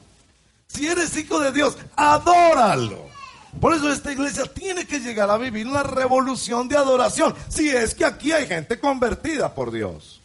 Si 0.69 0.87
eres 0.87 1.17
hijo 1.17 1.39
de 1.41 1.53
Dios, 1.53 1.77
adóralo. 1.97 3.12
Por 3.61 3.75
eso 3.75 3.93
esta 3.93 4.13
iglesia 4.13 4.45
tiene 4.45 4.87
que 4.87 5.01
llegar 5.01 5.31
a 5.31 5.37
vivir 5.37 5.67
una 5.67 5.83
revolución 5.83 6.69
de 6.69 6.77
adoración. 6.77 7.35
Si 7.49 7.69
es 7.69 7.95
que 7.95 8.05
aquí 8.05 8.33
hay 8.33 8.47
gente 8.47 8.79
convertida 8.79 9.55
por 9.55 9.71
Dios. 9.71 10.23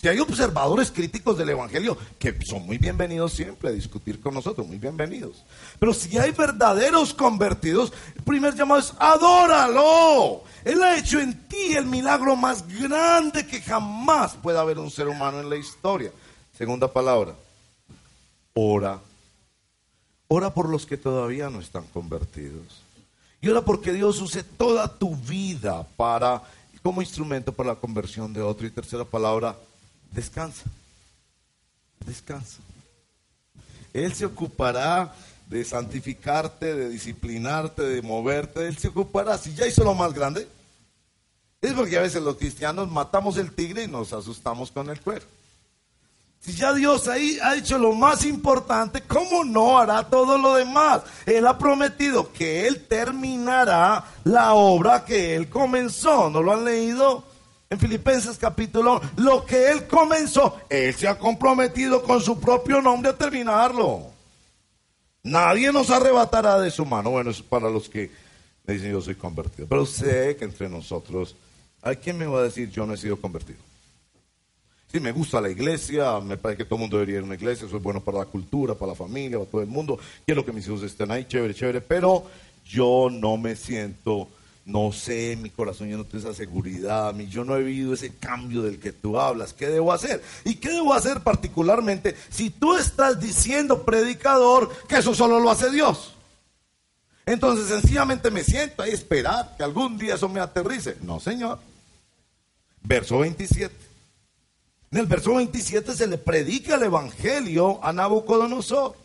Si 0.00 0.08
hay 0.08 0.18
observadores 0.18 0.90
críticos 0.90 1.36
del 1.36 1.50
Evangelio, 1.50 1.96
que 2.18 2.34
son 2.46 2.64
muy 2.64 2.78
bienvenidos 2.78 3.34
siempre 3.34 3.68
a 3.68 3.72
discutir 3.72 4.18
con 4.18 4.32
nosotros, 4.32 4.66
muy 4.66 4.78
bienvenidos. 4.78 5.44
Pero 5.78 5.92
si 5.92 6.16
hay 6.16 6.30
verdaderos 6.30 7.12
convertidos, 7.12 7.92
el 8.16 8.22
primer 8.22 8.54
llamado 8.54 8.80
es 8.80 8.94
adóralo. 8.98 10.42
Él 10.64 10.82
ha 10.82 10.96
hecho 10.96 11.20
en 11.20 11.46
ti 11.48 11.74
el 11.74 11.84
milagro 11.84 12.34
más 12.34 12.66
grande 12.66 13.46
que 13.46 13.60
jamás 13.60 14.36
pueda 14.42 14.62
haber 14.62 14.78
un 14.78 14.90
ser 14.90 15.06
humano 15.06 15.38
en 15.40 15.50
la 15.50 15.56
historia. 15.56 16.10
Segunda 16.56 16.90
palabra, 16.90 17.34
ora. 18.54 19.00
Ora 20.32 20.54
por 20.54 20.68
los 20.68 20.86
que 20.86 20.96
todavía 20.96 21.50
no 21.50 21.58
están 21.58 21.82
convertidos. 21.88 22.82
Y 23.40 23.48
ora 23.48 23.62
porque 23.62 23.92
Dios 23.92 24.20
use 24.20 24.44
toda 24.44 24.86
tu 24.86 25.16
vida 25.16 25.84
para 25.96 26.40
como 26.84 27.02
instrumento 27.02 27.52
para 27.52 27.70
la 27.70 27.80
conversión 27.80 28.32
de 28.32 28.40
otro. 28.40 28.64
Y 28.64 28.70
tercera 28.70 29.04
palabra, 29.04 29.56
descansa. 30.12 30.62
Descansa. 32.06 32.60
Él 33.92 34.14
se 34.14 34.24
ocupará 34.24 35.12
de 35.48 35.64
santificarte, 35.64 36.76
de 36.76 36.90
disciplinarte, 36.90 37.82
de 37.82 38.00
moverte. 38.00 38.68
Él 38.68 38.78
se 38.78 38.86
ocupará. 38.86 39.36
Si 39.36 39.52
ya 39.52 39.66
hizo 39.66 39.82
lo 39.82 39.94
más 39.94 40.14
grande, 40.14 40.46
es 41.60 41.72
porque 41.72 41.98
a 41.98 42.02
veces 42.02 42.22
los 42.22 42.36
cristianos 42.36 42.88
matamos 42.88 43.36
el 43.36 43.52
tigre 43.52 43.82
y 43.82 43.88
nos 43.88 44.12
asustamos 44.12 44.70
con 44.70 44.90
el 44.90 45.00
cuero. 45.00 45.26
Si 46.40 46.54
ya 46.54 46.72
Dios 46.72 47.06
ahí 47.06 47.38
ha 47.42 47.54
hecho 47.54 47.76
lo 47.76 47.92
más 47.92 48.24
importante, 48.24 49.02
¿cómo 49.02 49.44
no 49.44 49.78
hará 49.78 50.08
todo 50.08 50.38
lo 50.38 50.54
demás? 50.54 51.02
Él 51.26 51.46
ha 51.46 51.58
prometido 51.58 52.32
que 52.32 52.66
Él 52.66 52.86
terminará 52.88 54.06
la 54.24 54.54
obra 54.54 55.04
que 55.04 55.36
Él 55.36 55.50
comenzó. 55.50 56.30
¿No 56.30 56.42
lo 56.42 56.54
han 56.54 56.64
leído? 56.64 57.24
En 57.68 57.78
Filipenses 57.78 58.38
capítulo, 58.38 59.00
lo 59.16 59.44
que 59.44 59.70
Él 59.70 59.86
comenzó, 59.86 60.58
Él 60.70 60.94
se 60.94 61.06
ha 61.06 61.18
comprometido 61.18 62.02
con 62.02 62.20
su 62.20 62.40
propio 62.40 62.80
nombre 62.80 63.10
a 63.10 63.16
terminarlo. 63.16 64.06
Nadie 65.22 65.70
nos 65.70 65.90
arrebatará 65.90 66.58
de 66.58 66.70
su 66.70 66.86
mano. 66.86 67.10
Bueno, 67.10 67.30
eso 67.30 67.42
es 67.42 67.48
para 67.48 67.68
los 67.68 67.88
que 67.88 68.10
me 68.64 68.74
dicen 68.74 68.90
yo 68.90 69.00
soy 69.02 69.14
convertido. 69.14 69.68
Pero 69.68 69.84
sé 69.84 70.36
que 70.36 70.46
entre 70.46 70.70
nosotros 70.70 71.36
hay 71.82 71.96
quien 71.96 72.16
me 72.16 72.26
va 72.26 72.40
a 72.40 72.44
decir 72.44 72.70
yo 72.70 72.86
no 72.86 72.94
he 72.94 72.96
sido 72.96 73.20
convertido. 73.20 73.69
Sí, 74.90 74.98
me 74.98 75.12
gusta 75.12 75.40
la 75.40 75.48
iglesia, 75.48 76.18
me 76.20 76.36
parece 76.36 76.58
que 76.58 76.64
todo 76.64 76.76
el 76.76 76.80
mundo 76.80 76.96
debería 76.96 77.18
ir 77.18 77.22
a 77.22 77.26
una 77.26 77.36
iglesia, 77.36 77.66
eso 77.66 77.76
es 77.76 77.82
bueno 77.82 78.00
para 78.00 78.18
la 78.18 78.24
cultura, 78.24 78.74
para 78.74 78.92
la 78.92 78.96
familia, 78.96 79.38
para 79.38 79.50
todo 79.50 79.60
el 79.60 79.68
mundo. 79.68 79.98
Quiero 80.26 80.44
que 80.44 80.52
mis 80.52 80.66
hijos 80.66 80.82
estén 80.82 81.10
ahí, 81.12 81.26
chévere, 81.26 81.54
chévere, 81.54 81.80
pero 81.80 82.24
yo 82.64 83.08
no 83.10 83.36
me 83.36 83.54
siento 83.54 84.28
no 84.70 84.92
sé, 84.92 85.36
mi 85.36 85.50
corazón 85.50 85.88
yo 85.88 85.96
no 85.96 86.04
tengo 86.04 86.18
esa 86.18 86.34
seguridad, 86.34 87.16
yo 87.16 87.44
no 87.44 87.56
he 87.56 87.62
vivido 87.62 87.94
ese 87.94 88.14
cambio 88.14 88.62
del 88.62 88.78
que 88.78 88.92
tú 88.92 89.18
hablas. 89.18 89.52
¿Qué 89.52 89.66
debo 89.66 89.92
hacer? 89.92 90.22
¿Y 90.44 90.56
qué 90.56 90.70
debo 90.70 90.94
hacer 90.94 91.20
particularmente 91.20 92.14
si 92.28 92.50
tú 92.50 92.76
estás 92.76 93.20
diciendo, 93.20 93.82
predicador, 93.82 94.70
que 94.86 94.98
eso 94.98 95.14
solo 95.14 95.40
lo 95.40 95.50
hace 95.50 95.70
Dios? 95.70 96.14
Entonces 97.26 97.68
sencillamente 97.68 98.30
me 98.30 98.44
siento 98.44 98.82
ahí 98.82 98.92
esperar 98.92 99.54
que 99.56 99.62
algún 99.64 99.98
día 99.98 100.14
eso 100.14 100.28
me 100.28 100.40
aterrice. 100.40 100.96
No, 101.02 101.20
Señor. 101.20 101.58
Verso 102.82 103.18
27. 103.18 103.89
En 104.90 104.98
el 104.98 105.06
verso 105.06 105.34
27 105.34 105.94
se 105.94 106.06
le 106.06 106.18
predica 106.18 106.74
el 106.74 106.82
Evangelio 106.84 107.82
a 107.84 107.92
Nabucodonosor. 107.92 108.96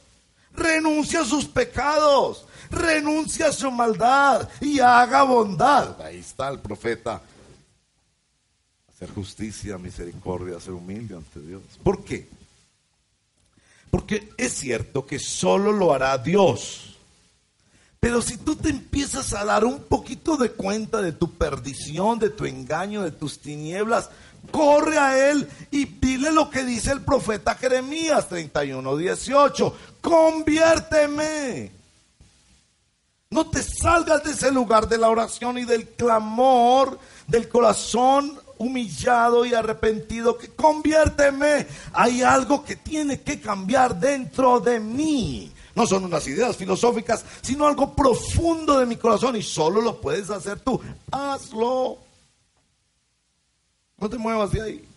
Renuncia 0.53 1.21
a 1.21 1.25
sus 1.25 1.45
pecados 1.45 2.45
renuncia 2.69 3.47
a 3.47 3.51
su 3.51 3.71
maldad 3.71 4.47
y 4.61 4.79
haga 4.79 5.23
bondad. 5.23 6.01
Ahí 6.01 6.17
está 6.17 6.49
el 6.49 6.59
profeta. 6.59 7.21
Hacer 8.89 9.11
justicia, 9.11 9.77
misericordia, 9.77 10.59
ser 10.59 10.73
humilde 10.73 11.15
ante 11.15 11.39
Dios. 11.39 11.61
¿Por 11.83 12.03
qué? 12.03 12.29
Porque 13.89 14.29
es 14.37 14.53
cierto 14.53 15.05
que 15.05 15.19
solo 15.19 15.71
lo 15.71 15.93
hará 15.93 16.17
Dios. 16.17 16.97
Pero 17.99 18.21
si 18.21 18.37
tú 18.37 18.55
te 18.55 18.69
empiezas 18.69 19.33
a 19.33 19.43
dar 19.43 19.65
un 19.65 19.83
poquito 19.83 20.37
de 20.37 20.51
cuenta 20.51 21.01
de 21.01 21.11
tu 21.11 21.31
perdición, 21.31 22.19
de 22.19 22.29
tu 22.29 22.45
engaño, 22.45 23.03
de 23.03 23.11
tus 23.11 23.39
tinieblas, 23.39 24.09
corre 24.51 24.97
a 24.97 25.29
él 25.29 25.47
y 25.71 25.85
dile 25.85 26.31
lo 26.31 26.49
que 26.49 26.63
dice 26.63 26.91
el 26.91 27.01
profeta 27.01 27.55
Jeremías 27.55 28.27
31, 28.29 28.97
18. 28.97 29.77
Conviérteme 30.01 31.71
no 33.35 33.47
te 33.47 33.61
salgas 33.61 34.23
de 34.23 34.31
ese 34.31 34.49
lugar 34.49 34.87
de 34.87 34.97
la 34.97 35.09
oración 35.09 35.57
y 35.57 35.65
del 35.65 35.89
clamor 35.89 36.97
del 37.27 37.49
corazón 37.49 38.39
humillado 38.57 39.45
y 39.45 39.53
arrepentido, 39.53 40.37
que 40.37 40.47
conviérteme. 40.49 41.67
Hay 41.91 42.21
algo 42.21 42.63
que 42.63 42.77
tiene 42.77 43.19
que 43.21 43.41
cambiar 43.41 43.99
dentro 43.99 44.61
de 44.61 44.79
mí. 44.79 45.51
No 45.75 45.85
son 45.85 46.05
unas 46.05 46.25
ideas 46.27 46.55
filosóficas, 46.55 47.25
sino 47.41 47.67
algo 47.67 47.93
profundo 47.93 48.79
de 48.79 48.85
mi 48.85 48.95
corazón 48.95 49.35
y 49.35 49.41
solo 49.41 49.81
lo 49.81 49.99
puedes 49.99 50.29
hacer 50.29 50.61
tú. 50.61 50.79
Hazlo. 51.11 52.04
No 54.05 54.09
te 54.11 54.19
muevas 54.19 54.51
de 54.51 54.61
ahí. 54.61 54.87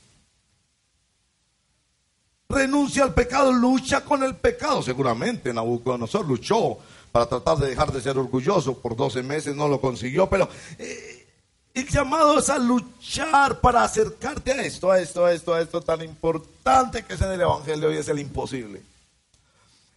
Renuncia 2.46 3.04
al 3.04 3.14
pecado, 3.14 3.50
lucha 3.50 4.04
con 4.04 4.22
el 4.22 4.36
pecado. 4.36 4.82
Seguramente 4.82 5.50
Nabucodonosor 5.54 6.26
luchó 6.26 6.76
para 7.10 7.24
tratar 7.24 7.56
de 7.56 7.70
dejar 7.70 7.90
de 7.90 8.02
ser 8.02 8.18
orgulloso. 8.18 8.76
Por 8.76 8.94
12 8.94 9.22
meses 9.22 9.56
no 9.56 9.66
lo 9.66 9.80
consiguió, 9.80 10.28
pero 10.28 10.46
eh, 10.78 11.26
el 11.72 11.88
llamado 11.88 12.38
es 12.38 12.50
a 12.50 12.58
luchar 12.58 13.62
para 13.62 13.82
acercarte 13.82 14.52
a 14.52 14.60
esto, 14.60 14.90
a 14.90 15.00
esto, 15.00 15.24
a 15.24 15.32
esto, 15.32 15.54
a 15.54 15.62
esto 15.62 15.80
tan 15.80 16.02
importante 16.02 17.02
que 17.02 17.14
es 17.14 17.22
en 17.22 17.32
el 17.32 17.40
Evangelio 17.40 17.90
y 17.90 17.96
es 17.96 18.08
el 18.08 18.18
imposible. 18.18 18.82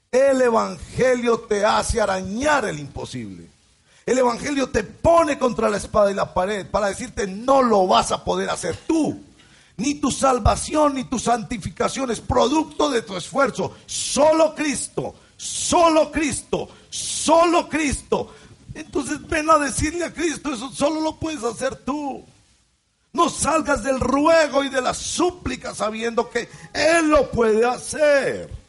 El 0.09 0.41
Evangelio 0.41 1.37
te 1.37 1.65
hace 1.65 1.99
arañar 1.99 2.63
el 2.63 2.79
imposible. 2.79 3.49
El 4.05 4.17
Evangelio 4.17 4.69
te 4.69 4.83
pone 4.83 5.37
contra 5.37 5.69
la 5.69 5.77
espada 5.77 6.11
y 6.11 6.15
la 6.15 6.33
pared 6.33 6.65
para 6.65 6.87
decirte 6.87 7.27
no 7.27 7.61
lo 7.61 7.87
vas 7.87 8.11
a 8.11 8.23
poder 8.23 8.49
hacer 8.49 8.75
tú. 8.87 9.21
Ni 9.77 9.95
tu 9.95 10.11
salvación 10.11 10.95
ni 10.95 11.03
tu 11.05 11.19
santificación 11.19 12.11
es 12.11 12.19
producto 12.19 12.89
de 12.89 13.01
tu 13.01 13.15
esfuerzo. 13.15 13.75
Solo 13.85 14.53
Cristo, 14.53 15.15
solo 15.37 16.11
Cristo, 16.11 16.69
solo 16.89 17.69
Cristo. 17.69 18.33
Entonces 18.73 19.27
ven 19.27 19.49
a 19.49 19.57
decirle 19.57 20.05
a 20.05 20.13
Cristo, 20.13 20.53
eso 20.53 20.71
solo 20.71 21.01
lo 21.01 21.17
puedes 21.17 21.43
hacer 21.43 21.75
tú. 21.75 22.23
No 23.13 23.29
salgas 23.29 23.83
del 23.83 23.99
ruego 23.99 24.63
y 24.63 24.69
de 24.69 24.81
la 24.81 24.93
súplica 24.93 25.75
sabiendo 25.75 26.29
que 26.29 26.49
Él 26.73 27.09
lo 27.09 27.29
puede 27.29 27.65
hacer. 27.65 28.60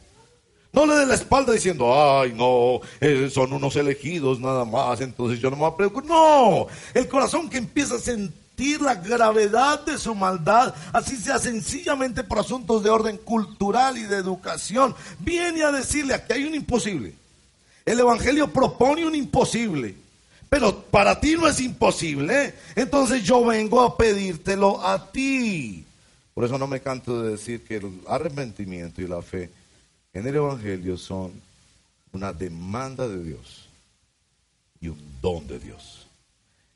No 0.73 0.87
le 0.87 0.95
dé 0.95 1.05
la 1.05 1.13
espalda 1.13 1.53
diciendo, 1.53 1.93
ay, 1.93 2.33
no, 2.33 2.81
eh, 2.99 3.29
son 3.31 3.53
unos 3.53 3.75
elegidos 3.75 4.39
nada 4.39 4.65
más, 4.65 5.01
entonces 5.01 5.39
yo 5.39 5.51
no 5.51 5.55
me 5.55 5.61
voy 5.61 5.71
a 5.71 5.77
preocupar. 5.77 6.09
No, 6.09 6.65
el 6.95 7.07
corazón 7.07 7.47
que 7.47 7.59
empieza 7.59 7.95
a 7.95 7.99
sentir 7.99 8.81
la 8.81 8.95
gravedad 8.95 9.85
de 9.85 9.99
su 9.99 10.15
maldad, 10.15 10.73
así 10.91 11.15
sea 11.15 11.37
sencillamente 11.37 12.23
por 12.23 12.39
asuntos 12.39 12.81
de 12.81 12.89
orden 12.89 13.17
cultural 13.17 13.99
y 13.99 14.03
de 14.03 14.17
educación, 14.17 14.95
viene 15.19 15.61
a 15.61 15.71
decirle, 15.71 16.15
aquí 16.15 16.33
hay 16.33 16.45
un 16.45 16.55
imposible. 16.55 17.13
El 17.85 17.99
Evangelio 17.99 18.47
propone 18.47 19.05
un 19.05 19.13
imposible, 19.13 19.93
pero 20.49 20.81
para 20.85 21.19
ti 21.19 21.35
no 21.35 21.47
es 21.47 21.59
imposible. 21.59 22.55
Entonces 22.75 23.23
yo 23.23 23.45
vengo 23.45 23.79
a 23.79 23.95
pedírtelo 23.95 24.83
a 24.83 25.11
ti. 25.11 25.85
Por 26.33 26.45
eso 26.45 26.57
no 26.57 26.65
me 26.65 26.79
canto 26.79 27.21
de 27.21 27.31
decir 27.31 27.63
que 27.63 27.75
el 27.75 28.01
arrepentimiento 28.07 29.03
y 29.03 29.07
la 29.07 29.21
fe 29.21 29.51
en 30.13 30.27
el 30.27 30.35
Evangelio 30.35 30.97
son 30.97 31.31
una 32.11 32.31
demanda 32.31 33.07
de 33.07 33.23
Dios 33.23 33.67
y 34.79 34.87
un 34.87 34.99
don 35.21 35.47
de 35.47 35.59
Dios. 35.59 36.07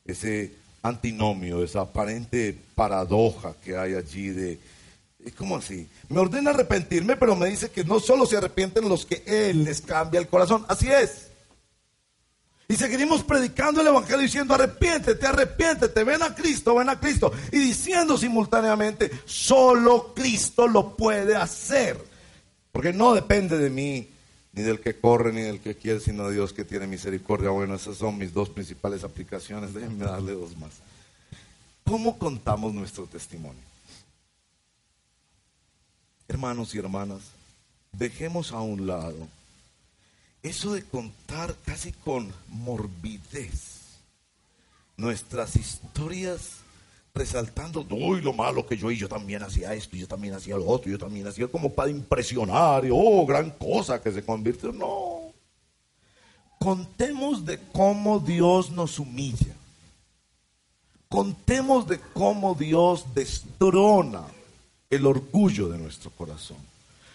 Ese 0.06 0.54
antinomio, 0.82 1.64
esa 1.64 1.82
aparente 1.82 2.58
paradoja 2.76 3.54
que 3.64 3.78
hay 3.78 3.94
allí 3.94 4.30
de 4.30 4.60
¿Cómo 5.36 5.58
así? 5.58 5.88
Me 6.10 6.20
ordena 6.20 6.52
arrepentirme, 6.52 7.18
pero 7.18 7.36
me 7.36 7.50
dice 7.50 7.70
que 7.70 7.84
no 7.84 8.00
solo 8.00 8.26
se 8.26 8.38
arrepienten 8.38 8.88
los 8.88 9.06
que 9.06 9.24
Él 9.26 9.64
les 9.64 9.82
cambia 9.82 10.20
el 10.20 10.28
corazón. 10.28 10.66
Así 10.68 10.90
es. 10.90 11.28
Y 12.70 12.76
seguimos 12.76 13.24
predicando 13.24 13.82
el 13.82 13.88
Evangelio 13.88 14.22
diciendo, 14.22 14.54
arrepiéntete, 14.54 15.26
arrepiéntete, 15.26 16.04
ven 16.04 16.22
a 16.22 16.36
Cristo, 16.36 16.76
ven 16.76 16.90
a 16.90 17.00
Cristo. 17.00 17.32
Y 17.52 17.58
diciendo 17.58 18.18
simultáneamente, 18.18 19.10
solo 19.26 20.14
Cristo 20.14 20.68
lo 20.68 20.96
puede 20.96 21.36
hacer. 21.36 21.98
Porque 22.78 22.94
no 22.94 23.16
depende 23.16 23.58
de 23.58 23.72
mí, 23.72 24.08
ni 24.54 24.62
del 24.62 24.80
que 24.80 25.00
corre, 25.00 25.34
ni 25.34 25.42
del 25.42 25.60
que 25.60 25.76
quiere, 25.76 26.00
sino 26.00 26.28
de 26.28 26.36
Dios 26.36 26.54
que 26.54 26.64
tiene 26.64 26.86
misericordia. 26.86 27.50
Bueno, 27.50 27.74
esas 27.74 27.98
son 27.98 28.20
mis 28.20 28.32
dos 28.36 28.50
principales 28.50 29.04
aplicaciones. 29.04 29.74
Déjenme 29.74 30.06
darle 30.06 30.34
dos 30.34 30.56
más. 30.58 30.74
¿Cómo 31.84 32.20
contamos 32.20 32.76
nuestro 32.76 33.08
testimonio? 33.08 33.64
Hermanos 36.28 36.76
y 36.76 36.78
hermanas, 36.78 37.22
dejemos 37.94 38.52
a 38.52 38.62
un 38.62 38.86
lado 38.86 39.28
eso 40.44 40.76
de 40.76 40.84
contar 40.84 41.56
casi 41.66 41.94
con 41.94 42.32
morbidez 42.48 43.98
nuestras 44.98 45.56
historias 45.56 46.58
resaltando, 47.18 47.86
uy, 47.90 48.22
lo 48.22 48.34
malo 48.34 48.66
que 48.66 48.78
yo 48.78 48.92
y 48.92 48.98
yo 48.98 49.10
también 49.10 49.44
hacía 49.44 49.74
esto, 49.74 49.96
yo 49.96 50.08
también 50.08 50.34
hacía 50.34 50.56
lo 50.56 50.68
otro, 50.68 50.92
yo 50.92 50.98
también 50.98 51.28
hacía 51.28 51.48
como 51.48 51.74
para 51.74 51.90
impresionar, 51.90 52.86
y 52.86 52.90
oh, 52.92 53.26
gran 53.26 53.50
cosa 53.52 54.02
que 54.02 54.12
se 54.12 54.24
convirtió. 54.24 54.72
No. 54.72 55.34
Contemos 56.60 57.46
de 57.46 57.60
cómo 57.72 58.20
Dios 58.20 58.72
nos 58.72 59.00
humilla. 59.00 59.56
Contemos 61.10 61.88
de 61.88 62.00
cómo 62.14 62.54
Dios 62.54 63.06
destrona 63.14 64.24
el 64.90 65.06
orgullo 65.06 65.70
de 65.70 65.78
nuestro 65.78 66.12
corazón. 66.12 66.58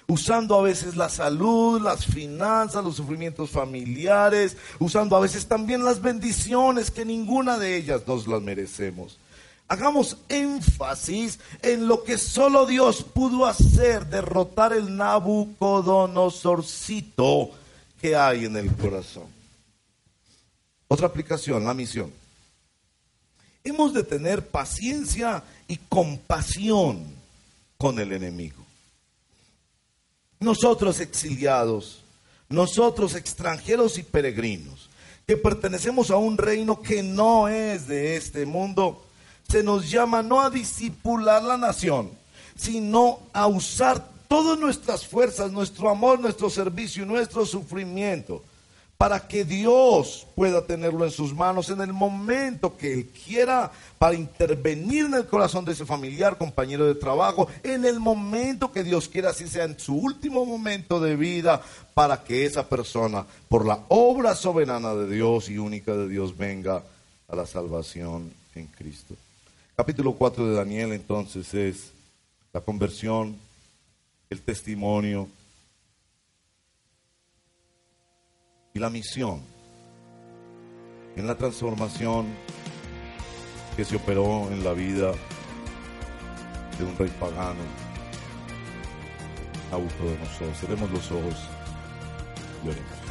Usando 0.08 0.58
a 0.58 0.62
veces 0.62 0.96
la 0.96 1.08
salud, 1.08 1.80
las 1.80 2.06
finanzas, 2.06 2.84
los 2.84 2.96
sufrimientos 2.96 3.50
familiares, 3.50 4.56
usando 4.78 5.16
a 5.16 5.20
veces 5.20 5.46
también 5.46 5.84
las 5.84 6.02
bendiciones 6.02 6.90
que 6.90 7.04
ninguna 7.04 7.58
de 7.58 7.76
ellas 7.76 8.02
nos 8.06 8.26
las 8.26 8.42
merecemos. 8.42 9.18
Hagamos 9.72 10.18
énfasis 10.28 11.40
en 11.62 11.88
lo 11.88 12.04
que 12.04 12.18
solo 12.18 12.66
Dios 12.66 13.02
pudo 13.02 13.46
hacer, 13.46 14.04
derrotar 14.04 14.74
el 14.74 14.98
Nabucodonosorcito 14.98 17.48
que 17.98 18.14
hay 18.14 18.44
en 18.44 18.58
el 18.58 18.70
corazón. 18.76 19.28
Otra 20.88 21.06
aplicación, 21.06 21.64
la 21.64 21.72
misión. 21.72 22.12
Hemos 23.64 23.94
de 23.94 24.02
tener 24.02 24.46
paciencia 24.46 25.42
y 25.66 25.78
compasión 25.78 27.06
con 27.78 27.98
el 27.98 28.12
enemigo. 28.12 28.62
Nosotros 30.38 31.00
exiliados, 31.00 32.02
nosotros 32.50 33.14
extranjeros 33.14 33.96
y 33.96 34.02
peregrinos, 34.02 34.90
que 35.26 35.38
pertenecemos 35.38 36.10
a 36.10 36.16
un 36.16 36.36
reino 36.36 36.82
que 36.82 37.02
no 37.02 37.48
es 37.48 37.88
de 37.88 38.16
este 38.16 38.44
mundo, 38.44 39.06
se 39.48 39.62
nos 39.62 39.90
llama 39.90 40.22
no 40.22 40.40
a 40.40 40.50
disipular 40.50 41.42
la 41.42 41.56
nación, 41.56 42.10
sino 42.56 43.20
a 43.32 43.46
usar 43.46 44.06
todas 44.28 44.58
nuestras 44.58 45.06
fuerzas, 45.06 45.52
nuestro 45.52 45.88
amor, 45.90 46.20
nuestro 46.20 46.48
servicio 46.48 47.04
y 47.04 47.06
nuestro 47.06 47.44
sufrimiento 47.44 48.42
para 49.02 49.26
que 49.26 49.44
Dios 49.44 50.28
pueda 50.36 50.64
tenerlo 50.64 51.04
en 51.04 51.10
sus 51.10 51.34
manos 51.34 51.70
en 51.70 51.80
el 51.80 51.92
momento 51.92 52.76
que 52.76 52.92
Él 52.92 53.06
quiera, 53.08 53.72
para 53.98 54.14
intervenir 54.14 55.06
en 55.06 55.14
el 55.14 55.26
corazón 55.26 55.64
de 55.64 55.72
ese 55.72 55.84
familiar, 55.84 56.38
compañero 56.38 56.86
de 56.86 56.94
trabajo, 56.94 57.48
en 57.64 57.84
el 57.84 57.98
momento 57.98 58.70
que 58.70 58.84
Dios 58.84 59.08
quiera, 59.08 59.30
así 59.30 59.48
sea 59.48 59.64
en 59.64 59.76
su 59.76 59.96
último 59.96 60.46
momento 60.46 61.00
de 61.00 61.16
vida, 61.16 61.60
para 61.94 62.22
que 62.22 62.46
esa 62.46 62.68
persona, 62.68 63.26
por 63.48 63.66
la 63.66 63.80
obra 63.88 64.36
soberana 64.36 64.94
de 64.94 65.12
Dios 65.12 65.48
y 65.48 65.58
única 65.58 65.94
de 65.94 66.06
Dios, 66.06 66.38
venga 66.38 66.84
a 67.26 67.34
la 67.34 67.44
salvación 67.44 68.32
en 68.54 68.68
Cristo. 68.68 69.16
Capítulo 69.82 70.12
4 70.12 70.46
de 70.46 70.54
Daniel 70.54 70.92
entonces 70.92 71.52
es 71.54 71.92
la 72.52 72.60
conversión, 72.60 73.36
el 74.30 74.40
testimonio, 74.40 75.28
y 78.72 78.78
la 78.78 78.88
misión 78.90 79.42
en 81.16 81.26
la 81.26 81.36
transformación 81.36 82.26
que 83.76 83.84
se 83.84 83.96
operó 83.96 84.48
en 84.52 84.62
la 84.62 84.72
vida 84.72 85.14
de 86.78 86.84
un 86.84 86.96
rey 86.96 87.10
pagano, 87.18 87.58
nosotros 89.72 90.58
Cerremos 90.60 90.92
los 90.92 91.10
ojos 91.10 91.34
y 92.64 92.68
oremos. 92.68 93.01